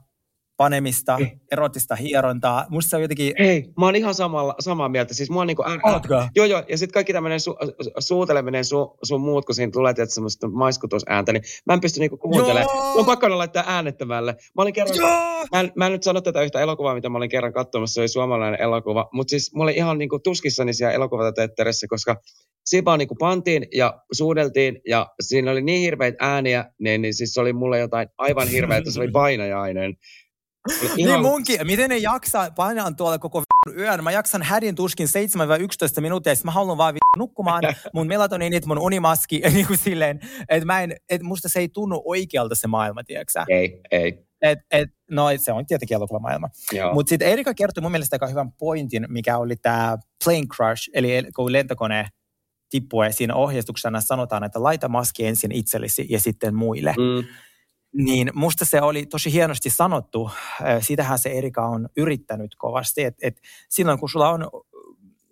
panemista, 0.58 1.16
Eh. 1.20 1.32
erotista 1.52 1.96
hierontaa. 1.96 2.66
Musta 2.70 2.90
se 2.90 2.96
on 2.96 3.02
jotenkin... 3.02 3.34
Hei, 3.38 3.64
mä 3.78 3.84
oon 3.86 3.96
ihan 3.96 4.14
samalla, 4.14 4.54
samaa 4.60 4.88
mieltä. 4.88 5.14
Siis 5.14 5.30
mua 5.30 5.44
niinku... 5.44 5.62
Ää, 5.62 5.78
Ootko? 5.92 6.14
Joo, 6.36 6.46
joo. 6.46 6.62
Ja 6.68 6.78
sitten 6.78 6.94
kaikki 6.94 7.12
tämmöinen 7.12 7.40
su, 7.40 7.50
su- 7.50 7.92
suuteleminen 7.98 8.64
sun, 8.64 8.98
sun 9.02 9.20
muut, 9.20 9.44
kun 9.44 9.54
siinä 9.54 9.70
tulee 9.72 9.94
tietysti 9.94 10.14
semmoista 10.14 10.48
maiskutusääntä, 10.48 11.32
niin 11.32 11.42
mä 11.66 11.74
en 11.74 11.80
pysty 11.80 12.00
niinku 12.00 12.16
kuuntelemaan. 12.16 12.62
Joo! 12.76 12.90
Mun 12.90 12.98
on 13.00 13.06
pakko 13.06 13.38
laittaa 13.38 13.64
äänettömälle. 13.66 14.32
Mä 14.32 14.62
olin 14.62 14.72
kerran... 14.74 14.96
Joo! 14.96 15.46
Mä 15.52 15.60
en, 15.60 15.72
mä 15.76 15.86
en 15.86 15.92
nyt 15.92 16.02
sano 16.02 16.20
tätä 16.20 16.42
yhtä 16.42 16.60
elokuvaa, 16.60 16.94
mitä 16.94 17.08
mä 17.08 17.18
olin 17.18 17.30
kerran 17.30 17.52
katsomassa, 17.52 17.94
se 17.94 18.00
oli 18.00 18.08
suomalainen 18.08 18.60
elokuva, 18.60 19.08
mutta 19.12 19.30
siis 19.30 19.54
mä 19.54 19.62
olin 19.62 19.76
ihan 19.76 19.98
niinku 19.98 20.18
tuskissani 20.18 20.72
siellä 20.74 20.94
elokuvateatterissa, 20.94 21.86
koska 21.88 22.16
siinä 22.64 22.84
vaan 22.84 22.98
niinku 22.98 23.14
pantiin 23.14 23.66
ja 23.74 24.02
suudeltiin 24.12 24.80
ja 24.88 25.06
siinä 25.20 25.50
oli 25.50 25.62
niin 25.62 25.80
hirveitä 25.80 26.16
ääniä, 26.20 26.64
niin, 26.78 27.02
niin 27.02 27.14
siis 27.14 27.34
se 27.34 27.40
oli 27.40 27.52
mulle 27.52 27.78
jotain 27.78 28.08
aivan 28.18 28.48
hirveätä, 28.48 28.90
se 28.90 29.00
oli 29.00 29.10
painajainen. 29.22 29.94
Oli 30.68 31.04
Niin 31.04 31.22
munkin. 31.22 31.66
Miten 31.66 31.90
ne 31.90 31.96
jaksaa 31.96 32.50
painaa 32.50 32.92
tuolla 32.92 33.18
koko 33.18 33.42
yön? 33.76 34.04
Mä 34.04 34.10
jaksan 34.10 34.42
hädin 34.42 34.74
tuskin 34.74 35.08
7-11 35.98 36.00
minuuttia, 36.00 36.32
mä 36.44 36.50
haluan 36.50 36.78
vaan 36.78 36.94
nukkumaan. 37.16 37.62
Mun 37.94 38.06
melatoniinit, 38.06 38.66
mun 38.66 38.78
unimaski, 38.78 39.40
niin 39.54 39.66
kuin 39.66 39.78
silleen, 39.78 40.20
että 40.48 40.66
mä 40.66 40.82
en, 40.82 40.96
et 41.10 41.22
musta 41.22 41.48
se 41.48 41.58
ei 41.60 41.68
tunnu 41.68 42.02
oikealta 42.04 42.54
se 42.54 42.66
maailma, 42.66 43.04
tiedätkö 43.04 43.32
sä? 43.32 43.44
Ei, 43.48 43.80
ei. 43.90 44.28
Et, 44.42 44.58
et, 44.70 44.88
no 45.10 45.30
et 45.30 45.42
se 45.42 45.52
on 45.52 45.66
tietenkin 45.66 45.94
elokuvamaailma. 45.94 46.48
Mutta 46.94 47.10
sitten 47.10 47.28
Erika 47.28 47.54
kertoi 47.54 47.82
mun 47.82 47.90
mielestä 47.90 48.14
aika 48.14 48.26
hyvän 48.26 48.52
pointin, 48.52 49.06
mikä 49.08 49.38
oli 49.38 49.56
tämä 49.56 49.96
plane 50.24 50.46
crash, 50.56 50.90
eli 50.94 51.16
el- 51.16 51.30
kun 51.36 51.52
lentokone 51.52 52.08
tippuu 52.70 53.02
ja 53.02 53.12
siinä 53.12 53.34
ohjeistuksena 53.34 54.00
sanotaan, 54.00 54.44
että 54.44 54.62
laita 54.62 54.88
maski 54.88 55.26
ensin 55.26 55.52
itsellesi 55.52 56.06
ja 56.10 56.20
sitten 56.20 56.54
muille. 56.54 56.94
Mm. 56.98 57.28
Niin 57.98 58.30
musta 58.34 58.64
se 58.64 58.82
oli 58.82 59.06
tosi 59.06 59.32
hienosti 59.32 59.70
sanottu. 59.70 60.30
Äh, 60.62 60.82
Sitähän 60.82 61.18
se 61.18 61.30
Erika 61.30 61.66
on 61.66 61.88
yrittänyt 61.96 62.54
kovasti, 62.58 63.04
että 63.04 63.26
et 63.26 63.40
silloin 63.68 63.98
kun 63.98 64.08
sulla 64.08 64.30
on 64.30 64.48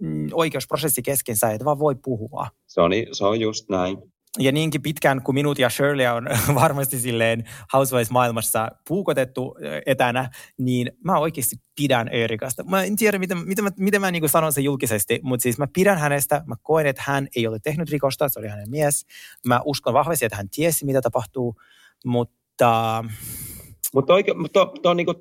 mm, 0.00 0.28
oikeusprosessi 0.32 1.02
kesken, 1.02 1.36
sä 1.36 1.50
et 1.50 1.64
vaan 1.64 1.78
voi 1.78 1.94
puhua. 2.04 2.46
Se, 2.66 2.80
on, 2.80 2.90
se 3.12 3.24
on 3.24 3.40
just 3.40 3.68
näin. 3.68 3.98
Ja 4.38 4.52
niinkin 4.52 4.82
pitkään 4.82 5.22
kuin 5.22 5.34
minut 5.34 5.58
ja 5.58 5.70
Shirley 5.70 6.06
on 6.06 6.28
varmasti 6.62 6.98
silleen 6.98 7.44
Housewives-maailmassa 7.72 8.68
puukotettu 8.88 9.54
etänä, 9.86 10.30
niin 10.58 10.90
mä 11.04 11.18
oikeasti 11.18 11.56
pidän 11.76 12.08
Erikasta. 12.08 12.64
Mä 12.64 12.82
en 12.82 12.96
tiedä, 12.96 13.18
miten, 13.18 13.38
miten 13.38 13.64
mä, 13.64 13.70
miten 13.78 14.00
mä 14.00 14.10
niin 14.10 14.28
sanon 14.28 14.52
sen 14.52 14.64
julkisesti, 14.64 15.20
mutta 15.22 15.42
siis 15.42 15.58
mä 15.58 15.66
pidän 15.72 15.98
hänestä. 15.98 16.42
Mä 16.46 16.54
koen, 16.62 16.86
että 16.86 17.02
hän 17.06 17.28
ei 17.36 17.46
ole 17.46 17.58
tehnyt 17.58 17.90
rikosta, 17.90 18.28
se 18.28 18.38
oli 18.38 18.48
hänen 18.48 18.70
mies. 18.70 19.06
Mä 19.46 19.60
uskon 19.64 19.94
vahvasti, 19.94 20.24
että 20.24 20.36
hän 20.36 20.50
tiesi, 20.50 20.84
mitä 20.84 21.00
tapahtuu, 21.00 21.54
mutta 22.04 22.35
Mutta 23.94 24.14
oikein, 24.14 24.38
mutta 24.38 24.66
to, 24.66 24.72
to 24.82 24.90
on 24.90 24.96
niinku, 24.96 25.14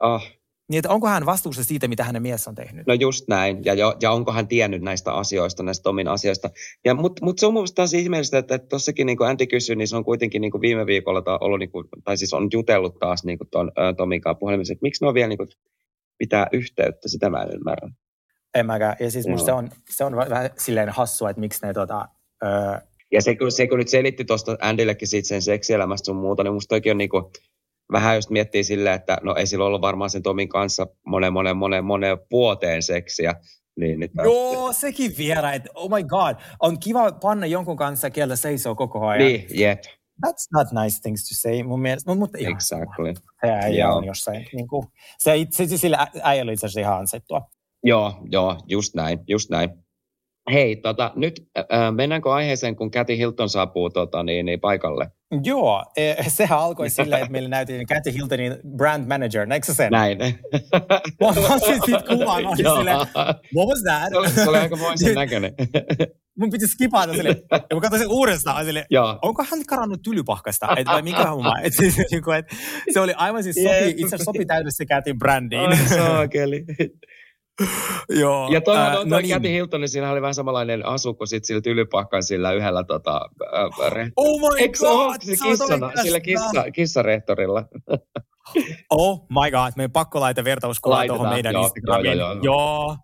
ah, 0.00 0.32
niin, 0.70 0.78
että 0.78 0.90
onko 0.90 1.08
hän 1.08 1.26
vastuussa 1.26 1.64
siitä, 1.64 1.88
mitä 1.88 2.04
hänen 2.04 2.22
mies 2.22 2.48
on 2.48 2.54
tehnyt? 2.54 2.86
no 2.86 2.94
just 2.94 3.28
näin. 3.28 3.64
Ja, 3.64 3.74
jo, 3.74 3.96
ja 4.02 4.10
onko 4.10 4.32
hän 4.32 4.48
tiennyt 4.48 4.82
näistä 4.82 5.12
asioista, 5.12 5.62
näistä 5.62 5.82
Tomin 5.82 6.08
asioista. 6.08 6.50
Ja, 6.84 6.94
Mutta 6.94 7.24
mut 7.24 7.38
se 7.38 7.46
on 7.46 7.52
mun 7.52 7.60
mielestä 7.60 7.74
taas 7.74 7.94
ihmeellistä, 7.94 8.38
että 8.38 8.58
tossakin 8.58 9.06
niin 9.06 9.16
kuin 9.16 9.28
Andy 9.28 9.46
kysyi, 9.46 9.76
niin 9.76 9.88
se 9.88 9.96
on 9.96 10.04
kuitenkin 10.04 10.40
niin 10.40 10.50
kuin 10.50 10.60
viime 10.60 10.86
viikolla 10.86 11.22
ta, 11.22 11.38
ollut, 11.40 11.58
niin 11.58 11.70
kuin, 11.70 11.88
tai 12.04 12.16
siis 12.16 12.34
on 12.34 12.48
jutellut 12.52 12.98
taas 12.98 13.24
niin 13.24 13.38
kuin 13.38 13.48
ton, 13.50 13.72
ö, 13.78 13.94
Tomin 13.96 14.20
kanssa 14.20 14.38
puhelimessa, 14.38 14.72
että 14.72 14.82
miksi 14.82 15.04
ne 15.04 15.08
on 15.08 15.14
vielä 15.14 15.28
niin 15.28 15.38
kuin, 15.38 15.48
pitää 16.18 16.46
yhteyttä, 16.52 17.08
sitä 17.08 17.30
mä 17.30 17.42
en 17.42 17.54
ymmärrä. 17.54 17.90
En 18.54 18.66
mäkään. 18.66 18.96
Ja 19.00 19.10
siis 19.10 19.26
musta 19.28 19.46
se 19.46 19.52
on, 19.52 19.70
se 19.90 20.04
on 20.04 20.16
vähän 20.16 20.50
silleen 20.58 20.88
hassua, 20.88 21.30
että 21.30 21.40
miksi 21.40 21.66
ne 21.66 21.72
tota, 21.72 22.08
öö, 22.44 22.50
Ja 23.12 23.22
se, 23.22 23.36
kun, 23.36 23.52
se 23.52 23.66
kun 23.66 23.78
nyt 23.78 23.88
selitti 23.88 24.24
tuosta 24.24 24.56
Andyllekin 24.60 25.08
siitä 25.08 25.28
sen 25.28 25.42
seksielämästä 25.42 26.06
sun 26.06 26.16
muuta, 26.16 26.42
niin 26.42 26.54
musta 26.54 26.68
toikin 26.68 26.92
on 26.92 26.98
niin 26.98 27.10
kuin, 27.10 27.24
vähän 27.92 28.16
just 28.16 28.30
miettii 28.30 28.64
silleen, 28.64 28.94
että 28.94 29.18
no 29.22 29.34
ei 29.34 29.46
sillä 29.46 29.64
ollut 29.64 29.80
varmaan 29.80 30.10
sen 30.10 30.22
Tomin 30.22 30.48
kanssa 30.48 30.86
monen, 31.06 31.32
monen, 31.32 31.56
monen, 31.56 31.84
monen 31.84 32.18
vuoteen 32.30 32.82
seksiä. 32.82 33.34
Niin, 33.76 34.00
niin 34.00 34.10
Joo, 34.24 34.72
sekin 34.72 35.14
vielä, 35.18 35.52
että 35.52 35.70
oh 35.74 35.90
my 35.90 36.04
god, 36.04 36.36
on 36.60 36.80
kiva 36.80 37.12
panna 37.12 37.46
jonkun 37.46 37.76
kanssa, 37.76 38.10
kellä 38.10 38.36
seisoo 38.36 38.74
koko 38.74 39.06
ajan. 39.06 39.26
Niin, 39.26 39.46
jep, 39.50 39.80
That's 40.26 40.48
not 40.52 40.84
nice 40.84 41.00
things 41.02 41.28
to 41.28 41.34
say 41.34 41.62
mun 41.62 41.80
mielestä, 41.80 42.14
mutta, 42.14 42.38
ihan 42.38 42.52
exactly. 42.52 43.14
se 43.40 43.50
äijä 43.50 43.92
on 43.92 44.04
jossain, 44.04 44.46
niin 44.52 44.68
kuin, 44.68 44.86
se 45.18 45.36
itse 45.36 45.66
se, 45.66 45.76
sillä 45.76 45.96
ä- 45.98 46.20
äijällä 46.22 46.48
oli 46.48 46.54
itse 46.54 46.66
asiassa 46.66 46.80
ihan 46.80 46.98
ansaittua. 46.98 47.42
Joo, 47.84 48.14
joo, 48.30 48.60
just 48.66 48.94
näin, 48.94 49.18
just 49.28 49.50
näin. 49.50 49.70
Hei, 50.52 50.76
tota, 50.76 51.12
nyt 51.16 51.48
äh, 51.58 51.64
mennäänkö 51.94 52.32
aiheeseen, 52.32 52.76
kun 52.76 52.90
Kathy 52.90 53.16
Hilton 53.16 53.48
saapuu 53.48 53.90
tota, 53.90 54.22
niin, 54.22 54.46
niin, 54.46 54.60
paikalle? 54.60 55.10
Joo, 55.44 55.84
eh, 55.96 56.28
sehän 56.28 56.58
alkoi 56.58 56.90
silleen, 56.90 57.22
että 57.22 57.32
meille 57.32 57.48
näytettiin 57.48 57.86
Kathy 57.86 58.12
Hiltonin 58.14 58.56
brand 58.76 59.08
manager, 59.08 59.46
näetkö 59.46 59.66
sä 59.66 59.74
sen? 59.74 59.92
Näin. 59.92 60.18
Mä 61.20 61.26
otin 61.26 61.82
siitä 61.84 62.02
kuvan, 62.08 62.42
mä 62.44 62.56
silleen, 62.56 62.96
what 63.56 63.68
was 63.68 63.82
that? 63.82 64.08
se, 64.10 64.18
oli, 64.18 64.30
se 64.30 64.48
oli 64.48 64.58
aika 64.58 64.78
voisen 64.78 65.14
näköinen. 65.14 65.54
Mun 66.38 66.50
piti 66.50 66.66
skipata 66.66 67.12
silleen, 67.12 67.36
ja 67.50 67.76
mä 67.76 67.80
katsoin 67.80 68.02
sen 68.02 68.10
uudestaan, 68.10 68.64
silleen, 68.64 68.86
Joo. 68.90 69.18
onko 69.22 69.44
hän 69.50 69.66
karannut 69.66 70.02
tylypahkasta? 70.02 70.68
Et, 70.76 70.86
vai 70.86 71.02
mikä 71.02 71.24
homma? 71.24 71.60
Et, 71.62 71.72
siis, 71.76 71.96
niin 72.10 72.22
kuin, 72.22 72.38
et, 72.38 72.46
se 72.92 73.00
oli 73.00 73.12
aivan 73.16 73.42
siis 73.42 73.56
sopi, 73.56 73.90
itse 73.90 74.06
asiassa 74.06 74.24
sopi 74.24 74.46
täydellisesti 74.46 74.86
Katyn 74.86 75.18
brändiin. 75.18 75.60
Ai 75.60 75.76
saakeli. 75.76 76.64
Joo. 78.08 78.48
Ja 78.52 78.60
toihan 78.60 78.86
ää, 78.92 78.98
on 78.98 79.08
toi 79.08 79.22
Kathy 79.28 79.48
Hilton, 79.48 79.80
niin 79.80 79.88
siinä 79.88 80.10
oli 80.10 80.20
vähän 80.22 80.34
samanlainen 80.34 80.86
asu 80.86 81.14
kuin 81.14 81.28
sit 81.28 81.44
sillä 81.44 81.60
tylypahkan 81.60 82.22
sillä 82.22 82.52
yhdellä 82.52 82.84
tota, 82.84 83.20
äh, 83.54 83.92
re... 83.92 84.10
Oh 84.16 84.40
my 84.40 84.58
Eikö 84.58 84.78
se 84.78 84.86
god! 84.86 85.06
ole 85.06 85.16
se 85.36 85.36
kissana, 85.44 85.92
sillä 86.02 86.20
kissa, 86.20 86.70
kissarehtorilla? 86.74 87.64
Oh 88.90 89.26
my 89.28 89.50
god, 89.50 89.72
meidän 89.76 89.92
pakko 89.92 90.20
laittaa 90.20 90.44
vertauskuva 90.44 91.06
tuohon 91.06 91.28
meidän 91.28 91.52
joo, 91.52 91.62
Instagramiin. 91.62 92.18
joo, 92.18 92.32
joo, 92.32 92.40
joo. 92.42 92.42
joo. 92.42 92.96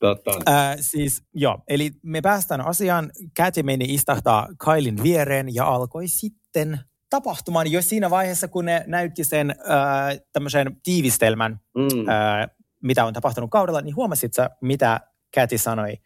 Totta. 0.00 0.30
Äh, 0.48 0.76
siis 0.80 1.22
joo, 1.34 1.58
eli 1.68 1.90
me 2.02 2.20
päästään 2.20 2.60
asiaan. 2.60 3.10
Kathy 3.36 3.62
meni 3.62 3.84
istahtaa 3.88 4.48
Kailin 4.58 5.02
viereen 5.02 5.54
ja 5.54 5.64
alkoi 5.66 6.08
sitten 6.08 6.80
tapahtumaan 7.10 7.72
jo 7.72 7.82
siinä 7.82 8.10
vaiheessa, 8.10 8.48
kun 8.48 8.64
ne 8.64 8.84
näytti 8.86 9.24
sen 9.24 9.50
äh, 9.50 10.18
tämmöisen 10.32 10.76
tiivistelmän, 10.82 11.60
Mm. 11.76 12.08
äh, 12.08 12.48
mitä 12.82 13.04
on 13.04 13.12
tapahtunut 13.12 13.50
kaudella, 13.50 13.80
niin 13.80 13.96
huomasit 13.96 14.34
sä, 14.34 14.50
mitä 14.60 15.00
Kathy 15.34 15.58
sanoi 15.58 15.96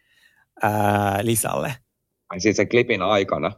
äh, 0.63 0.71
Lisalle? 1.21 1.73
Ai 2.29 2.39
siis 2.39 2.57
sen 2.57 2.69
klipin 2.69 3.01
aikana. 3.01 3.51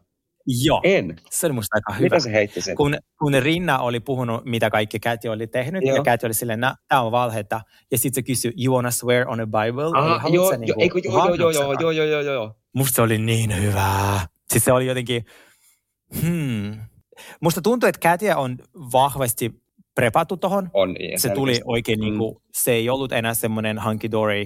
Joo, 0.64 0.82
En. 0.84 1.16
se 1.30 1.46
oli 1.46 1.54
musta 1.54 1.76
aika 1.78 1.94
hyvä. 1.94 2.06
Mitä 2.06 2.20
se 2.20 2.32
heitti 2.32 2.62
sen? 2.62 2.76
kun, 2.76 2.98
kun 3.20 3.34
Rinna 3.34 3.80
oli 3.80 4.00
puhunut, 4.00 4.46
mitä 4.46 4.70
kaikki 4.70 5.00
Kathy 5.00 5.28
oli 5.28 5.48
tehnyt, 5.48 5.84
Joo. 5.86 5.96
ja 5.96 6.04
Kathy 6.04 6.26
oli 6.26 6.34
silleen, 6.34 6.60
tämä 6.88 7.02
on 7.02 7.12
valhetta. 7.12 7.62
Ja 7.92 7.98
sitten 7.98 8.16
se 8.16 8.22
kysyi, 8.22 8.54
you 8.66 8.76
wanna 8.76 8.92
swear 8.92 9.30
on 9.30 9.40
a 9.40 9.46
Bible? 9.46 9.84
Eli 9.84 9.92
Ah, 9.96 10.22
haluatko 10.22 10.36
joo, 10.36 10.58
niinku 10.58 10.82
eikö, 10.82 11.00
joo, 11.04 11.36
joo, 11.36 11.50
joo, 11.50 11.74
joo, 11.74 11.92
joo, 11.92 11.92
joo, 11.92 12.22
joo, 12.22 12.34
joo, 12.34 12.56
musta 12.74 12.96
se 12.96 13.02
oli 13.02 13.18
niin 13.18 13.62
hyvää. 13.62 14.28
Siis 14.52 14.66
se 14.66 14.72
oli 14.72 14.88
jotenkin, 14.88 15.26
hmm. 16.22 16.78
Musta 17.42 17.62
tuntuu, 17.62 17.90
että 17.90 18.10
Katia 18.10 18.38
on 18.38 18.58
vahvasti 18.76 19.64
prepattu 19.96 20.38
tohon. 20.38 20.70
On 20.74 20.94
niin. 20.94 21.20
Se 21.20 21.30
tuli 21.30 21.60
oikein, 21.66 22.00
mm. 22.00 22.04
niin 22.04 22.18
kuin, 22.18 22.36
se 22.54 22.72
ei 22.72 22.90
ollut 22.90 23.12
enää 23.12 23.34
semmoinen 23.34 23.84
hunky-dory, 23.86 24.46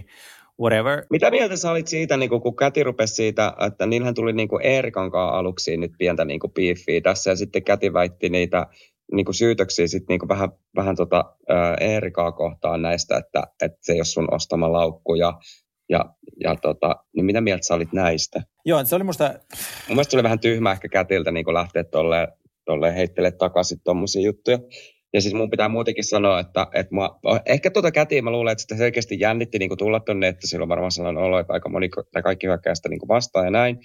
whatever. 0.61 1.05
Mitä 1.09 1.31
mieltä 1.31 1.57
sä 1.57 1.71
olit 1.71 1.87
siitä, 1.87 2.17
niin 2.17 2.29
kun 2.29 2.55
Käti 2.55 2.83
rupesi 2.83 3.15
siitä, 3.15 3.53
että 3.67 3.85
niillähän 3.85 4.15
tuli 4.15 4.33
niin 4.33 4.49
Eerikan 4.63 5.11
kanssa 5.11 5.37
aluksi 5.37 5.77
nyt 5.77 5.91
pientä 5.97 6.25
niin 6.25 6.39
biiffiä 6.53 7.01
tässä, 7.01 7.29
ja 7.29 7.35
sitten 7.35 7.63
Käti 7.63 7.93
väitti 7.93 8.29
niitä 8.29 8.67
niin 9.11 9.25
kuin 9.25 9.35
syytöksiä 9.35 9.87
sit 9.87 10.03
niin 10.09 10.19
kuin 10.19 10.29
vähän, 10.29 10.49
vähän 10.75 10.95
tota, 10.95 11.35
ää, 11.49 11.75
Eerikaa 11.79 12.31
kohtaan 12.31 12.81
näistä, 12.81 13.17
että, 13.17 13.43
että 13.61 13.77
se 13.81 13.93
ei 13.93 13.99
ole 13.99 14.05
sun 14.05 14.33
ostama 14.33 14.71
laukku 14.71 15.15
ja, 15.15 15.33
ja, 15.89 16.05
ja 16.39 16.55
tota, 16.55 16.95
niin 17.15 17.25
mitä 17.25 17.41
mieltä 17.41 17.67
sä 17.67 17.73
olit 17.73 17.93
näistä? 17.93 18.41
Joo, 18.65 18.85
se 18.85 18.95
oli 18.95 19.03
musta... 19.03 19.23
Mun 19.87 19.95
mielestä 19.95 20.11
tuli 20.11 20.23
vähän 20.23 20.39
tyhmä 20.39 20.71
ehkä 20.71 20.87
kätiltä 20.87 21.31
niin 21.31 21.53
lähteä 21.53 21.83
tolleen, 21.83 22.27
tolleen 22.65 22.93
heittelee 22.93 23.31
takaisin 23.31 23.77
tuommoisia 23.83 24.21
juttuja. 24.21 24.59
Ja 25.13 25.21
siis 25.21 25.33
mun 25.33 25.49
pitää 25.49 25.69
muutenkin 25.69 26.03
sanoa, 26.03 26.39
että, 26.39 26.67
että 26.73 26.95
mä, 26.95 27.09
ehkä 27.45 27.71
tuota 27.71 27.91
kätiä 27.91 28.21
mä 28.21 28.31
luulen, 28.31 28.51
että 28.51 28.61
sitä 28.61 28.75
selkeästi 28.75 29.19
jännitti 29.19 29.59
niin 29.59 29.77
tulla 29.77 29.99
tonne, 29.99 30.27
että 30.27 30.47
silloin 30.47 30.69
varmaan 30.69 30.91
sellainen 30.91 31.23
olo, 31.23 31.39
että 31.39 31.53
aika 31.53 31.69
moni 31.69 31.89
tai 32.11 32.23
kaikki 32.23 32.47
hyökkää 32.47 32.75
sitä 32.75 32.89
niin 32.89 33.07
vastaan 33.07 33.45
ja 33.45 33.51
näin. 33.51 33.79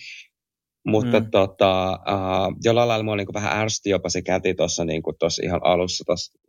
Mutta 0.86 1.20
mm. 1.20 1.30
tota, 1.30 1.90
uh, 1.92 2.56
jollain 2.64 2.88
lailla 2.88 3.04
mua 3.04 3.16
niin 3.16 3.34
vähän 3.34 3.58
ärsti 3.58 3.90
jopa 3.90 4.08
se 4.08 4.22
käti 4.22 4.54
tuossa 4.54 4.84
niin 4.84 5.02
ihan 5.42 5.60
alussa 5.64 6.04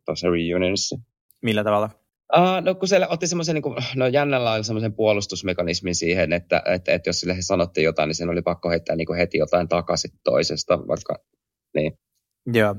tuossa 0.05 0.29
reunionissa. 0.29 0.99
Millä 1.41 1.63
tavalla? 1.63 1.89
Uh, 2.37 2.61
no 2.65 2.75
kun 2.75 2.87
se 2.87 3.07
otti 3.09 3.27
semmoisen, 3.27 3.55
niin 3.55 3.75
no 3.95 4.07
jännällä 4.07 4.53
oli 4.53 4.63
semmoisen 4.63 4.93
puolustusmekanismin 4.93 5.95
siihen, 5.95 6.33
että, 6.33 6.61
että, 6.65 6.93
että 6.93 7.09
jos 7.09 7.19
sille 7.19 7.35
sanottiin 7.39 7.85
jotain, 7.85 8.07
niin 8.07 8.15
sen 8.15 8.29
oli 8.29 8.41
pakko 8.41 8.69
heittää 8.69 8.95
niin 8.95 9.15
heti 9.17 9.37
jotain 9.37 9.67
takaisin 9.67 10.11
toisesta, 10.23 10.87
vaikka 10.87 11.15
niin. 11.75 11.93
Joo. 12.53 12.75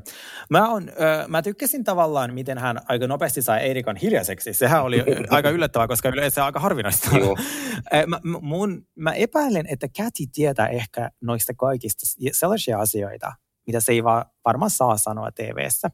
Mä, 0.50 0.68
on, 0.68 0.88
äh, 0.88 1.28
mä 1.28 1.42
tykkäsin 1.42 1.84
tavallaan, 1.84 2.34
miten 2.34 2.58
hän 2.58 2.80
aika 2.88 3.06
nopeasti 3.06 3.42
sai 3.42 3.60
Eirikan 3.60 3.96
hiljaiseksi. 3.96 4.52
Sehän 4.52 4.82
oli 4.82 5.04
aika 5.30 5.50
yllättävää, 5.50 5.88
koska 5.88 6.08
yleensä 6.08 6.44
aika 6.44 6.60
harvinaista. 6.60 7.18
Joo. 7.18 7.36
mä, 8.06 8.20
mun, 8.40 8.86
mä 8.94 9.12
epäilen, 9.12 9.66
että 9.66 9.88
Käti 9.88 10.26
tietää 10.32 10.68
ehkä 10.68 11.10
noista 11.20 11.54
kaikista 11.54 12.06
sellaisia 12.32 12.78
asioita, 12.78 13.32
mitä 13.66 13.80
se 13.80 13.92
ei 13.92 14.04
va- 14.04 14.26
varmaan 14.44 14.70
saa 14.70 14.96
sanoa 14.96 15.30
TV-ssä. 15.32 15.90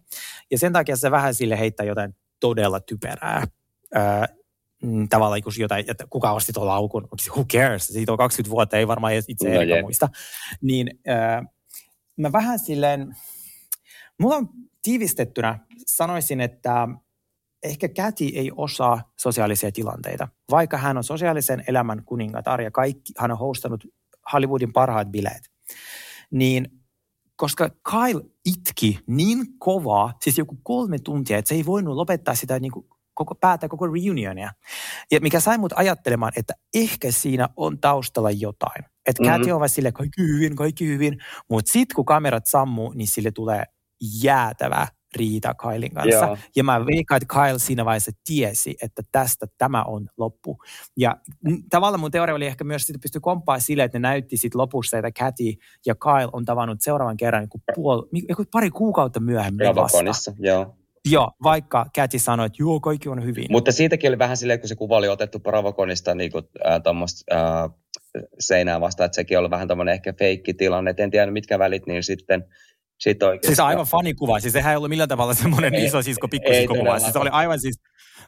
Ja 0.50 0.58
sen 0.58 0.72
takia 0.72 0.96
se 0.96 1.10
vähän 1.10 1.34
sille 1.34 1.58
heittää 1.58 1.86
jotain 1.86 2.16
todella 2.40 2.80
typerää. 2.80 3.42
Äh, 3.96 4.28
tavallaan 5.08 5.42
kun 5.42 5.52
jotain, 5.58 5.84
että 5.88 6.04
kuka 6.10 6.32
osti 6.32 6.52
tuon 6.52 6.66
laukun, 6.66 7.08
who 7.30 7.44
cares, 7.44 7.86
siitä 7.86 8.12
on 8.12 8.18
20 8.18 8.50
vuotta, 8.50 8.76
ei 8.76 8.88
varmaan 8.88 9.12
itse 9.28 9.48
no, 9.48 9.80
muista. 9.82 10.08
Niin 10.60 10.90
äh, 11.08 11.46
mä 12.16 12.32
vähän 12.32 12.58
silleen, 12.58 13.16
Mulla 14.20 14.36
on 14.36 14.48
tiivistettynä 14.82 15.58
sanoisin, 15.86 16.40
että 16.40 16.88
ehkä 17.62 17.88
Käti 17.88 18.32
ei 18.36 18.52
osaa 18.56 19.12
sosiaalisia 19.16 19.72
tilanteita. 19.72 20.28
Vaikka 20.50 20.76
hän 20.76 20.96
on 20.96 21.04
sosiaalisen 21.04 21.64
elämän 21.68 22.04
kuningatar 22.04 22.60
ja 22.60 22.70
kaikki, 22.70 23.12
hän 23.18 23.30
on 23.30 23.38
hostannut 23.38 23.84
Hollywoodin 24.32 24.72
parhaat 24.72 25.08
bileet, 25.08 25.50
niin 26.30 26.70
koska 27.36 27.68
Kyle 27.68 28.24
itki 28.44 28.98
niin 29.06 29.38
kovaa, 29.58 30.12
siis 30.22 30.38
joku 30.38 30.58
kolme 30.62 30.98
tuntia, 30.98 31.38
että 31.38 31.48
se 31.48 31.54
ei 31.54 31.66
voinut 31.66 31.96
lopettaa 31.96 32.34
sitä 32.34 32.60
niin 32.60 32.72
kuin 32.72 32.86
koko, 33.14 33.34
päätä 33.34 33.68
koko 33.68 33.86
reunionia. 33.86 34.52
Ja 35.10 35.20
mikä 35.20 35.40
sai 35.40 35.58
mut 35.58 35.72
ajattelemaan, 35.76 36.32
että 36.36 36.54
ehkä 36.74 37.10
siinä 37.10 37.48
on 37.56 37.80
taustalla 37.80 38.30
jotain. 38.30 38.84
Että 39.06 39.22
mm-hmm. 39.22 39.52
on 39.52 39.60
vaan 39.60 39.68
sille 39.68 39.92
kaikki 39.92 40.22
hyvin, 40.22 40.56
kaikki 40.56 40.86
hyvin, 40.86 41.18
mutta 41.50 41.72
sitten 41.72 41.94
kun 41.94 42.04
kamerat 42.04 42.46
sammuu, 42.46 42.92
niin 42.92 43.08
sille 43.08 43.30
tulee 43.30 43.64
jäätävä 44.22 44.86
riita 45.16 45.54
Kylein 45.54 45.94
kanssa. 45.94 46.26
Joo. 46.26 46.36
Ja 46.56 46.64
mä 46.64 46.86
veikkaan, 46.86 47.16
että 47.22 47.34
Kyle 47.34 47.58
siinä 47.58 47.84
vaiheessa 47.84 48.12
tiesi, 48.26 48.76
että 48.82 49.02
tästä 49.12 49.46
tämä 49.58 49.82
on 49.82 50.08
loppu. 50.16 50.58
Ja 50.96 51.16
tavallaan 51.70 52.00
mun 52.00 52.10
teoria 52.10 52.34
oli 52.34 52.46
ehkä 52.46 52.64
myös, 52.64 52.90
että 52.90 52.98
pystyi 53.02 53.20
komppaa 53.20 53.58
sille, 53.58 53.84
että 53.84 53.98
ne 53.98 54.08
näytti 54.08 54.36
sitten 54.36 54.60
lopussa, 54.60 54.98
että 54.98 55.10
Cathy 55.10 55.52
ja 55.86 55.94
Kyle 55.94 56.28
on 56.32 56.44
tavannut 56.44 56.80
seuraavan 56.80 57.16
kerran 57.16 57.42
niin 57.42 57.62
puol, 57.74 58.02
pari 58.52 58.70
kuukautta 58.70 59.20
myöhemmin 59.20 59.74
vasta. 59.74 60.32
joo. 60.38 60.76
Joo, 61.10 61.30
vaikka 61.42 61.86
Käti 61.94 62.18
sanoi, 62.18 62.46
että 62.46 62.62
joo, 62.62 62.80
kaikki 62.80 63.08
on 63.08 63.24
hyvin. 63.24 63.46
Mutta 63.50 63.72
siitäkin 63.72 64.08
oli 64.08 64.18
vähän 64.18 64.36
silleen, 64.36 64.60
kun 64.60 64.68
se 64.68 64.74
kuva 64.74 64.96
oli 64.96 65.08
otettu 65.08 65.38
Bravokonista 65.38 66.14
niin 66.14 66.32
kuin, 66.32 66.44
äh, 66.66 66.82
tuommoista 66.82 67.34
äh, 67.34 67.70
seinää 68.40 68.80
vastaan, 68.80 69.04
että 69.06 69.16
sekin 69.16 69.38
oli 69.38 69.50
vähän 69.50 69.68
tämmöinen 69.68 69.94
ehkä 69.94 70.12
feikki 70.18 70.54
tilanne. 70.54 70.94
En 70.98 71.10
tiedä, 71.10 71.30
mitkä 71.30 71.58
välit 71.58 71.86
niin 71.86 72.02
sitten 72.02 72.44
oikeastaan. 73.06 73.38
Siis 73.42 73.60
aivan 73.60 73.86
fanikuva. 73.86 74.40
Siis 74.40 74.52
sehän 74.52 74.70
ei 74.70 74.76
ollut 74.76 74.88
millään 74.88 75.08
tavalla 75.08 75.34
semmoinen 75.34 75.74
iso 75.74 76.02
sisko, 76.02 76.28
pikkusisko 76.28 76.74
kuva. 76.74 76.98
Siis 76.98 77.12
se 77.12 77.18
oli 77.18 77.30
aivan 77.32 77.60
siis 77.60 77.80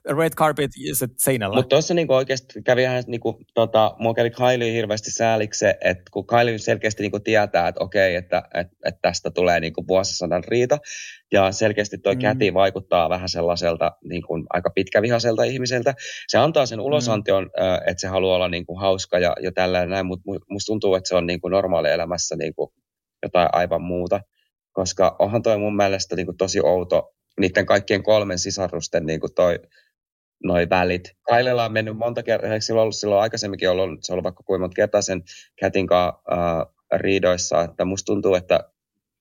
red 0.05 0.33
carpet 0.33 0.71
seinällä. 1.17 1.57
Mutta 1.57 1.69
tuossa 1.69 1.95
niinku 1.95 2.15
oikeasti 2.15 2.63
kävi 2.63 2.83
ihan, 2.83 3.05
niinku, 3.07 3.41
tota, 3.55 3.95
mua 3.99 4.15
kävi 4.15 4.31
Kylie 4.31 4.73
hirveästi 4.73 5.11
sääliksi 5.11 5.67
että 5.81 6.03
kun 6.11 6.27
Kylie 6.27 6.59
selkeästi 6.59 7.03
niinku 7.03 7.21
tietää, 7.21 7.69
että 7.69 7.85
okei, 7.85 8.15
että 8.15 8.43
et, 8.55 8.67
et 8.85 8.95
tästä 9.03 9.31
tulee 9.31 9.61
niinku 9.61 9.85
vuosisadan 9.89 10.45
riita, 10.45 10.79
ja 11.33 11.53
selkeästi 11.53 11.99
toi 11.99 12.15
mm. 12.15 12.21
käti 12.21 12.55
vaikuttaa 12.55 13.09
vähän 13.09 13.29
sellaiselta 13.29 13.93
niinku, 14.05 14.35
aika 14.51 14.71
pitkävihaselta 14.75 15.45
ihmiseltä. 15.45 15.95
Se 16.29 16.39
antaa 16.39 16.67
sen 16.67 16.81
ulosantion, 16.81 17.45
mm. 17.45 17.75
että 17.75 18.01
se 18.01 18.09
haluaa 18.09 18.37
olla 18.37 18.49
niinku, 18.49 18.77
hauska 18.79 19.19
ja, 19.19 19.37
ja 19.43 19.53
tällä 19.53 19.87
näin, 19.87 20.07
mutta 20.07 20.25
musta 20.51 20.67
tuntuu, 20.67 20.95
että 20.95 21.09
se 21.09 21.17
on 21.17 21.27
niinku, 21.27 21.49
normaali 21.49 21.91
elämässä 21.91 22.37
niinku, 22.37 22.73
jotain 23.23 23.49
aivan 23.53 23.83
muuta 23.83 24.21
koska 24.79 25.17
onhan 25.19 25.43
toi 25.43 25.59
mun 25.59 25.77
mielestä 25.77 26.17
niin 26.17 26.27
kuin 26.27 26.37
tosi 26.37 26.61
outo 26.61 27.15
niiden 27.41 27.67
kaikkien 27.67 28.03
kolmen 28.03 28.39
sisarusten 28.39 29.07
niin 29.07 29.21
kuin 29.21 29.35
toi, 29.35 29.59
noi 30.45 30.71
välit. 30.71 31.17
Kailella 31.23 31.65
on 31.65 31.73
mennyt 31.73 31.97
monta 31.97 32.23
kertaa, 32.23 32.61
sillä 32.61 32.79
on 32.79 32.83
ollut 32.83 32.97
silloin 32.97 33.23
aikaisemminkin 33.23 33.71
ollut, 33.71 33.99
se 34.03 34.13
on 34.13 34.15
ollut 34.15 34.25
vaikka 34.25 34.43
kuinka 34.43 34.61
monta 34.61 34.75
kertaa 34.75 35.03
sen 35.03 35.23
Kätin 35.57 35.87
kanssa 35.87 36.21
äh, 36.33 37.01
riidoissa, 37.01 37.63
että 37.63 37.85
musta 37.85 38.07
tuntuu, 38.07 38.35
että, 38.35 38.71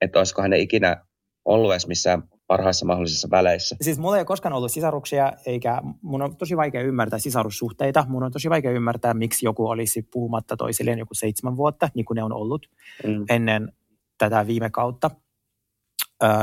että 0.01 0.19
olisikohan 0.19 0.49
ne 0.49 0.59
ikinä 0.59 1.05
ollut 1.45 1.71
edes 1.71 1.87
missään 1.87 2.23
parhaissa 2.47 2.85
mahdollisissa 2.85 3.27
väleissä. 3.31 3.75
Siis 3.81 3.99
mulla 3.99 4.15
ei 4.15 4.19
ole 4.19 4.25
koskaan 4.25 4.53
ollut 4.53 4.71
sisaruksia, 4.71 5.33
eikä 5.45 5.81
mun 6.01 6.21
on 6.21 6.35
tosi 6.35 6.57
vaikea 6.57 6.81
ymmärtää 6.81 7.19
sisarussuhteita. 7.19 8.05
Mun 8.09 8.23
on 8.23 8.31
tosi 8.31 8.49
vaikea 8.49 8.71
ymmärtää, 8.71 9.13
miksi 9.13 9.45
joku 9.45 9.67
olisi 9.67 10.01
puhumatta 10.01 10.57
toisilleen 10.57 10.99
joku 10.99 11.13
seitsemän 11.13 11.57
vuotta, 11.57 11.89
niin 11.93 12.05
kuin 12.05 12.15
ne 12.15 12.23
on 12.23 12.33
ollut 12.33 12.69
mm. 13.07 13.25
ennen 13.29 13.71
tätä 14.17 14.47
viime 14.47 14.69
kautta 14.69 15.11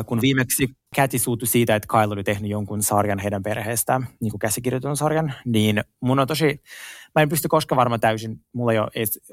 kun 0.07 0.21
viimeksi 0.21 0.69
Käti 0.95 1.19
suutui 1.19 1.49
siitä, 1.49 1.77
että 1.77 1.89
Kyle 1.89 2.13
oli 2.13 2.25
tehnyt 2.25 2.51
jonkun 2.51 2.83
sarjan 2.83 3.19
heidän 3.19 3.43
perheestään, 3.43 4.07
niin 4.21 4.31
kuin 4.31 4.39
käsikirjoitetun 4.39 4.97
sarjan, 4.97 5.35
niin 5.45 5.85
mun 6.01 6.19
on 6.19 6.27
tosi, 6.27 6.63
mä 7.15 7.23
en 7.23 7.29
pysty 7.29 7.49
koskaan 7.49 7.77
varmaan 7.77 8.01
täysin, 8.01 8.41
mulla 8.53 8.73
ei 8.73 8.79
ole 8.79 8.91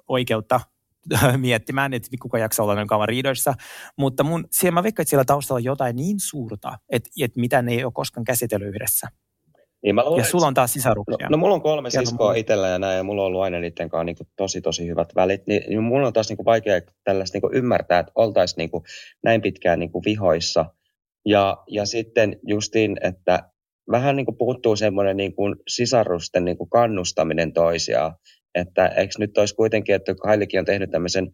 oikeutta 0.07 0.59
miettimään, 1.37 1.93
että 1.93 2.09
kuka 2.21 2.37
jaksaa 2.37 2.65
olla 2.65 2.85
kauan 2.85 3.09
riidoissa, 3.09 3.53
mutta 3.97 4.23
mun, 4.23 4.47
siellä 4.51 4.73
mä 4.73 4.83
veikkaan, 4.83 5.03
että 5.03 5.09
siellä 5.09 5.25
taustalla 5.25 5.57
on 5.57 5.63
jotain 5.63 5.95
niin 5.95 6.19
suurta, 6.19 6.77
että, 6.89 7.09
että 7.21 7.39
mitä 7.39 7.61
ne 7.61 7.71
ei 7.71 7.83
ole 7.83 7.91
koskaan 7.95 8.23
käsitellyt 8.23 8.67
yhdessä. 8.67 9.07
Niin 9.83 9.95
mä 9.95 10.03
luulen, 10.05 10.19
ja 10.19 10.25
sulla 10.25 10.47
on 10.47 10.53
taas 10.53 10.73
sisaruksia. 10.73 11.27
No, 11.29 11.29
no 11.29 11.37
mulla 11.37 11.53
on 11.53 11.61
kolme 11.61 11.89
siskoa 11.89 12.33
itsellä 12.33 12.67
ja 12.67 12.79
näin, 12.79 12.97
ja 12.97 13.03
mulla 13.03 13.21
on 13.21 13.25
ollut 13.27 13.41
aina 13.41 13.59
niiden 13.59 13.89
kanssa 13.89 14.03
niin 14.03 14.15
tosi 14.35 14.61
tosi 14.61 14.87
hyvät 14.87 15.15
välit. 15.15 15.47
Niin, 15.47 15.63
niin 15.69 15.83
mulla 15.83 16.07
on 16.07 16.13
taas 16.13 16.29
niin 16.29 16.37
kuin 16.37 16.45
vaikea 16.45 16.81
tällaista 17.03 17.35
niin 17.35 17.41
kuin 17.41 17.53
ymmärtää, 17.53 17.99
että 17.99 18.11
oltaisiin 18.15 18.57
niin 18.57 18.71
kuin 18.71 18.83
näin 19.23 19.41
pitkään 19.41 19.79
niin 19.79 19.91
kuin 19.91 20.03
vihoissa. 20.05 20.65
Ja, 21.25 21.57
ja 21.67 21.85
sitten 21.85 22.39
justiin, 22.47 22.97
että 23.01 23.51
vähän 23.91 24.15
niin 24.15 24.25
kuin 24.25 24.37
puuttuu 24.37 24.75
semmoinen 24.75 25.17
niin 25.17 25.35
kuin 25.35 25.55
sisarusten 25.67 26.45
niin 26.45 26.57
kuin 26.57 26.69
kannustaminen 26.69 27.53
toisiaan. 27.53 28.15
Että 28.55 28.87
eikö 28.87 29.13
nyt 29.17 29.37
olisi 29.37 29.55
kuitenkin, 29.55 29.95
että 29.95 30.15
Kailikin 30.15 30.59
on 30.59 30.65
tehnyt 30.65 30.91
tämmöisen 30.91 31.31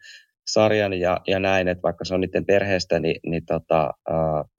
sarjan 0.47 0.93
ja, 0.93 1.21
ja 1.27 1.39
näin, 1.39 1.67
että 1.67 1.83
vaikka 1.83 2.05
se 2.05 2.13
on 2.13 2.21
niiden 2.21 2.45
perheestä, 2.45 2.99
niin, 2.99 3.19
niin 3.25 3.45
tota, 3.45 3.93
uh, 4.09 4.51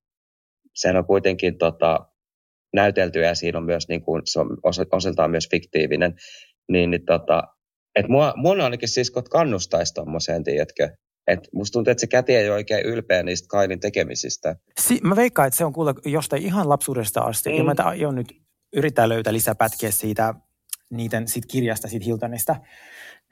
sehän 0.75 0.97
on 0.97 1.07
kuitenkin 1.07 1.59
tota, 1.59 2.07
näytelty 2.75 3.21
ja 3.21 3.35
siinä 3.35 3.59
on 3.59 3.65
myös, 3.65 3.89
niin 3.89 4.03
kuin, 4.03 4.23
se 4.25 4.41
on 4.41 4.57
osaltaan 4.93 5.31
myös 5.31 5.49
fiktiivinen, 5.51 6.15
niin, 6.69 6.91
niin 6.91 7.05
tota, 7.05 7.43
että 7.95 8.13
mua, 8.13 8.35
mua 8.37 8.65
ainakin 8.65 8.89
siskot 8.89 9.29
kannustaisi 9.29 9.95
tuommoiseen, 9.95 10.45
tiedätkö, 10.45 10.89
et 11.27 11.41
musta 11.53 11.73
tuntuu, 11.73 11.91
että 11.91 12.01
se 12.01 12.07
käti 12.07 12.35
ei 12.35 12.49
ole 12.49 12.55
oikein 12.55 12.87
ylpeä 12.87 13.23
niistä 13.23 13.49
Kailin 13.49 13.81
tekemisistä. 13.81 14.57
Si- 14.81 15.01
mä 15.03 15.17
veikkaan, 15.17 15.49
että 15.49 15.59
se 15.59 15.65
on 15.65 15.73
kuule 15.73 15.95
jostain 16.05 16.43
ihan 16.43 16.69
lapsuudesta 16.69 17.21
asti. 17.21 17.51
Mm. 17.51 17.57
Ja 17.57 17.65
mä 17.65 17.75
aion 17.79 18.15
nyt 18.15 18.37
yrittää 18.73 19.09
löytää 19.09 19.33
lisää 19.33 19.55
pätkiä 19.55 19.91
siitä, 19.91 20.35
niiden 20.91 21.29
siitä 21.29 21.49
kirjasta, 21.51 21.89
siitä 21.89 22.05
Hiltonista. 22.05 22.57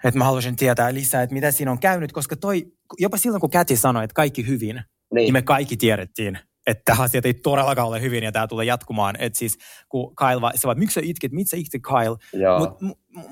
Että 0.05 0.19
mä 0.19 0.25
haluaisin 0.25 0.57
tietää 0.57 0.95
lisää, 0.95 1.23
että 1.23 1.35
mitä 1.35 1.51
siinä 1.51 1.71
on 1.71 1.79
käynyt, 1.79 2.13
koska 2.13 2.37
toi, 2.37 2.73
jopa 2.99 3.17
silloin 3.17 3.41
kun 3.41 3.51
Käti 3.51 3.77
sanoi, 3.77 4.05
että 4.05 4.15
kaikki 4.15 4.47
hyvin, 4.47 4.77
niin, 4.77 4.85
niin 5.15 5.33
me 5.33 5.43
kaikki 5.43 5.77
tiedettiin, 5.77 6.39
että 6.67 6.97
asiat 7.03 7.27
ei 7.27 7.35
todellakaan 7.35 7.89
ole 7.89 8.01
hyvin 8.01 8.25
ja 8.25 8.33
tämä 8.33 8.47
tulee 8.47 8.65
jatkumaan. 8.65 9.17
Että 9.19 9.39
siis 9.39 9.59
kun 9.89 10.17
Kyle 10.17 10.41
va, 10.41 10.53
se 10.55 10.67
vaan, 10.67 10.79
miksi 10.79 10.95
sä 10.95 11.01
itkit, 11.05 11.33
miksi 11.33 11.51
sä 11.51 11.57
itkit 11.57 11.83
Kyle? 11.83 12.17
Mutta 12.59 12.85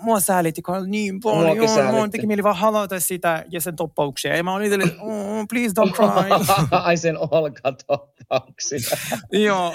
mua 0.03 0.21
säälitti 0.21 0.63
niin 0.87 1.21
paljon. 1.21 1.57
Joo, 1.57 1.75
säälitti. 1.75 2.11
teki 2.11 2.27
mieli 2.27 2.43
vaan 2.43 2.57
halata 2.57 3.01
sitä 3.01 3.45
ja 3.51 3.61
sen 3.61 3.77
toppauksia. 3.77 4.37
Ja 4.37 4.43
mä 4.43 4.55
olin 4.55 4.71
silleen, 4.71 5.01
oh, 5.01 5.47
please 5.49 5.75
don't 5.81 5.93
cry. 5.97 6.31
Ai 6.71 6.97
sen 6.97 7.17
olkatoppauksia. 7.31 8.97
Joo, 9.47 9.73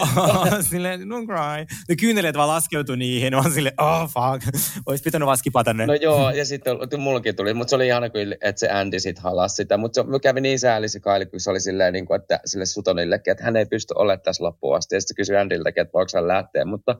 silleen, 0.62 1.02
don't 1.02 1.26
cry. 1.26 1.66
Ne 1.90 1.96
kyyneleet 1.96 2.38
vaan 2.38 2.48
laskeutui 2.48 2.98
niihin. 2.98 3.36
Mä 3.36 3.44
silleen, 3.54 3.76
oh 3.78 4.10
fuck. 4.10 4.58
Olisi 4.86 5.04
pitänyt 5.04 5.26
vaan 5.26 5.38
skipata 5.38 5.74
ne. 5.74 5.86
No 5.86 5.94
joo, 5.94 6.30
ja 6.30 6.46
sitten 6.46 6.78
mullakin 6.98 7.36
tuli, 7.36 7.54
mutta 7.54 7.70
se 7.70 7.76
oli 7.76 7.88
ihana 7.88 8.10
että 8.42 8.60
se 8.60 8.70
Andy 8.70 9.00
sitten 9.00 9.24
halasi 9.24 9.56
sitä. 9.56 9.78
Mutta 9.78 10.02
se 10.02 10.20
kävi 10.22 10.42
niin 10.42 10.60
säälisi 10.60 11.00
Kaili, 11.00 11.26
kun 11.26 11.40
se 11.40 11.50
oli 11.50 11.60
silleen, 11.60 11.94
niin 11.94 12.06
kuin, 12.06 12.22
että 12.22 12.40
sille 12.46 12.66
Sutonillekin, 12.66 13.32
että 13.32 13.44
hän 13.44 13.56
ei 13.56 13.66
pysty 13.66 13.94
olemaan 13.98 14.22
tässä 14.22 14.44
loppuun 14.44 14.76
asti. 14.76 14.96
Ja 14.96 15.02
sitten 15.02 15.14
se 15.14 15.18
kysyi 15.18 15.38
Andyltäkin, 15.38 15.82
että 15.82 15.94
voiko 15.94 16.10
hän 16.16 16.28
lähteä, 16.28 16.66
mutta, 16.66 16.96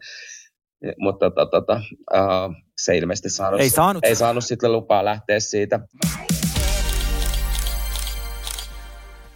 mutta 0.98 1.32
tota, 1.32 1.46
tota, 1.46 1.82
uh, 2.14 2.69
se 2.86 2.98
ilmeisesti 2.98 3.30
saanut, 3.30 3.62
Ei 3.62 3.70
saanut. 3.70 4.06
ei 4.06 4.16
saanut 4.16 4.46
sitten 4.46 4.72
lupaa 4.72 5.06
lähteä 5.06 5.40
siitä. 5.40 5.80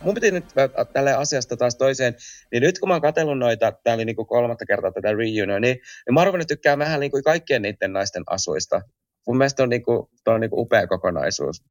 Mun 0.01 0.13
piti 0.13 0.31
nyt 0.31 0.45
äh, 0.59 0.69
tälle 0.93 1.13
asiasta 1.13 1.57
taas 1.57 1.75
toiseen, 1.75 2.15
niin 2.51 2.63
nyt 2.63 2.79
kun 2.79 2.89
mä 2.89 2.93
oon 2.93 3.01
katsellut 3.01 3.37
noita, 3.37 3.71
tää 3.83 3.93
oli 3.93 4.05
niinku 4.05 4.25
kolmatta 4.25 4.65
kertaa 4.65 4.91
tätä 4.91 5.07
reunionia, 5.07 5.59
niin, 5.59 5.75
niin 5.75 6.13
mä 6.13 6.21
arvoin, 6.21 6.41
että 6.41 6.55
tykkään 6.55 6.79
vähän 6.79 6.99
niinku 6.99 7.21
kaikkien 7.25 7.61
niiden 7.61 7.93
naisten 7.93 8.23
asuista. 8.27 8.81
Mun 9.27 9.37
mielestä 9.37 9.63
on, 9.63 9.69
niinku, 9.69 10.09
on 10.27 10.41
niinku 10.41 10.61
upea 10.61 10.87
kokonaisuus. 10.87 11.63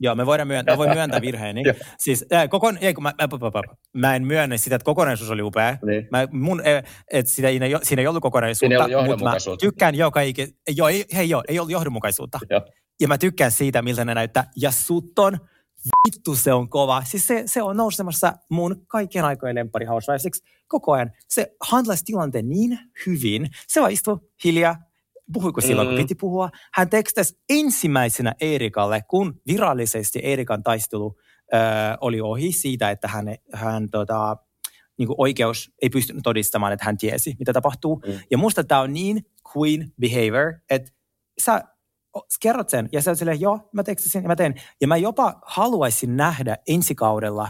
Joo, 0.00 0.14
me 0.14 0.26
voidaan 0.26 0.48
myöntää, 0.48 0.74
mä 0.74 0.78
voin 0.78 0.94
myöntää 0.94 1.20
virheeni. 1.20 1.62
Siis 1.98 2.24
äh, 2.32 2.48
kokon, 2.48 2.78
ei, 2.80 2.94
kun 2.94 3.02
mä, 3.02 3.12
mä, 3.20 3.28
mä, 3.40 3.50
mä, 3.50 3.74
mä, 3.92 4.16
en 4.16 4.24
myönnä 4.24 4.56
sitä, 4.56 4.76
että 4.76 4.84
kokonaisuus 4.84 5.30
oli 5.30 5.42
upea. 5.42 5.76
Niin. 5.86 6.08
Mä, 6.10 6.28
mun, 6.30 6.60
äh, 6.60 6.82
että 7.12 7.32
sitä, 7.32 7.48
siinä, 7.48 7.66
siinä 7.82 8.02
ei 8.02 8.06
ollut 8.06 8.22
kokonaisuutta, 8.22 8.86
ei 8.86 8.94
ollut 8.94 9.10
mutta 9.10 9.24
mä 9.24 9.36
tykkään 9.60 9.94
joka 9.94 10.20
ikinen, 10.20 10.50
joo, 10.76 10.88
ei, 10.88 11.04
hei 11.16 11.28
joo, 11.28 11.42
ei 11.48 11.58
ollut 11.58 11.72
johdonmukaisuutta. 11.72 12.38
Joo. 12.50 12.60
Ja 13.00 13.08
mä 13.08 13.18
tykkään 13.18 13.50
siitä, 13.50 13.82
miltä 13.82 14.04
ne 14.04 14.14
näyttää. 14.14 14.50
Ja 14.56 14.70
Sutton, 14.70 15.38
vittu 16.06 16.34
se 16.34 16.52
on 16.52 16.68
kova. 16.68 17.02
Siis 17.04 17.26
se, 17.26 17.42
se 17.46 17.62
on 17.62 17.76
nousemassa 17.76 18.32
mun 18.50 18.86
kaikkien 18.86 19.24
aikojen 19.24 19.54
lempari 19.54 19.86
Housewivesiksi 19.86 20.44
koko 20.68 20.92
ajan. 20.92 21.12
Se 21.28 21.56
handlasi 21.60 22.04
tilanteen 22.04 22.48
niin 22.48 22.78
hyvin. 23.06 23.48
Se 23.68 23.80
vaan 23.80 23.92
istui 23.92 24.18
hiljaa, 24.44 24.76
puhuiko 25.32 25.60
silloin, 25.60 25.88
Mm. 25.88 25.94
kun 25.94 26.02
piti 26.02 26.14
puhua. 26.14 26.50
Hän 26.74 26.90
tekstasi 26.90 27.38
ensimmäisenä 27.48 28.34
Eerikalle, 28.40 29.02
kun 29.08 29.40
virallisesti 29.46 30.18
Eerikan 30.22 30.62
taistelu 30.62 31.16
ö, 31.54 31.56
oli 32.00 32.20
ohi 32.20 32.52
siitä, 32.52 32.90
että 32.90 33.08
hän, 33.08 33.26
hän 33.52 33.90
tota, 33.90 34.36
niin 34.98 35.08
oikeus 35.18 35.70
ei 35.82 35.88
pystynyt 35.90 36.22
todistamaan, 36.22 36.72
että 36.72 36.84
hän 36.84 36.96
tiesi, 36.98 37.34
mitä 37.38 37.52
tapahtuu. 37.52 38.02
Mm. 38.06 38.12
Ja 38.30 38.38
musta 38.38 38.64
tämä 38.64 38.80
on 38.80 38.92
niin 38.92 39.26
queen 39.56 39.92
behavior, 40.00 40.52
että 40.70 40.90
sä 41.44 41.62
kerrot 42.42 42.68
sen 42.68 42.88
ja 42.92 43.02
sä 43.02 43.14
silleen, 43.14 43.40
joo, 43.40 43.68
mä 43.72 43.82
tekstisin 43.82 44.22
ja 44.22 44.28
mä 44.28 44.36
teen. 44.36 44.54
Ja 44.80 44.88
mä 44.88 44.96
jopa 44.96 45.40
haluaisin 45.46 46.16
nähdä 46.16 46.56
ensi 46.68 46.94
kaudella 46.94 47.48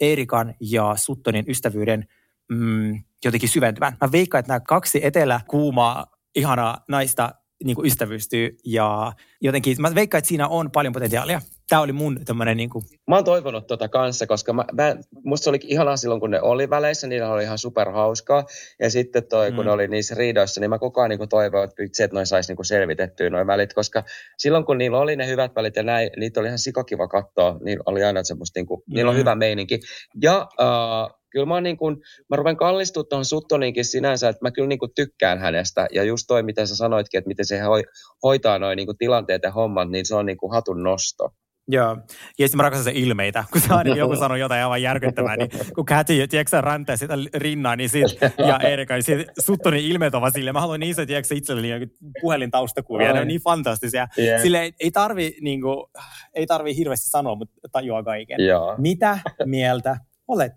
Eerikan 0.00 0.54
ja 0.60 0.96
Suttonin 0.96 1.44
ystävyyden 1.48 2.06
mm, 2.50 3.04
jotenkin 3.24 3.48
syventyvän. 3.48 3.96
Mä 4.00 4.12
veikkaan, 4.12 4.40
että 4.40 4.52
nämä 4.52 4.60
kaksi 4.60 5.00
eteläkuumaa, 5.06 6.06
ihanaa 6.36 6.84
naista 6.88 7.30
niin 7.64 7.74
kuin 7.76 7.86
ystävystyy 7.86 8.56
ja 8.66 9.12
jotenkin, 9.40 9.76
mä 9.78 9.94
veikkaan, 9.94 10.18
että 10.18 10.28
siinä 10.28 10.48
on 10.48 10.70
paljon 10.70 10.92
potentiaalia. 10.92 11.40
Tämä 11.68 11.82
oli 11.82 11.92
mun 11.92 12.24
tämmöinen 12.24 12.56
niin 12.56 12.70
kuin, 12.70 12.84
Mä 13.08 13.14
oon 13.14 13.24
toivonut 13.24 13.66
tota 13.66 13.88
kanssa, 13.88 14.26
koska 14.26 14.52
mä, 14.52 14.64
mä, 14.72 14.96
musta 15.24 15.44
se 15.44 15.50
oli 15.50 15.58
ihanaa 15.62 15.96
silloin, 15.96 16.20
kun 16.20 16.30
ne 16.30 16.40
oli 16.40 16.70
väleissä, 16.70 17.06
niillä 17.06 17.32
oli 17.32 17.42
ihan 17.42 17.58
super 17.58 17.90
hauskaa. 17.90 18.44
Ja 18.80 18.90
sitten 18.90 19.24
toi, 19.28 19.52
kun 19.52 19.64
Mm. 19.64 19.66
ne 19.66 19.70
oli 19.72 19.88
niissä 19.88 20.14
riidoissa, 20.14 20.60
niin 20.60 20.70
mä 20.70 20.78
koko 20.78 21.00
ajan 21.00 21.10
niin 21.10 21.28
toivoin, 21.28 21.64
että 21.68 21.82
vitsi, 21.82 22.02
että 22.02 22.14
noin 22.14 22.26
saisi 22.26 22.54
niin 22.54 22.64
selvitettyä 22.64 23.30
noin 23.30 23.46
välit, 23.46 23.74
koska 23.74 24.04
silloin, 24.38 24.64
kun 24.64 24.78
niillä 24.78 24.98
oli 24.98 25.16
ne 25.16 25.26
hyvät 25.26 25.54
välit 25.56 25.76
ja 25.76 25.82
näin, 25.82 26.10
niitä 26.16 26.40
oli 26.40 26.46
ihan 26.46 26.58
sikakiva 26.58 27.08
katsoa. 27.08 27.58
Niillä 27.64 27.82
oli 27.86 28.04
aina 28.04 28.24
semmoista, 28.24 28.58
niin 28.60 28.66
kuin, 28.66 28.82
niillä 28.94 29.08
on 29.08 29.14
Mm. 29.16 29.20
hyvä 29.20 29.34
meininki. 29.34 29.80
Ja 30.22 30.48
äh, 30.60 31.14
kyllä 31.36 31.46
mä, 31.46 31.54
oon 31.54 31.62
niin 31.62 31.76
kuin, 31.76 31.96
mä 32.30 32.36
ruven 32.36 32.56
kallistua 32.56 33.04
tuohon 33.04 33.24
Suttoninkin 33.24 33.84
sinänsä, 33.84 34.28
että 34.28 34.44
mä 34.44 34.50
kyllä 34.50 34.68
niin 34.68 34.78
kuin 34.78 34.92
tykkään 34.94 35.38
hänestä. 35.38 35.86
Ja 35.92 36.02
just 36.02 36.24
toi, 36.28 36.42
mitä 36.42 36.66
sä 36.66 36.76
sanoitkin, 36.76 37.18
että 37.18 37.28
miten 37.28 37.46
se 37.46 37.60
hoi, 37.60 37.84
hoitaa 38.22 38.58
noin 38.58 38.76
niin 38.76 38.86
kuin 38.86 38.98
tilanteet 38.98 39.42
ja 39.42 39.52
hommat, 39.52 39.90
niin 39.90 40.06
se 40.06 40.14
on 40.14 40.26
niin 40.26 40.36
kuin 40.36 40.52
hatun 40.52 40.82
nosto. 40.82 41.30
Joo. 41.68 41.96
Ja 42.38 42.48
sitten 42.48 42.56
mä 42.56 42.62
rakastan 42.62 42.84
sen 42.84 43.02
ilmeitä. 43.02 43.44
Kun 43.52 43.60
se 43.60 43.74
aina 43.74 43.96
joku 43.96 44.16
sanoo 44.16 44.36
jotain 44.36 44.62
aivan 44.62 44.82
järkyttävää, 44.82 45.36
niin 45.36 45.50
kun 45.74 45.84
Käti, 45.84 46.28
tiedätkö 46.28 46.60
räntää 46.60 46.96
sitä 46.96 47.14
rinnaa, 47.34 47.76
niin 47.76 47.88
sit, 47.88 48.06
ja 48.38 48.58
Erika, 48.58 48.94
niin 48.94 49.02
sit 49.02 49.28
Suttonin 49.38 49.84
ilmeet 49.84 50.14
ovat 50.14 50.34
silleen. 50.34 50.54
Mä 50.54 50.60
haluan 50.60 50.80
niissä, 50.80 51.06
tiedätkö 51.06 51.34
itselleni 51.34 51.70
joku 51.70 51.86
puhelin 52.20 52.50
taustakuvia. 52.50 53.12
Ne 53.12 53.20
on 53.20 53.28
niin 53.28 53.40
fantastisia. 53.40 54.08
Jep. 54.16 54.40
Sille 54.42 54.60
ei, 54.60 54.72
ei 54.80 54.90
tarvi, 54.90 55.36
niin 55.40 55.60
kuin, 55.60 55.86
ei 56.34 56.46
tarvi 56.46 56.76
hirveästi 56.76 57.08
sanoa, 57.08 57.34
mutta 57.34 57.68
tajuaa 57.72 58.02
kaiken. 58.02 58.46
Joo. 58.46 58.74
Mitä 58.78 59.18
mieltä 59.44 59.96
olet 60.28 60.52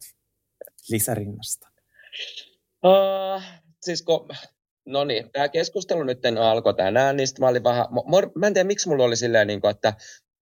lisärinnasta? 0.91 1.67
Uh, 2.85 3.41
siis 3.81 4.01
kun, 4.01 4.27
no 4.85 5.03
niin, 5.03 5.31
tämä 5.31 5.49
keskustelu 5.49 6.03
nyt 6.03 6.19
alkoi 6.39 6.73
tänään, 6.73 7.17
niin 7.17 7.27
mä 7.39 7.47
olin 7.47 7.63
vähän, 7.63 7.85
mä, 7.91 8.29
mä 8.35 8.47
en 8.47 8.53
tiedä 8.53 8.67
miksi 8.67 8.89
mulla 8.89 9.03
oli 9.03 9.15
silleen, 9.15 9.47
niin 9.47 9.61
kuin, 9.61 9.71
että, 9.71 9.93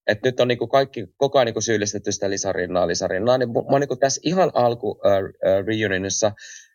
että 0.07 0.27
nyt 0.27 0.39
on 0.39 0.47
niin 0.47 0.57
kuin 0.57 0.69
kaikki 0.69 1.07
koko 1.17 1.37
ajan 1.37 1.45
niin 1.45 1.53
kuin 1.53 1.63
syyllistetty 1.63 2.11
sitä 2.11 2.29
lisärinnaa, 2.29 2.87
lisärinnaa, 2.87 3.37
niin 3.37 3.51
mä, 3.51 3.61
mä 3.71 3.79
niin 3.79 3.87
kuin 3.87 3.99
tässä 3.99 4.21
ihan 4.23 4.51
alku 4.53 4.89
uh, 4.89 4.97
uh, 4.97 5.65
reunionissa, 5.67 6.31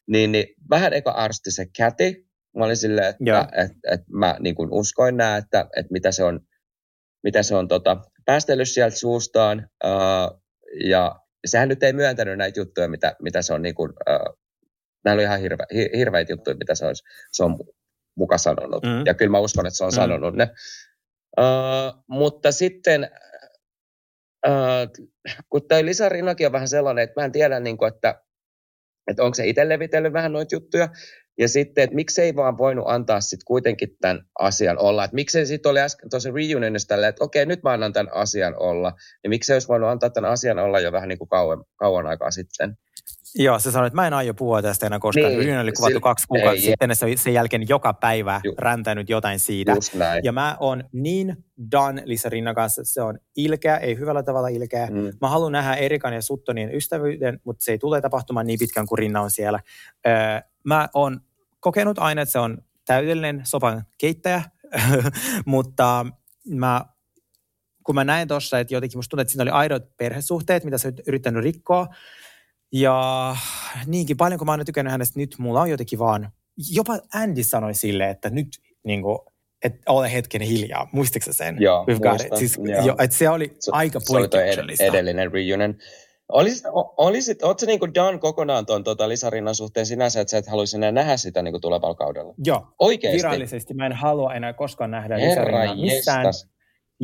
niin, 0.06 0.32
niin 0.32 0.46
vähän 0.70 0.92
eka 0.92 1.14
ärsytti 1.18 1.50
se 1.50 1.66
käti. 1.76 2.26
Mä 2.56 2.64
olin 2.64 2.76
silleen, 2.76 3.14
Joo. 3.20 3.40
että, 3.40 3.62
että, 3.62 3.78
että 3.92 4.06
mä 4.08 4.36
niin 4.40 4.54
kuin 4.54 4.68
uskoin 4.72 5.16
nää, 5.16 5.36
että, 5.36 5.68
että 5.76 5.92
mitä 5.92 6.12
se 6.12 6.24
on, 6.24 6.40
mitä 7.22 7.42
se 7.42 7.54
on 7.54 7.68
tota, 7.68 7.96
päästellyt 8.24 8.70
sieltä 8.70 8.96
suustaan. 8.96 9.68
Uh, 9.84 10.42
ja 10.84 11.21
sehän 11.46 11.68
nyt 11.68 11.82
ei 11.82 11.92
myöntänyt 11.92 12.38
näitä 12.38 12.60
juttuja, 12.60 12.88
mitä, 12.88 13.16
mitä 13.22 13.42
se 13.42 13.54
on 13.54 13.62
niin 13.62 13.74
kuin, 13.74 13.90
uh, 13.90 14.38
nämä 15.04 15.14
oli 15.14 15.22
ihan 15.22 15.40
hirve, 15.40 15.64
hi- 15.74 15.90
hirveitä 15.96 16.32
juttuja, 16.32 16.56
mitä 16.56 16.74
se, 16.74 16.86
olisi, 16.86 17.04
se 17.32 17.44
on 17.44 17.58
muka 18.16 18.38
sanonut. 18.38 18.82
Mm. 18.82 19.06
Ja 19.06 19.14
kyllä 19.14 19.30
mä 19.30 19.38
uskon, 19.38 19.66
että 19.66 19.76
se 19.76 19.84
on 19.84 19.90
Mm. 19.92 19.94
sanonut 19.94 20.34
ne. 20.34 20.50
Uh, 21.40 22.04
mutta 22.08 22.52
sitten, 22.52 23.10
uh, 24.46 25.08
kun 25.50 25.68
tämä 25.68 25.84
lisärinnakin 25.84 26.46
on 26.46 26.52
vähän 26.52 26.68
sellainen, 26.68 27.04
että 27.04 27.20
mä 27.20 27.24
en 27.24 27.32
tiedä, 27.32 27.60
niin 27.60 27.76
kuin, 27.78 27.94
että, 27.94 28.22
että 29.10 29.22
onko 29.22 29.34
se 29.34 29.46
itse 29.46 29.68
levitellyt 29.68 30.12
vähän 30.12 30.32
noita 30.32 30.54
juttuja. 30.54 30.88
Ja 31.38 31.48
sitten, 31.48 31.84
että 31.84 31.96
miksei 31.96 32.36
vaan 32.36 32.58
voinut 32.58 32.84
antaa 32.88 33.20
sitten 33.20 33.44
kuitenkin 33.46 33.88
tämän 34.00 34.20
asian 34.38 34.78
olla. 34.78 35.04
Että 35.04 35.14
miksei 35.14 35.46
sitten 35.46 35.70
oli 35.70 35.80
äsken 35.80 36.10
tuossa 36.10 36.30
reunionissa 36.30 36.88
tällä, 36.88 37.08
että 37.08 37.24
okei, 37.24 37.46
nyt 37.46 37.62
mä 37.62 37.70
annan 37.72 37.92
tämän 37.92 38.14
asian 38.14 38.54
olla. 38.60 38.92
Ja 39.24 39.30
miksei 39.30 39.54
olisi 39.54 39.68
voinut 39.68 39.88
antaa 39.88 40.10
tämän 40.10 40.30
asian 40.30 40.58
olla 40.58 40.80
jo 40.80 40.92
vähän 40.92 41.08
niin 41.08 41.18
kuin 41.18 41.28
kauan, 41.28 41.64
kauan 41.76 42.06
aikaa 42.06 42.30
sitten. 42.30 42.76
Joo, 43.34 43.58
se 43.58 43.70
sanoi, 43.70 43.86
että 43.86 43.94
mä 43.96 44.06
en 44.06 44.14
aio 44.14 44.34
puhua 44.34 44.62
tästä 44.62 44.86
enää 44.86 44.98
koskaan. 44.98 45.32
Niin, 45.32 45.46
Niin, 45.46 45.58
oli 45.58 45.72
kuvattu 45.72 45.90
sillä- 45.90 46.00
kaksi 46.00 46.26
kuukautta 46.28 46.52
ei, 46.52 46.60
sitten, 46.60 46.90
ja 46.90 46.94
se 46.94 47.06
sen 47.16 47.34
jälkeen 47.34 47.68
joka 47.68 47.92
päivä 47.92 48.40
Ju- 48.44 48.54
räntänyt 48.58 49.08
jotain 49.08 49.38
siitä. 49.38 49.72
Ja 50.22 50.32
mä 50.32 50.56
oon 50.60 50.84
niin 50.92 51.36
done 51.72 52.02
Lisa 52.04 52.28
Rinnan 52.28 52.54
kanssa. 52.54 52.82
Se 52.84 53.02
on 53.02 53.18
ilkeä, 53.36 53.76
ei 53.76 53.98
hyvällä 53.98 54.22
tavalla 54.22 54.48
ilkeä. 54.48 54.86
Mm. 54.90 55.12
Mä 55.20 55.28
haluan 55.28 55.52
nähdä 55.52 55.74
Erikan 55.74 56.14
ja 56.14 56.22
Suttonin 56.22 56.74
ystävyyden, 56.74 57.40
mutta 57.44 57.64
se 57.64 57.72
ei 57.72 57.78
tule 57.78 58.00
tapahtumaan 58.00 58.46
niin 58.46 58.58
pitkään 58.58 58.86
kuin 58.86 58.98
Rinna 58.98 59.20
on 59.20 59.30
siellä. 59.30 59.60
Öö, 60.06 60.12
mä 60.64 60.88
oon 60.94 61.20
kokenut 61.60 61.98
aina, 61.98 62.22
että 62.22 62.32
se 62.32 62.38
on 62.38 62.58
täydellinen 62.86 63.40
sopan 63.44 63.84
keittäjä, 63.98 64.42
mutta 65.46 66.06
mä, 66.48 66.84
kun 67.84 67.94
mä 67.94 68.04
näin 68.04 68.28
tuossa, 68.28 68.58
että 68.58 68.74
jotenkin 68.74 68.98
musta 68.98 69.10
tuntuu, 69.10 69.22
että 69.22 69.32
siinä 69.32 69.42
oli 69.42 69.50
aidot 69.50 69.96
perhesuhteet, 69.96 70.64
mitä 70.64 70.78
se 70.78 70.88
on 70.88 70.94
yrittänyt 71.06 71.42
rikkoa. 71.44 71.86
Ja 72.72 73.36
niinkin 73.86 74.16
paljon, 74.16 74.38
kun 74.38 74.46
mä 74.46 74.52
oon 74.52 74.58
nyt 74.58 74.66
tykännyt 74.66 74.92
hänestä, 74.92 75.20
nyt 75.20 75.36
mulla 75.38 75.60
on 75.60 75.70
jotenkin 75.70 75.98
vaan, 75.98 76.32
jopa 76.72 76.98
Andy 77.14 77.42
sanoi 77.42 77.74
sille, 77.74 78.10
että 78.10 78.30
nyt 78.30 78.48
niin 78.84 79.02
kuin, 79.02 79.18
että 79.64 79.92
ole 79.92 80.12
hetken 80.12 80.40
hiljaa. 80.42 80.88
Muistitko 80.92 81.24
sä 81.24 81.32
sen? 81.32 81.56
Joo, 81.60 81.84
muistan. 81.88 82.38
Siis, 82.38 82.58
joo. 82.58 82.86
jo, 82.86 82.96
että 82.98 83.16
se 83.16 83.28
oli 83.30 83.56
Se- 83.60 83.70
aika 83.74 84.00
se 84.00 84.12
oli 84.12 84.20
poikkeuksellista. 84.28 84.84
edellinen 84.84 85.32
reunion. 85.32 85.74
Olisit, 86.32 86.64
olisit, 86.96 87.42
ootko 87.42 87.66
niinku 87.66 87.94
done 87.94 88.18
kokonaan 88.18 88.66
tuon 88.66 88.84
tota 88.84 89.08
Lisarinnan 89.08 89.54
suhteen 89.54 89.86
sinänsä, 89.86 90.20
että 90.20 90.30
sä 90.30 90.38
et 90.38 90.46
haluaisi 90.46 90.76
enää 90.76 90.92
nähdä 90.92 91.16
sitä 91.16 91.42
niinku 91.42 91.60
tulevalla 91.60 91.94
kaudella? 91.94 92.34
Joo, 92.44 92.66
Oikeesti? 92.78 93.16
virallisesti 93.16 93.74
mä 93.74 93.86
en 93.86 93.92
halua 93.92 94.34
enää 94.34 94.52
koskaan 94.52 94.90
nähdä 94.90 95.16
Herra 95.18 95.44
Rinnaa 95.44 95.74
missään. 95.74 96.26
jestas. 96.26 96.51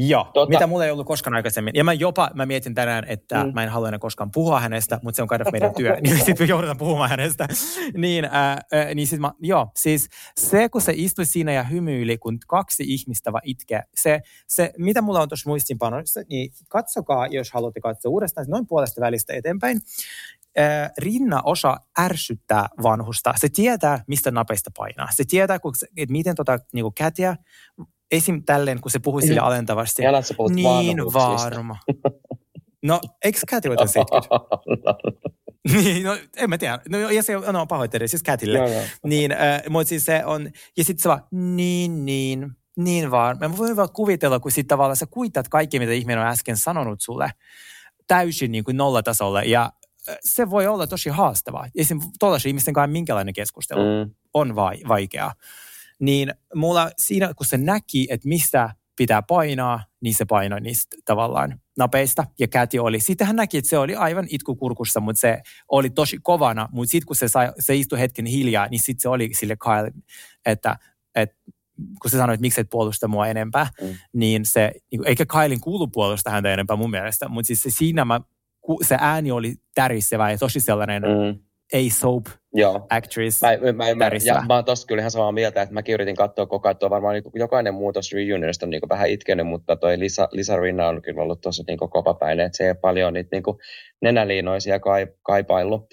Joo, 0.01 0.24
Tota- 0.24 0.49
mitä 0.49 0.66
mulla 0.66 0.84
ei 0.84 0.90
ollut 0.90 1.07
koskaan 1.07 1.34
aikaisemmin. 1.34 1.74
Ja 1.76 1.84
mä 1.84 1.92
jopa, 1.92 2.30
mä 2.34 2.46
mietin 2.46 2.74
tänään, 2.74 3.05
että 3.09 3.44
Mm. 3.44 3.51
mä 3.55 3.62
en 3.62 3.68
halua 3.68 3.88
enää 3.88 3.99
koskaan 3.99 4.30
puhua 4.30 4.61
hänestä, 4.61 5.01
mutta 5.03 5.16
se 5.16 5.22
on 5.22 5.28
of 5.46 5.53
meidän 5.53 5.74
työ, 5.74 5.96
niin 6.01 6.16
sitten 6.16 6.36
me 6.38 6.44
joudutaan 6.44 6.76
puhumaan 6.78 7.11
hänestä. 7.11 7.49
niin, 7.96 8.24
äh, 8.24 8.32
äh, 8.53 8.59
niin 8.94 9.07
sit 9.07 9.20
mä, 9.20 9.32
joo, 9.40 9.70
siis 9.76 10.09
se, 10.36 10.68
kun 10.68 10.80
se 10.80 10.92
istui 10.96 11.26
siinä 11.26 11.53
ja 11.53 11.62
hymyili, 11.62 12.18
kun 12.18 12.38
kaksi 12.49 12.84
ihmistä 12.86 13.32
vaan 13.32 13.42
itkee, 13.44 13.82
se, 13.94 14.20
se 14.49 14.72
mitä 14.78 15.03
mulla 15.03 15.20
on 15.20 15.28
tuossa 15.28 15.51
muistinpanoissa, 15.51 16.20
niin 16.30 16.51
katsokaa, 16.68 17.26
jos 17.26 17.51
haluatte 17.53 17.80
katsoa 17.80 18.11
uudestaan, 18.11 18.46
noin 18.49 18.66
puolesta 18.66 19.01
välistä 19.01 19.32
eteenpäin. 19.34 19.80
Äh, 20.59 20.90
Rinna 20.99 21.40
osaa 21.44 21.78
ärsyttää 22.01 22.66
vanhusta. 22.82 23.34
Se 23.36 23.49
tietää, 23.49 24.05
mistä 24.07 24.30
napeista 24.30 24.70
painaa. 24.76 25.09
Se 25.14 25.24
tietää, 25.28 25.59
kun, 25.59 25.74
se- 25.76 25.86
että 25.96 26.12
miten 26.12 26.34
tota, 26.34 26.59
niinku 26.72 26.90
kätiä 26.90 27.36
esim. 28.11 28.42
tälleen, 28.46 28.80
kun 28.80 28.90
se 28.90 28.98
puhui 28.98 29.22
sille 29.22 29.40
alentavasti. 29.40 30.04
Että 30.04 30.22
sä 30.22 30.34
puhut 30.34 30.52
niin 30.52 30.98
varma. 30.98 31.76
No, 32.82 33.00
eikö 33.24 33.38
Käti 33.48 33.68
ole 33.68 33.76
70? 33.88 34.28
Niin, 35.72 36.04
no 36.04 36.16
en 36.36 36.50
mä 36.50 36.59
tiedä. 36.59 36.78
No, 36.88 36.98
ja 36.98 37.22
se 37.22 37.36
on 37.36 37.54
no, 37.54 37.66
pahoittelen, 37.66 38.09
siis 38.09 38.22
Kätille. 38.22 38.59
Joo, 38.59 38.68
joo. 38.68 38.82
Niin, 39.04 39.32
äh, 39.32 39.62
mutta 39.70 39.88
siis 39.88 40.04
se 40.04 40.24
on, 40.24 40.50
ja 40.76 40.84
sitten 40.84 41.02
se 41.02 41.09
vaan, 41.09 41.22
niin, 41.30 42.04
niin, 42.04 42.50
niin 42.76 43.11
vaan. 43.11 43.36
Mä 43.40 43.56
voin 43.56 43.76
vaan 43.76 43.92
kuvitella, 43.92 44.40
kun 44.40 44.50
sitten 44.50 44.68
tavallaan 44.68 44.96
sä 44.96 45.06
kuitat 45.11 45.48
kaikki, 45.48 45.78
mitä 45.78 45.92
ihminen 45.92 46.18
on 46.18 46.26
äsken 46.26 46.56
sanonut 46.56 47.00
sulle, 47.00 47.30
täysin 48.06 48.52
niin 48.52 48.64
kuin 48.64 48.76
nollatasolle, 48.76 49.44
ja 49.44 49.72
äh, 50.09 50.16
se 50.24 50.50
voi 50.50 50.66
olla 50.66 50.86
tosi 50.86 51.11
haastavaa. 51.11 51.66
Esimerkiksi 51.74 52.11
tuollaisen 52.18 52.50
ihmisten 52.50 52.74
kanssa 52.74 52.92
minkälainen 52.92 53.34
keskustelu 53.34 54.04
Mm. 54.04 54.11
on 54.34 54.54
vai, 54.56 54.76
vaikeaa. 54.88 55.32
Niin 56.01 56.34
mulla 56.55 56.90
siinä, 56.99 57.34
kun 57.36 57.46
se 57.46 57.57
näki, 57.57 58.07
että 58.11 58.28
mistä 58.28 58.70
pitää 58.96 59.22
painaa, 59.22 59.84
niin 60.01 60.14
se 60.14 60.24
painoi 60.24 60.61
niistä 60.61 60.96
tavallaan 61.05 61.61
napeista. 61.78 62.24
Ja 62.38 62.49
Käti 62.49 62.78
oli, 62.78 63.01
sitten 63.01 63.26
hän 63.26 63.36
näki, 63.36 63.59
että 63.59 63.70
se 63.70 63.78
oli 63.78 63.94
aivan 63.94 64.26
itkukurkussa, 64.30 65.01
mutta 65.01 65.20
se 65.20 65.42
oli 65.68 65.90
tosi 65.90 66.18
kovana. 66.22 66.68
Mutta 66.72 66.90
sitten 66.90 67.07
kun 67.07 67.16
se, 67.16 67.28
sai, 67.28 67.53
se 67.59 67.76
istui 67.76 67.99
hetken 67.99 68.26
hiljaa, 68.26 68.66
niin 68.68 68.80
sitten 68.80 69.01
se 69.03 69.09
oli 69.09 69.30
sille 69.32 69.57
Kyle, 69.57 69.92
että, 70.46 70.76
että 71.14 71.36
kun 72.03 72.11
se 72.11 72.16
sanoi, 72.16 72.34
että 72.34 72.40
miksi 72.42 72.61
et 72.61 72.66
puolusta 72.70 73.09
mua 73.09 73.26
enempää, 73.26 73.66
Mm. 73.80 73.86
niin 74.12 74.44
se, 74.46 74.72
niin 74.90 74.99
kuin- 74.99 75.09
eikä 75.09 75.26
Kailin 75.26 75.61
kuulu 75.61 75.86
puolustaa 75.88 76.32
häntä 76.32 76.53
enempää 76.53 76.76
mun 76.76 76.90
mielestä, 76.90 77.28
mutta 77.28 77.46
siis 77.46 77.62
se 77.62 77.70
siinä 77.70 78.05
mä, 78.05 78.20
se 78.82 78.96
ääni 79.01 79.30
oli 79.30 79.55
tärissevä 79.74 80.30
ja 80.30 80.38
tosi 80.38 80.61
sellainen. 80.61 81.03
Mm. 81.03 81.38
ei 81.72 81.90
soap 81.90 82.26
Joo. 82.61 82.86
actress. 82.90 83.42
Mä, 83.42 83.48
mä, 83.48 83.72
mä, 83.72 83.94
mä, 83.94 84.11
ja 84.24 84.42
mä 84.48 84.54
oon 84.54 84.64
tossa 84.64 84.86
kyllä 84.86 85.00
ihan 85.00 85.11
samaa 85.11 85.32
mieltä, 85.32 85.62
että 85.62 85.74
mäkin 85.74 85.92
yritin 85.92 86.16
katsoa 86.16 86.46
koko 86.46 86.68
ajan, 86.68 86.72
että 86.72 86.90
varmaan 86.90 87.14
niin 87.14 87.32
jokainen 87.34 87.74
muutos 87.74 88.12
Reunionista 88.12 88.66
on 88.66 88.70
niin 88.70 88.88
vähän 88.88 89.11
itkenyt, 89.11 89.46
mutta 89.46 89.76
toi 89.76 89.98
Lisa, 89.98 90.28
Lisa 90.32 90.56
Rinna 90.56 90.88
on 90.88 91.02
kyllä 91.02 91.22
ollut 91.22 91.40
tosi 91.40 91.62
niin 91.66 91.78
kopapäinen, 91.78 92.46
että 92.46 92.56
se 92.56 92.66
ei 92.66 92.74
paljon 92.74 93.12
niitä 93.12 93.36
niin 93.36 93.44
nenäliinoisia 94.02 94.80
kai, 94.80 95.06
kaipaillut. 95.22 95.86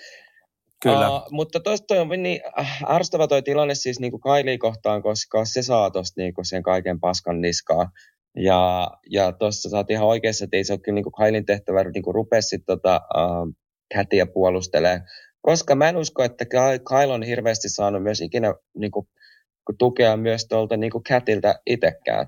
Kyllä. 0.83 1.09
Uh, 1.09 1.21
mutta 1.31 1.59
tuosta 1.59 2.01
on 2.01 2.09
niin 2.23 2.41
äh, 2.59 2.83
ärsyttävä 2.89 3.27
toi 3.27 3.41
tilanne 3.41 3.75
siis 3.75 3.99
niin 3.99 4.19
Kailia 4.19 4.57
kohtaan, 4.57 5.01
koska 5.01 5.45
se 5.45 5.61
saa 5.61 5.91
tuosta 5.91 6.21
niin 6.21 6.33
sen 6.43 6.63
kaiken 6.63 6.99
paskan 6.99 7.41
niskaa. 7.41 7.91
Ja, 8.37 8.91
ja 9.09 9.31
tuossa 9.31 9.69
sä 9.69 9.77
oot 9.77 9.91
ihan 9.91 10.07
oikeassa, 10.07 10.45
että 10.45 10.57
ei 10.57 10.63
se 10.63 10.73
ole 10.73 10.79
kyllä 10.79 10.95
niin 10.95 11.11
Kailin 11.17 11.45
tehtävä 11.45 11.83
niin 11.83 12.13
rupea 12.13 12.41
sitten 12.41 12.65
tota, 12.65 13.01
uh, 13.15 13.53
kätiä 13.93 14.25
puolustelee. 14.25 15.01
Koska 15.45 15.75
mä 15.75 15.89
en 15.89 15.97
usko, 15.97 16.23
että 16.23 16.45
Kyle 16.89 17.13
on 17.13 17.23
hirveästi 17.23 17.69
saanut 17.69 18.03
myös 18.03 18.21
ikinä 18.21 18.53
niin 18.77 18.91
kuin, 18.91 19.07
tukea 19.77 20.17
myös 20.17 20.47
tuolta 20.47 20.77
niin 20.77 20.91
Catiltä 20.91 21.59
itsekään. 21.65 22.27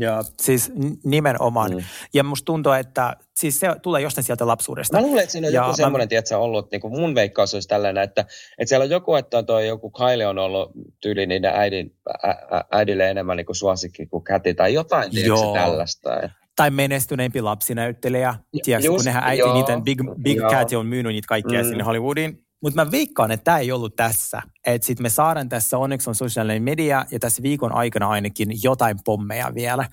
Ja 0.00 0.22
siis 0.42 0.72
nimenomaan. 1.04 1.70
Mm. 1.70 1.82
Ja 2.14 2.24
musta 2.24 2.44
tuntuu, 2.44 2.72
että 2.72 3.16
siis 3.36 3.60
se 3.60 3.68
tulee 3.82 4.02
jostain 4.02 4.24
sieltä 4.24 4.46
lapsuudesta. 4.46 4.96
Mä 4.96 5.02
luulen, 5.02 5.22
että 5.22 5.32
siinä 5.32 5.48
on 5.48 5.54
Ja 5.54 5.60
joku 5.60 5.70
mä- 5.70 5.76
semmoinen, 5.76 6.08
tiedätkö, 6.08 6.38
ollut, 6.38 6.70
niin 6.70 6.80
kuin 6.80 6.92
mun 7.00 7.14
veikkaus 7.14 7.54
olisi 7.54 7.68
tällainen, 7.68 8.04
että, 8.04 8.20
että 8.58 8.68
siellä 8.68 8.84
on 8.84 8.90
joku, 8.90 9.14
että 9.14 9.42
toi 9.42 9.66
joku 9.66 9.90
Kyle 9.90 10.26
on 10.26 10.38
ollut 10.38 10.70
tyyli 11.00 11.26
niiden 11.26 11.52
äidin, 11.54 11.94
ä, 12.24 12.64
äidille 12.72 13.10
enemmän 13.10 13.36
niin 13.36 13.46
kuin 13.46 13.56
suosikki 13.56 14.06
kuin 14.06 14.24
Käti 14.24 14.54
tai 14.54 14.74
jotain, 14.74 15.10
tiedätkö, 15.10 15.28
Joo. 15.28 15.54
tällaista. 15.54 16.10
Tai 16.56 16.70
menestyneempi 16.70 17.40
lapsinäyttelijä. 17.40 18.34
Tiedätkö, 18.64 18.90
kun 18.90 19.04
nehän 19.04 19.24
äiti, 19.24 19.40
joo. 19.40 19.54
niiden 19.54 19.82
Big, 19.82 20.00
Big 20.22 20.36
Joo. 20.36 20.50
Cat 20.50 20.72
on 20.72 20.86
myynyt 20.86 21.12
niitä 21.12 21.28
kaikkia 21.28 21.62
mm. 21.62 21.68
sinne 21.68 21.84
Hollywoodiin. 21.84 22.43
Mutta 22.64 22.84
mä 22.84 22.90
veikkaan, 22.90 23.30
että 23.30 23.44
tämä 23.44 23.58
ei 23.58 23.72
ollut 23.72 23.96
tässä. 23.96 24.42
Että 24.66 24.86
sitten 24.86 25.04
me 25.04 25.08
saadaan 25.08 25.48
tässä, 25.48 25.78
onneksi 25.78 26.10
on 26.10 26.14
sosiaalinen 26.14 26.62
media 26.62 27.04
ja 27.10 27.18
tässä 27.18 27.42
viikon 27.42 27.74
aikana 27.74 28.08
ainakin 28.08 28.48
jotain 28.62 28.96
pommeja 29.04 29.54
vielä 29.54 29.88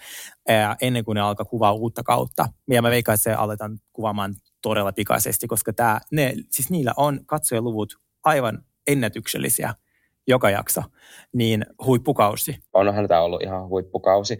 ennen 0.81 1.05
kuin 1.05 1.15
ne 1.15 1.21
alkaa 1.21 1.45
kuvaa 1.45 1.73
uutta 1.73 2.03
kautta. 2.03 2.47
Ja 2.69 2.81
mä 2.81 2.89
veikkaan, 2.89 3.13
että 3.13 3.23
se 3.23 3.33
aletaan 3.33 3.79
kuvaamaan 3.93 4.35
todella 4.61 4.91
pikaisesti, 4.91 5.47
koska 5.47 5.73
tää, 5.73 5.99
ne, 6.11 6.33
siis 6.51 6.69
niillä 6.69 6.93
on 6.97 7.19
katsojaluvut 7.25 7.93
aivan 8.23 8.63
ennätyksellisiä 8.87 9.73
joka 10.27 10.49
jakso. 10.49 10.81
Niin 11.33 11.65
huippukausi. 11.85 12.55
onhan 12.73 13.07
tämä 13.07 13.21
ollut 13.21 13.43
ihan 13.43 13.67
huippukausi. 13.67 14.37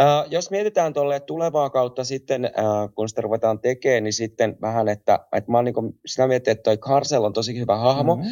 Uh, 0.00 0.30
jos 0.30 0.50
mietitään 0.50 0.92
tuolle 0.92 1.20
tulevaa 1.20 1.70
kautta 1.70 2.04
sitten, 2.04 2.44
uh, 2.44 2.94
kun 2.94 3.08
sitä 3.08 3.20
ruvetaan 3.22 3.60
tekemään, 3.60 4.04
niin 4.04 4.12
sitten 4.12 4.56
vähän, 4.60 4.88
että, 4.88 5.18
että 5.36 5.50
mä 5.50 5.58
oon 5.58 5.64
niin 5.64 5.74
sitä 6.06 6.26
miettiä, 6.28 6.52
että 6.52 6.62
toi 6.62 6.78
Karsel 6.78 7.24
on 7.24 7.32
tosi 7.32 7.58
hyvä 7.58 7.76
hahmo, 7.76 8.16
Mhm. 8.16 8.26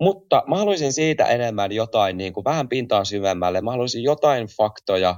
mutta 0.00 0.42
mä 0.46 0.56
haluaisin 0.56 0.92
siitä 0.92 1.24
enemmän 1.26 1.72
jotain 1.72 2.16
niin 2.16 2.32
kuin 2.32 2.44
vähän 2.44 2.68
pintaa 2.68 3.04
syvemmälle. 3.04 3.60
Mä 3.60 3.70
haluaisin 3.70 4.02
jotain 4.02 4.46
faktoja 4.46 5.16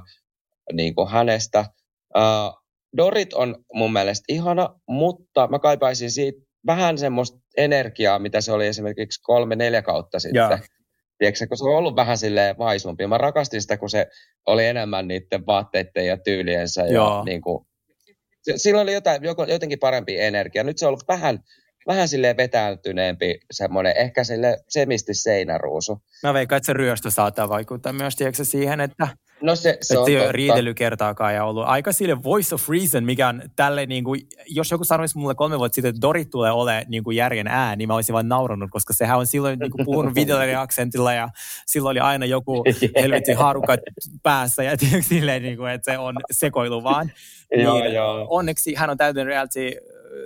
niin 0.73 0.95
kuin 0.95 1.09
hänestä. 1.09 1.65
Uh, 2.17 2.59
Dorit 2.97 3.33
on 3.33 3.55
mun 3.73 3.93
mielestä 3.93 4.25
ihana, 4.29 4.69
mutta 4.87 5.47
mä 5.47 5.59
kaipaisin 5.59 6.11
siitä 6.11 6.41
vähän 6.65 6.97
semmoista 6.97 7.37
energiaa, 7.57 8.19
mitä 8.19 8.41
se 8.41 8.51
oli 8.51 8.67
esimerkiksi 8.67 9.21
kolme-neljä 9.23 9.81
kautta 9.81 10.19
sitten. 10.19 10.39
Joo. 10.39 10.57
Tiedätkö, 11.19 11.47
kun 11.47 11.57
se 11.57 11.63
on 11.63 11.75
ollut 11.75 11.95
vähän 11.95 12.17
silleen 12.17 12.57
vaisumpi. 12.57 13.07
Mä 13.07 13.17
rakastin 13.17 13.61
sitä, 13.61 13.77
kun 13.77 13.89
se 13.89 14.07
oli 14.45 14.65
enemmän 14.65 15.07
niiden 15.07 15.45
vaatteiden 15.45 16.05
ja 16.05 16.17
tyyliensä. 16.17 16.81
Ja 16.81 16.93
Joo. 16.93 17.23
niin 17.23 17.41
kuin, 17.41 17.65
se, 18.41 18.53
sillä 18.57 18.81
oli 18.81 18.93
jotain, 18.93 19.21
jotenkin 19.47 19.79
parempi 19.79 20.19
energia. 20.19 20.63
Nyt 20.63 20.77
se 20.77 20.85
on 20.85 20.87
ollut 20.87 21.07
vähän, 21.07 21.39
vähän 21.87 22.07
silleen 22.07 22.37
vetäytyneempi 22.37 23.39
semmoinen, 23.51 23.97
ehkä 23.97 24.23
sille 24.23 24.57
semisti 24.69 25.13
seinäruusu. 25.13 26.01
Mä 26.23 26.33
veikkaan, 26.33 26.57
että 26.57 26.65
se 26.65 26.73
ryöstö 26.73 27.11
saattaa 27.11 27.49
vaikuttaa 27.49 27.93
myös 27.93 28.15
tiedätkö, 28.15 28.43
siihen, 28.43 28.81
että 28.81 29.07
No 29.41 29.55
se, 29.55 29.77
se 29.81 29.97
on 29.97 30.05
se 30.05 30.11
ei 30.11 30.17
ole 30.17 30.23
totta. 30.23 30.31
riitely 30.31 30.73
kertaakaan 30.73 31.35
ja 31.35 31.45
ollut 31.45 31.63
aika 31.67 31.91
sille 31.91 32.23
voice 32.23 32.55
of 32.55 32.69
reason, 32.69 33.03
mikä 33.03 33.27
on 33.27 33.41
tälle 33.55 33.85
niin 33.85 34.03
kuin, 34.03 34.21
jos 34.47 34.71
joku 34.71 34.83
sanoisi 34.83 35.17
mulle 35.17 35.35
kolme 35.35 35.57
vuotta 35.59 35.75
sitten, 35.75 35.89
että 35.89 36.01
Dorit 36.01 36.29
tulee 36.29 36.51
ole 36.51 36.85
niin 36.87 37.03
kuin 37.03 37.17
järjen 37.17 37.47
ääni, 37.47 37.77
niin 37.77 37.87
mä 37.87 37.95
olisin 37.95 38.13
vaan 38.13 38.27
naurannut, 38.27 38.69
koska 38.71 38.93
sehän 38.93 39.17
on 39.17 39.27
silloin 39.27 39.59
niin 39.59 39.71
kuin 39.71 39.85
puhunut 39.85 40.15
videoaksentilla 40.15 41.13
ja 41.13 41.29
silloin 41.65 41.91
oli 41.93 41.99
aina 41.99 42.25
joku 42.25 42.63
helvetin 43.01 43.37
haarukka 43.37 43.77
päässä 44.23 44.63
ja 44.63 44.77
silleen, 45.01 45.43
niin 45.43 45.57
kuin, 45.57 45.71
että 45.71 45.91
se 45.91 45.97
on 45.97 46.15
sekoilu 46.31 46.83
vaan. 46.83 47.11
Joo, 47.51 47.79
niin, 47.79 47.93
joo. 47.93 48.27
Onneksi 48.29 48.75
hän 48.75 48.89
on 48.89 48.97
täytynyt 48.97 49.27
reality 49.27 49.71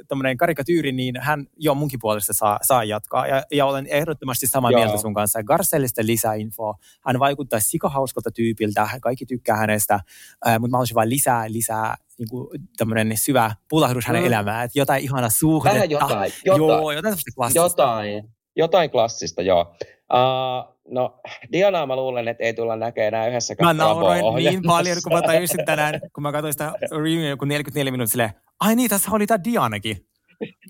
tämmöinen 0.08 0.38
karikatyyri, 0.38 0.92
niin 0.92 1.16
hän 1.20 1.46
jo 1.58 1.76
munkin 1.76 2.00
puolesta 2.02 2.34
saa, 2.34 2.60
saa 2.62 2.84
jatkaa. 2.84 3.28
Ja, 3.28 3.44
ja 3.52 3.66
olen 3.66 3.88
ehdottomasti 3.90 4.48
samaa 4.48 4.72
Joo. 4.72 4.82
mieltä 4.82 4.98
sun 5.02 5.14
kanssa. 5.14 5.44
Garcellista 5.44 6.02
lisäinfoa. 6.06 6.76
Hän 7.06 7.20
vaikuttaa 7.20 7.60
sikahauskalta 7.60 8.32
tyypiltä. 8.32 8.88
Kaikki 9.02 9.26
tykkää 9.26 9.56
hänestä. 9.58 9.94
Äh, 9.94 10.60
mutta 10.60 10.72
mä 10.72 10.78
haluaisin 10.78 10.96
vain 10.96 11.10
lisää, 11.10 11.46
lisää 11.52 11.96
niin 12.18 12.30
kuin 12.30 12.48
tämmöinen 12.78 13.18
syvä 13.18 13.52
pulahdus 13.70 14.06
hänen 14.06 14.22
Mm. 14.22 14.28
elämään. 14.28 14.66
Että 14.66 14.80
jotain 14.80 15.04
ihana 15.04 15.30
suhdetta. 15.30 15.76
Vähän 15.76 15.90
jotain, 15.90 16.10
jotain. 16.12 16.32
Joo, 16.46 16.92
jotain. 16.92 17.56
Jotain, 17.56 18.30
jotain 18.56 18.90
klassista, 18.90 19.42
joo. 19.42 19.76
Uh, 20.14 20.73
no, 20.88 21.20
Dianaa 21.52 21.86
mä 21.86 21.96
luulen, 21.96 22.28
että 22.28 22.44
ei 22.44 22.54
tulla 22.54 22.76
näkemään 22.76 23.08
enää 23.08 23.28
yhdessä 23.28 23.56
Mä 23.62 23.74
nauroin 23.74 24.36
niin 24.36 24.62
paljon, 24.68 24.98
kun 25.04 25.14
mä 25.14 25.22
tajusin 25.22 25.66
tänään, 25.66 26.02
kun 26.14 26.24
mä 26.24 26.32
katsoin 26.32 26.54
sitä 26.54 26.74
reunion 26.92 27.30
joku 27.30 27.46
44 27.46 27.92
minuuttia 27.92 28.12
silleen, 28.12 28.34
ai 28.60 28.76
niin, 28.76 28.90
tässä 28.90 29.12
oli 29.12 29.28
tämä 29.28 29.44
Dianakin. 29.44 29.98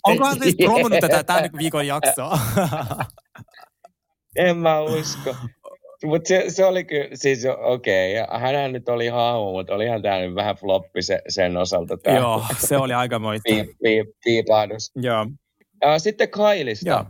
Onko 0.08 0.26
hän 0.26 0.40
siis 0.44 0.56
promonnut 0.56 1.00
tätä 1.00 1.24
tämän 1.24 1.50
viikon 1.58 1.88
jaksoa? 1.88 2.40
En 4.36 4.58
mä 4.58 4.82
usko. 4.82 5.36
Mutta 6.04 6.28
se, 6.28 6.46
se 6.48 6.66
oli 6.66 6.84
kyllä, 6.84 7.08
siis 7.14 7.46
okei, 7.58 8.22
okay. 8.22 8.40
hänhän 8.40 8.74
nyt 8.74 8.90
oli 8.90 9.08
hahmo, 9.08 9.52
mutta 9.52 9.76
olihan 9.76 10.02
tämä 10.02 10.20
nyt 10.20 10.36
vähän 10.36 10.56
floppi 10.56 11.02
se, 11.02 11.22
sen 11.28 11.58
osalta 11.58 11.98
tämä 11.98 12.18
Joo, 12.18 12.46
se 12.60 12.78
oli 12.78 12.94
aika 12.94 13.20
moista. 13.20 13.44
piip, 13.44 13.68
piip, 13.84 14.08
piipahdus. 14.24 14.92
Joo. 14.96 15.28
Sitten 15.98 16.30
Kailista, 16.30 16.90
Joo. 16.90 17.06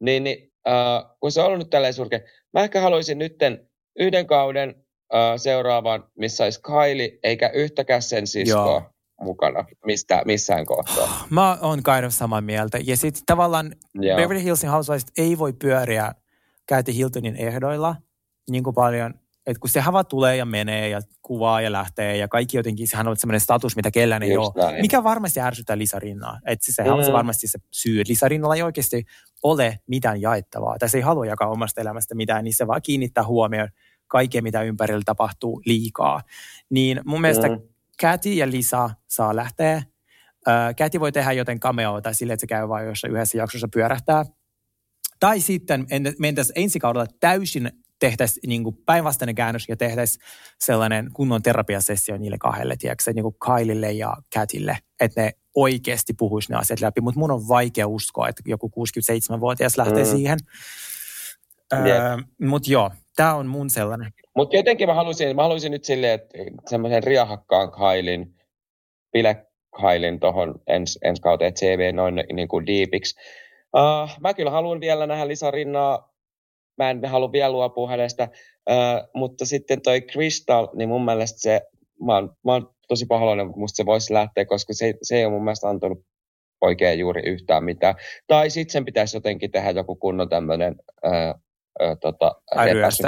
niin, 0.00 0.24
niin 0.24 0.47
uh, 0.68 1.16
kun 1.20 1.32
se 1.32 1.40
on 1.40 1.46
ollut 1.46 1.58
nyt 1.58 1.70
tälleen 1.70 1.94
surkea, 1.94 2.20
mä 2.52 2.60
ehkä 2.60 2.80
haluaisin 2.80 3.18
nytten 3.18 3.68
yhden 3.98 4.26
kauden 4.26 4.74
uh, 5.12 5.18
seuraavan, 5.36 6.04
missä 6.18 6.44
olisi 6.44 6.60
Kaili, 6.62 7.18
eikä 7.22 7.50
yhtäkään 7.54 8.02
sen 8.02 8.26
siskoa 8.26 8.66
Joo. 8.66 8.82
mukana 9.20 9.64
mistä, 9.84 10.22
missään 10.24 10.66
kohtaa. 10.66 11.26
Mä 11.30 11.58
oon 11.60 11.82
kind 11.82 12.04
of 12.04 12.12
samaa 12.12 12.40
mieltä. 12.40 12.78
Ja 12.84 12.96
sitten 12.96 13.22
tavallaan 13.26 13.72
Joo. 13.94 14.16
Beverly 14.16 14.42
Hillsin 14.42 14.70
Housewives 14.70 15.06
ei 15.18 15.38
voi 15.38 15.52
pyöriä 15.52 16.12
Kathy 16.68 16.94
Hiltonin 16.94 17.36
ehdoilla 17.36 17.96
niin 18.50 18.64
kuin 18.64 18.74
paljon. 18.74 19.14
Että 19.48 19.60
kun 19.60 19.70
sehän 19.70 19.92
vaan 19.92 20.06
tulee 20.06 20.36
ja 20.36 20.44
menee 20.44 20.88
ja 20.88 21.00
kuvaa 21.22 21.60
ja 21.60 21.72
lähtee 21.72 22.16
ja 22.16 22.28
kaikki 22.28 22.56
jotenkin, 22.56 22.88
sehän 22.88 23.08
on 23.08 23.16
semmoinen 23.16 23.40
status, 23.40 23.76
mitä 23.76 23.90
kellään 23.90 24.22
ei 24.22 24.32
Just 24.32 24.56
ole. 24.56 24.64
näin. 24.64 24.80
Mikä 24.80 25.04
varmasti 25.04 25.40
ärsyttää 25.40 25.78
Lisa 25.78 25.98
Rinnaa. 25.98 26.38
Että 26.46 26.66
se, 26.66 26.72
sehän 26.72 26.92
on 26.94 27.04
se 27.04 27.10
Mm. 27.10 27.14
varmasti 27.14 27.46
se 27.48 27.58
syy. 27.70 28.00
että 28.00 28.10
Lisa 28.10 28.28
Rinnalla 28.28 28.54
ei 28.56 28.62
oikeasti 28.62 29.04
ole 29.42 29.78
mitään 29.86 30.20
jaettavaa. 30.20 30.78
Tai 30.78 30.88
se 30.88 30.98
ei 30.98 31.02
halua 31.02 31.26
jakaa 31.26 31.48
omasta 31.48 31.80
elämästä 31.80 32.14
mitään, 32.14 32.44
niin 32.44 32.54
se 32.54 32.66
vaan 32.66 32.82
kiinnittää 32.82 33.24
huomioon 33.24 33.68
kaikkea, 34.06 34.42
mitä 34.42 34.62
ympärillä 34.62 35.02
tapahtuu 35.04 35.62
liikaa. 35.66 36.22
Niin 36.70 37.00
mun 37.04 37.20
mielestä 37.20 37.48
Mm. 37.48 37.54
mm. 37.54 37.68
Kathy 38.00 38.32
ja 38.32 38.50
Lisa 38.50 38.90
saa 39.06 39.36
lähteä. 39.36 39.74
Äh, 40.48 40.74
Kathy 40.78 41.00
voi 41.00 41.12
tehdä 41.12 41.32
joten 41.32 41.60
cameota 41.60 42.12
sille, 42.12 42.32
että 42.32 42.40
se 42.40 42.46
käy 42.46 42.68
vain 42.68 42.86
jossain 42.86 43.12
yhdessä 43.14 43.38
jaksossa 43.38 43.68
pyörähtää. 43.74 44.24
Tai 45.20 45.40
sitten 45.40 45.86
en- 45.90 46.14
mentäisiin 46.18 46.58
ensi 46.58 46.78
kaudella 46.78 47.06
täysin 47.20 47.70
tehtäisiin 47.98 48.48
niin 48.48 48.62
päinvastainen 48.86 49.34
käännös 49.34 49.68
ja 49.68 49.76
tehtäisiin 49.76 50.24
sellainen 50.58 51.10
kunnon 51.12 51.42
terapiasessio 51.42 52.16
niille 52.16 52.38
kahdelle, 52.38 52.76
tiedätkö, 52.78 53.12
niin 53.12 53.22
kuin 53.22 53.36
Kylille 53.46 53.92
ja 53.92 54.14
Catille, 54.34 54.78
että 55.00 55.22
ne 55.22 55.32
oikeasti 55.54 56.12
puhuisi 56.18 56.52
ne 56.52 56.58
asiat 56.58 56.80
läpi, 56.80 57.00
mutta 57.00 57.20
mun 57.20 57.30
on 57.30 57.48
vaikea 57.48 57.86
uskoa, 57.86 58.28
että 58.28 58.42
joku 58.46 58.68
67-vuotias 58.68 59.78
lähtee 59.78 60.04
mm. 60.04 60.10
siihen. 60.10 60.38
Öö, 61.72 62.16
mutta 62.40 62.72
joo, 62.72 62.90
tämä 63.16 63.34
on 63.34 63.46
mun 63.46 63.70
sellainen. 63.70 64.12
Mutta 64.36 64.56
jotenkin 64.56 64.88
mä 64.88 64.94
haluaisin, 64.94 65.36
mä 65.36 65.42
haluaisin 65.42 65.72
nyt 65.72 65.84
silleen, 65.84 66.14
että 66.14 66.38
semmoisen 66.66 67.02
riahakkaan 67.02 67.70
Kailin, 67.70 68.34
Kailin 69.80 70.20
tuohon 70.20 70.54
ens, 70.66 70.98
ensi 71.02 71.22
kauteen 71.22 71.54
CV 71.54 71.94
noin 71.94 72.24
niin 72.32 72.48
kuin 72.48 72.66
diipiksi. 72.66 73.16
Uh, 73.76 74.10
mä 74.20 74.34
kyllä 74.34 74.50
haluan 74.50 74.80
vielä 74.80 75.06
nähdä 75.06 75.28
Lisa 75.28 75.50
Rinnaa. 75.50 76.07
Mä 76.78 76.90
en 76.90 77.04
halua 77.04 77.32
vielä 77.32 77.52
luopua 77.52 77.90
hänestä. 77.90 78.28
Uh, 78.70 79.10
mutta 79.14 79.46
sitten 79.46 79.82
toi 79.82 80.00
Crystal, 80.00 80.68
niin 80.74 80.88
mun 80.88 81.04
mielestä 81.04 81.40
se, 81.40 81.60
mä 82.04 82.14
oon, 82.14 82.32
mä 82.44 82.52
oon 82.52 82.70
tosi 82.88 83.06
pahoillani, 83.06 83.44
mutta 83.44 83.60
musta 83.60 83.76
se 83.76 83.86
voisi 83.86 84.14
lähteä, 84.14 84.44
koska 84.44 84.72
se, 84.74 84.94
se 85.02 85.16
ei 85.16 85.24
ole 85.24 85.32
mun 85.32 85.44
mielestä 85.44 85.68
antanut 85.68 85.98
oikein 86.60 86.98
juuri 86.98 87.22
yhtään 87.26 87.64
mitään. 87.64 87.94
Tai 88.26 88.50
sitten 88.50 88.72
sen 88.72 88.84
pitäisi 88.84 89.16
jotenkin 89.16 89.50
tehdä 89.50 89.70
joku 89.70 89.96
kunnon 89.96 90.28
tämmöinen 90.28 90.76
uh, 91.06 91.34
tota, 92.00 92.32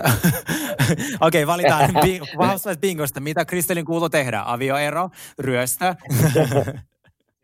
Okei, 1.20 1.42
okay, 1.42 1.46
valitaan 1.46 1.90
Housewives 2.46 2.80
bingosta. 2.80 3.20
Mitä 3.20 3.44
Kristelin 3.44 3.84
kuuluu 3.84 4.08
tehdä? 4.08 4.42
Avioero, 4.46 5.08
ryöstö? 5.38 5.94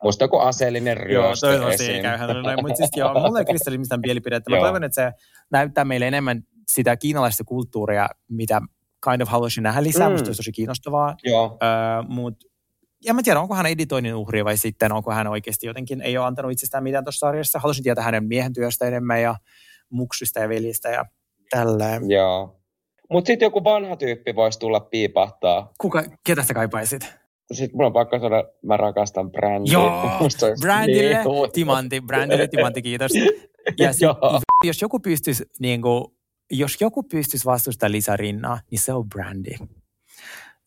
Musta 0.03 0.25
joku 0.25 0.39
aseellinen 0.39 0.97
ryöstö 0.97 1.47
Joo, 1.47 1.53
toivottavasti 1.53 1.93
ei 1.93 2.03
käy 2.03 2.19
Mutta 2.63 2.77
siis 2.77 2.91
joo, 2.97 3.15
mulla 3.15 3.39
ei 3.39 3.45
Kristelin 3.45 3.81
mitään 3.81 4.01
mielipidettä. 4.01 4.51
Mä 4.51 4.61
toivon, 4.61 4.85
että 4.85 4.95
se 4.95 5.13
näyttää 5.51 5.85
meille 5.85 6.09
enemmän 6.09 6.43
sitä 6.69 6.97
kiinalaista 6.97 7.45
kulttuuria, 7.45 8.09
mitä 8.29 8.61
kind 9.11 9.21
of 9.21 9.29
haluaisin 9.29 9.63
nähdä 9.63 9.83
lisää. 9.83 10.09
Mm. 10.09 10.13
Musta 10.13 10.29
olisi 10.29 10.39
tosi 10.39 10.53
kiinnostavaa. 10.53 11.17
Joo. 11.25 11.59
Öö, 11.63 12.03
mut, 12.09 12.35
ja 13.05 13.15
mä 13.15 13.23
tiedän, 13.23 13.43
onko 13.43 13.55
hän 13.55 13.67
editoinnin 13.67 14.15
uhri 14.15 14.45
vai 14.45 14.57
sitten 14.57 14.93
onko 14.93 15.13
hän 15.13 15.27
oikeasti 15.27 15.67
jotenkin, 15.67 16.01
ei 16.01 16.19
ole 16.19 16.27
antanut 16.27 16.53
itsestään 16.53 16.85
mitään 16.85 17.05
tuossa 17.05 17.27
sarjassa. 17.27 17.59
Haluaisin 17.59 17.85
tietää 17.85 18.05
hänen 18.05 18.25
miehen 18.25 18.53
työstä 18.53 18.87
enemmän 18.87 19.23
ja 19.23 19.35
muksusta 19.91 20.41
ja 20.41 20.49
veljistä 20.49 20.89
ja 20.89 21.05
tälleen. 21.51 22.11
Joo. 22.11 22.61
Mutta 23.11 23.27
sitten 23.27 23.47
joku 23.47 23.65
vanha 23.65 23.97
tyyppi 23.97 24.35
voisi 24.35 24.59
tulla 24.59 24.81
piipahtaa. 24.81 25.73
Kuka, 25.81 26.05
ketä 26.27 26.43
sä 26.43 26.55
kaipaisit? 26.55 27.26
Sitten 27.53 27.77
mulla 27.77 27.87
on 27.87 27.93
pakko 27.93 28.19
sanoa, 28.19 28.45
mä 28.63 28.77
rakastan 28.77 29.31
brändiä. 29.31 29.73
Joo, 29.73 30.03
brändille 30.63 31.15
niin. 31.15 31.53
timanti, 31.53 32.01
brändille 32.01 32.49
timanti, 32.49 32.83
kiitos. 32.83 33.13
Ja 33.79 33.93
sit, 33.93 34.03
jos 34.65 34.83
joku 34.83 35.01
pystyisi, 35.01 35.45
niin 35.61 35.83
kuin, 35.83 36.05
jos 36.51 36.77
joku 36.81 37.03
pystyisi 37.03 37.45
vastustamaan 37.45 37.93
Lisa 37.93 38.17
Rinnaa, 38.17 38.61
niin 38.71 38.79
se 38.79 38.93
on 38.93 39.09
brändi. 39.09 39.51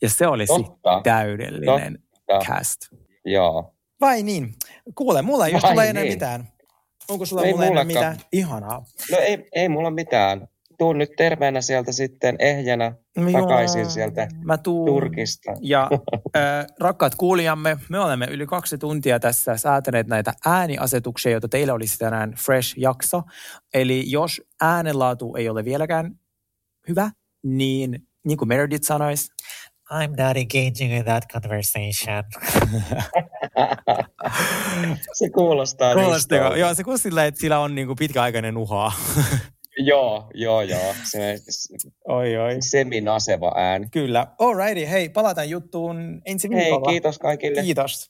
Ja 0.01 0.09
se 0.09 0.27
olisi 0.27 0.53
Totta. 0.53 1.01
täydellinen 1.03 1.99
Totta. 2.27 2.45
cast. 2.45 2.77
Joo. 3.25 3.75
Vai 4.01 4.23
niin? 4.23 4.53
Kuule, 4.95 5.21
mulla 5.21 5.47
ei 5.47 5.53
just 5.53 5.67
tule 5.67 5.89
enää 5.89 6.03
niin. 6.03 6.13
mitään. 6.13 6.47
Onko 7.09 7.25
sulla 7.25 7.43
ei 7.43 7.53
mulla 7.53 7.65
enää 7.65 7.84
mitään? 7.84 8.17
Ihanaa. 8.32 8.84
No 9.11 9.17
ei, 9.17 9.47
ei 9.55 9.69
mulla 9.69 9.91
mitään 9.91 10.47
tuun 10.80 10.97
nyt 10.97 11.09
terveenä 11.17 11.61
sieltä 11.61 11.91
sitten 11.91 12.36
ehjänä 12.39 12.93
Joo, 13.15 13.41
takaisin 13.41 13.89
sieltä 13.89 14.27
mä 14.43 14.57
tuun. 14.57 14.86
Turkista. 14.86 15.51
Ja 15.61 15.89
äh, 16.38 16.65
rakkaat 16.80 17.15
kuulijamme, 17.15 17.77
me 17.89 17.99
olemme 17.99 18.25
yli 18.25 18.45
kaksi 18.45 18.77
tuntia 18.77 19.19
tässä 19.19 19.57
säätäneet 19.57 20.07
näitä 20.07 20.34
ääniasetuksia, 20.45 21.32
joita 21.32 21.47
teillä 21.47 21.73
olisi 21.73 21.97
tänään 21.97 22.34
fresh-jakso. 22.34 23.21
Eli 23.73 24.11
jos 24.11 24.41
äänenlaatu 24.61 25.36
ei 25.36 25.49
ole 25.49 25.65
vieläkään 25.65 26.15
hyvä, 26.88 27.11
niin 27.43 27.99
niin 28.27 28.38
kuin 28.38 28.47
Meredith 28.47 28.86
sanoisi, 28.86 29.32
I'm 29.93 30.09
not 30.09 30.38
engaging 30.38 30.93
in 30.93 31.05
that 31.05 31.23
conversation. 31.34 32.23
se 35.13 35.30
kuulostaa. 35.30 35.93
Kuulostaa, 35.93 36.57
joo, 36.57 36.73
se 36.73 36.84
kuulostaa 36.84 37.03
sillä, 37.03 37.25
että 37.25 37.39
sillä 37.39 37.59
on 37.59 37.75
niin 37.75 37.88
kuin 37.88 37.97
pitkäaikainen 37.97 38.57
uhaa. 38.57 38.91
joo, 39.80 40.32
joo, 40.34 40.61
joo. 40.61 40.95
Se, 41.11 41.38
oi, 42.07 42.38
oi. 42.38 42.57
Seminaseva 42.59 43.51
ääni. 43.55 43.88
Kyllä. 43.91 44.27
Alrighty, 44.39 44.89
hei, 44.89 45.09
palataan 45.09 45.49
juttuun 45.49 46.21
ensi 46.25 46.49
viikolla. 46.49 46.89
Hei, 46.89 46.93
kiitos 46.93 47.19
kaikille. 47.19 47.61
Kiitos. 47.61 48.09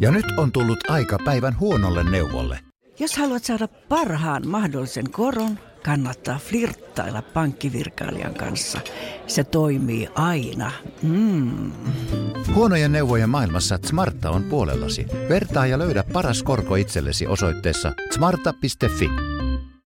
Ja 0.00 0.10
nyt 0.10 0.26
on 0.36 0.52
tullut 0.52 0.90
aika 0.90 1.18
päivän 1.24 1.58
huonolle 1.60 2.10
neuvolle. 2.10 2.58
Jos 2.98 3.16
haluat 3.16 3.44
saada 3.44 3.68
parhaan 3.68 4.48
mahdollisen 4.48 5.10
koron, 5.10 5.58
kannattaa 5.84 6.38
flirttailla 6.38 7.22
pankkivirkailijan 7.22 8.34
kanssa. 8.34 8.80
Se 9.26 9.44
toimii 9.44 10.08
aina. 10.14 10.72
Mm. 11.02 11.72
Huonojen 12.54 12.92
neuvojen 12.92 13.30
maailmassa 13.30 13.78
Smarta 13.84 14.30
on 14.30 14.44
puolellasi. 14.44 15.06
Vertaa 15.28 15.66
ja 15.66 15.78
löydä 15.78 16.04
paras 16.12 16.42
korko 16.42 16.76
itsellesi 16.76 17.26
osoitteessa 17.26 17.92
smarta.fi. 18.14 19.35